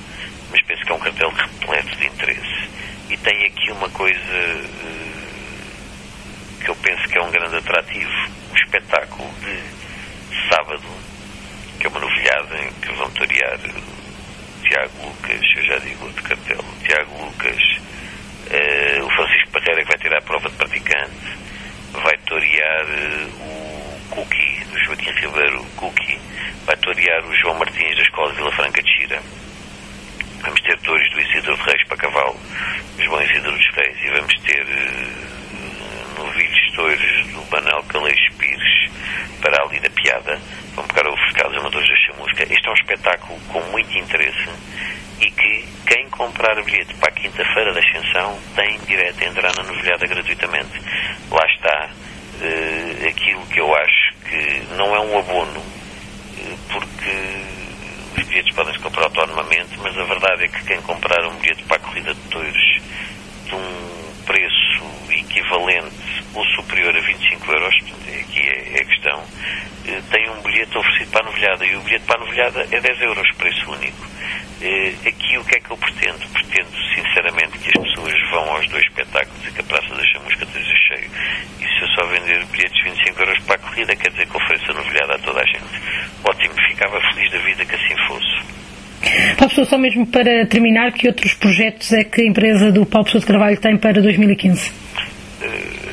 mas 0.50 0.62
penso 0.62 0.82
que 0.82 0.92
é 0.92 0.94
um 0.94 0.98
cartel 0.98 1.30
repleto 1.30 1.96
de 1.96 2.06
interesse. 2.06 2.70
E 3.10 3.16
tem 3.18 3.44
aqui 3.46 3.70
uma 3.70 3.88
coisa. 3.90 4.18
Uh, 4.18 5.07
que 6.58 6.68
eu 6.68 6.76
penso 6.76 7.08
que 7.08 7.18
é 7.18 7.22
um 7.22 7.30
grande 7.30 7.56
atrativo. 7.56 8.12
O 8.52 8.56
espetáculo 8.56 9.30
de 9.40 9.78
sábado, 10.48 10.82
que 11.78 11.86
é 11.86 11.90
uma 11.90 12.00
novilhada 12.00 12.58
em 12.58 12.72
que 12.80 12.92
vão 12.94 13.10
torear 13.10 13.58
Tiago 14.62 15.06
Lucas, 15.06 15.40
eu 15.56 15.64
já 15.64 15.78
digo 15.78 16.04
outro 16.04 16.22
cartel, 16.22 16.64
Tiago 16.84 17.24
Lucas, 17.24 17.62
uh, 18.50 19.04
o 19.04 19.10
Francisco 19.10 19.50
Parreira 19.52 19.82
que 19.82 19.88
vai 19.88 19.98
tirar 19.98 20.18
a 20.18 20.22
prova 20.22 20.48
de 20.50 20.56
praticante, 20.56 21.38
vai 21.92 22.16
torear 22.26 22.84
uh, 22.84 23.28
o 23.40 24.00
Cookie, 24.10 24.66
o 24.74 24.78
Joaquim 24.84 25.10
Ribeiro 25.12 25.64
Cookie, 25.76 26.20
vai 26.66 26.76
torear 26.76 27.24
o 27.24 27.34
João 27.36 27.54
Martins 27.54 27.96
da 27.96 28.02
Escola 28.02 28.32
Vila 28.32 28.52
Franca 28.52 28.82
de 28.82 28.90
Xira. 28.92 29.22
Vamos 30.42 30.60
ter 30.60 30.78
touros 30.80 31.10
do 31.10 31.20
Isidro 31.20 31.56
de 31.56 31.62
Reis 31.62 31.84
para 31.88 31.96
cavalo, 31.96 32.40
João 32.98 33.22
Isidro 33.22 33.52
dos 33.52 33.74
Reis, 33.74 33.96
e 34.04 34.10
vamos 34.10 34.38
ter 34.40 34.62
uh, 34.62 35.38
touros 36.78 37.26
do 37.32 37.42
Banal 37.50 37.82
Calais 37.88 38.20
Pires 38.38 38.90
para 39.42 39.60
ali 39.64 39.80
da 39.80 39.90
Piada. 39.90 40.40
Vão 40.76 40.86
pegar 40.86 41.10
ofuscados 41.10 41.58
amadores 41.58 41.88
da 41.88 41.96
chamusca. 41.96 42.44
Este 42.44 42.68
é 42.68 42.70
um 42.70 42.74
espetáculo 42.74 43.40
com 43.48 43.60
muito 43.72 43.98
interesse 43.98 44.48
e 45.20 45.28
que 45.28 45.68
quem 45.88 46.08
comprar 46.10 46.54
bilhete 46.62 46.94
para 46.94 47.08
a 47.08 47.12
quinta-feira 47.12 47.74
da 47.74 47.80
Ascensão 47.80 48.38
tem 48.54 48.78
direito 48.86 49.24
a 49.24 49.26
entrar 49.26 49.52
na 49.56 49.64
novilhada 49.64 50.06
gratuitamente. 50.06 50.80
Lá 51.32 51.44
está 51.46 51.90
uh, 51.90 53.08
aquilo 53.08 53.44
que 53.46 53.58
eu 53.58 53.74
acho 53.74 54.14
que 54.28 54.62
não 54.76 54.94
é 54.94 55.00
um 55.00 55.18
abono, 55.18 55.58
uh, 55.58 56.58
porque 56.72 58.20
os 58.20 58.28
bilhetes 58.28 58.54
podem 58.54 58.72
se 58.72 58.78
comprar 58.78 59.02
autonomamente, 59.06 59.76
mas 59.78 59.98
a 59.98 60.04
verdade 60.04 60.44
é 60.44 60.48
que 60.48 60.64
quem 60.64 60.80
comprar 60.82 61.26
um 61.26 61.34
bilhete 61.40 61.64
para 61.64 61.78
a 61.78 61.80
corrida 61.80 62.14
de 62.14 62.20
touros 62.30 62.80
de 63.46 63.54
um 63.56 64.24
preço 64.24 64.84
equivalente 65.10 66.07
ou 66.38 66.44
superior 66.54 66.96
a 66.96 67.00
25 67.00 67.52
euros, 67.52 67.74
aqui 68.06 68.40
é, 68.40 68.78
é 68.78 68.80
a 68.80 68.84
questão, 68.84 69.18
uh, 69.18 70.02
tem 70.10 70.30
um 70.30 70.42
bilhete 70.42 70.78
oferecido 70.78 71.10
para 71.10 71.22
a 71.22 71.30
novilhada 71.30 71.66
e 71.66 71.76
o 71.76 71.80
bilhete 71.80 72.04
para 72.04 72.16
a 72.16 72.24
novilhada 72.24 72.68
é 72.70 72.80
10 72.80 73.00
euros, 73.02 73.36
preço 73.36 73.70
único. 73.70 74.06
Uh, 74.60 75.08
aqui 75.08 75.38
o 75.38 75.44
que 75.44 75.56
é 75.56 75.60
que 75.60 75.70
eu 75.70 75.76
pretendo? 75.76 76.18
Pretendo, 76.32 76.70
sinceramente, 76.94 77.58
que 77.58 77.68
as 77.68 77.84
pessoas 77.84 78.14
vão 78.30 78.56
aos 78.56 78.68
dois 78.68 78.84
espetáculos 78.84 79.46
e 79.46 79.50
que 79.50 79.60
a 79.60 79.64
Praça 79.64 79.94
da 79.94 80.04
Chamusca 80.06 80.44
esteja 80.44 80.74
cheio. 80.88 81.10
E 81.60 81.64
se 81.64 81.82
eu 81.82 81.88
só 81.88 82.06
vender 82.06 82.44
bilhetes 82.46 82.76
de 82.76 82.90
25 82.90 83.20
euros 83.20 83.38
para 83.40 83.54
a 83.56 83.58
corrida, 83.58 83.96
quer 83.96 84.10
dizer 84.10 84.26
que 84.26 84.36
ofereço 84.36 84.70
a 84.70 84.74
novilhada 84.74 85.14
a 85.14 85.18
toda 85.18 85.40
a 85.40 85.46
gente. 85.46 85.82
Ótimo, 86.24 86.54
ficava 86.68 87.00
feliz 87.12 87.32
da 87.32 87.38
vida 87.38 87.64
que 87.64 87.74
assim 87.74 87.96
fosse. 88.06 88.58
Paulo 89.36 89.48
Pessoa, 89.50 89.66
só 89.66 89.78
mesmo 89.78 90.06
para 90.06 90.46
terminar, 90.46 90.92
que 90.92 91.06
outros 91.06 91.34
projetos 91.34 91.92
é 91.92 92.04
que 92.04 92.22
a 92.22 92.26
empresa 92.26 92.72
do 92.72 92.84
Paulo 92.84 93.04
Pessoa 93.04 93.20
de 93.20 93.26
Carvalho 93.26 93.56
tem 93.60 93.76
para 93.76 94.00
2015? 94.02 94.70
Uh, 94.70 95.87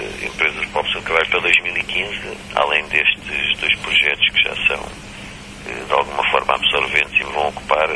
Pessoa 0.83 1.01
de 1.01 1.07
Carvalho 1.07 1.29
para 1.29 1.39
2015, 1.41 2.37
além 2.55 2.85
destes 2.87 3.59
dois 3.59 3.75
projetos 3.79 4.29
que 4.29 4.43
já 4.43 4.55
são 4.67 5.05
de 5.65 5.91
alguma 5.91 6.23
forma 6.29 6.53
absorventes 6.53 7.19
e 7.19 7.23
vão 7.23 7.47
ocupar, 7.47 7.87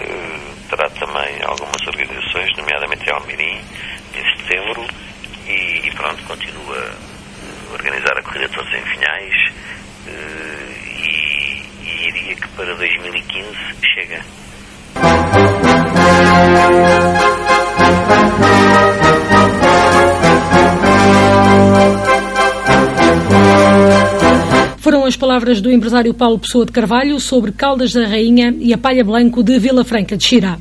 terá 0.70 0.90
também 0.92 1.42
algumas 1.44 1.82
organizações, 1.88 2.56
nomeadamente 2.58 3.10
a 3.10 3.16
Almirim, 3.16 3.62
em 4.16 4.38
setembro, 4.38 4.86
e, 5.48 5.88
e, 5.88 5.92
pronto, 5.96 6.24
continua 6.24 6.96
a 7.70 7.74
organizar 7.74 8.18
a 8.18 8.24
corrida 8.24 8.50
todos 8.50 8.74
em 8.74 8.82
finais 8.82 9.34
e, 10.08 11.64
e 11.84 12.12
diria 12.12 12.36
que 12.36 12.48
para 12.50 12.76
2015 12.76 13.58
chega. 13.94 14.22
As 25.10 25.16
palavras 25.16 25.60
do 25.60 25.72
empresário 25.72 26.14
Paulo 26.14 26.38
Pessoa 26.38 26.68
de 26.68 26.72
Carvalho 26.72 27.20
sobre 27.20 27.52
Caldas 27.52 27.92
da 27.92 28.06
Rainha 28.06 28.54
e 28.60 28.72
a 28.72 28.78
Palha 28.78 29.04
Blanco 29.04 29.42
de 29.42 29.58
Vila 29.58 29.84
Franca 29.84 30.16
de 30.16 30.24
Xirá. 30.24 30.60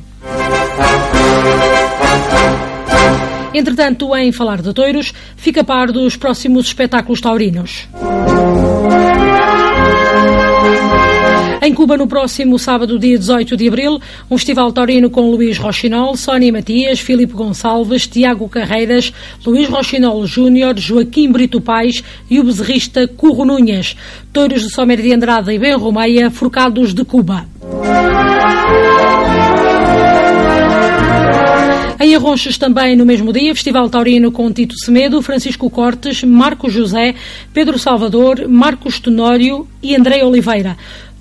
Entretanto, 3.53 4.15
em 4.15 4.31
falar 4.31 4.63
de 4.63 4.73
touros, 4.73 5.13
fica 5.37 5.63
par 5.63 5.91
dos 5.91 6.15
próximos 6.15 6.65
espetáculos 6.65 7.21
taurinos. 7.21 7.87
Em 11.61 11.73
Cuba, 11.73 11.97
no 11.97 12.07
próximo 12.07 12.57
sábado, 12.57 12.97
dia 12.97 13.17
18 13.17 13.57
de 13.57 13.67
abril, 13.67 13.99
um 14.31 14.37
festival 14.37 14.71
taurino 14.71 15.09
com 15.09 15.29
Luís 15.29 15.57
Rochinol, 15.57 16.15
Sónia 16.15 16.53
Matias, 16.53 17.01
Filipe 17.01 17.33
Gonçalves, 17.33 18.07
Tiago 18.07 18.47
Carreiras, 18.47 19.11
Luís 19.45 19.67
Rochinol 19.67 20.25
Júnior, 20.25 20.77
Joaquim 20.77 21.29
Brito 21.29 21.59
Pais 21.59 22.01
e 22.29 22.39
o 22.39 22.43
bezerrista 22.45 23.07
Curro 23.07 23.43
Nunhas. 23.43 23.97
Touros 24.31 24.61
de 24.61 24.69
Somer 24.69 25.01
de 25.01 25.13
Andrade 25.13 25.51
e 25.51 25.59
Ben 25.59 25.75
Romeia, 25.75 26.31
forcados 26.31 26.93
de 26.93 27.03
Cuba. 27.03 27.45
Em 32.01 32.15
Arronches 32.15 32.57
também 32.57 32.95
no 32.95 33.05
mesmo 33.05 33.33
dia, 33.33 33.53
Festival 33.53 33.89
Taurino 33.89 34.31
com 34.31 34.49
Tito 34.53 34.73
Semedo, 34.79 35.21
Francisco 35.21 35.69
Cortes, 35.69 36.23
Marcos 36.23 36.71
José, 36.71 37.13
Pedro 37.53 37.77
Salvador, 37.77 38.47
Marcos 38.47 39.01
Tenório 39.01 39.67
e 39.83 39.93
André 39.97 40.23
Oliveira. 40.23 40.77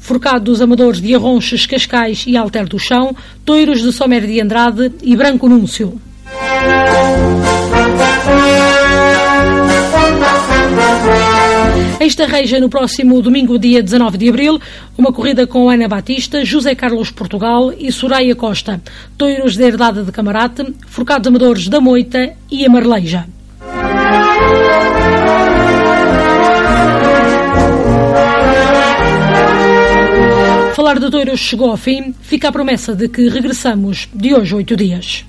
Forcado 0.08 0.46
dos 0.46 0.62
Amadores 0.62 1.02
de 1.02 1.14
Arronches, 1.14 1.66
Cascais 1.66 2.24
e 2.26 2.34
Alter 2.34 2.66
do 2.66 2.78
Chão, 2.78 3.14
Toiros 3.44 3.82
de 3.82 3.92
Somer 3.92 4.26
de 4.26 4.40
Andrade 4.40 4.90
e 5.02 5.14
Branco 5.14 5.46
Núncio. 5.46 6.00
Esta 12.00 12.24
reja 12.24 12.58
no 12.58 12.70
próximo 12.70 13.20
domingo, 13.20 13.58
dia 13.58 13.82
19 13.82 14.16
de 14.16 14.30
abril, 14.30 14.58
uma 14.96 15.12
corrida 15.12 15.46
com 15.46 15.68
Ana 15.68 15.86
Batista, 15.86 16.42
José 16.42 16.74
Carlos 16.74 17.10
Portugal 17.10 17.70
e 17.78 17.92
Soraya 17.92 18.34
Costa. 18.34 18.80
Toiros 19.18 19.58
de 19.58 19.62
Herdade 19.62 20.04
de 20.04 20.10
Camarate, 20.10 20.74
Forcados 20.86 21.28
Amadores 21.28 21.68
da 21.68 21.82
Moita 21.82 22.32
e 22.50 22.64
a 22.64 22.70
Marleja. 22.70 23.26
Falar 30.78 31.00
de 31.00 31.10
Douros 31.10 31.40
chegou 31.40 31.72
ao 31.72 31.76
fim. 31.76 32.14
Fica 32.22 32.50
a 32.50 32.52
promessa 32.52 32.94
de 32.94 33.08
que 33.08 33.28
regressamos 33.28 34.08
de 34.14 34.32
hoje 34.32 34.54
oito 34.54 34.76
dias. 34.76 35.24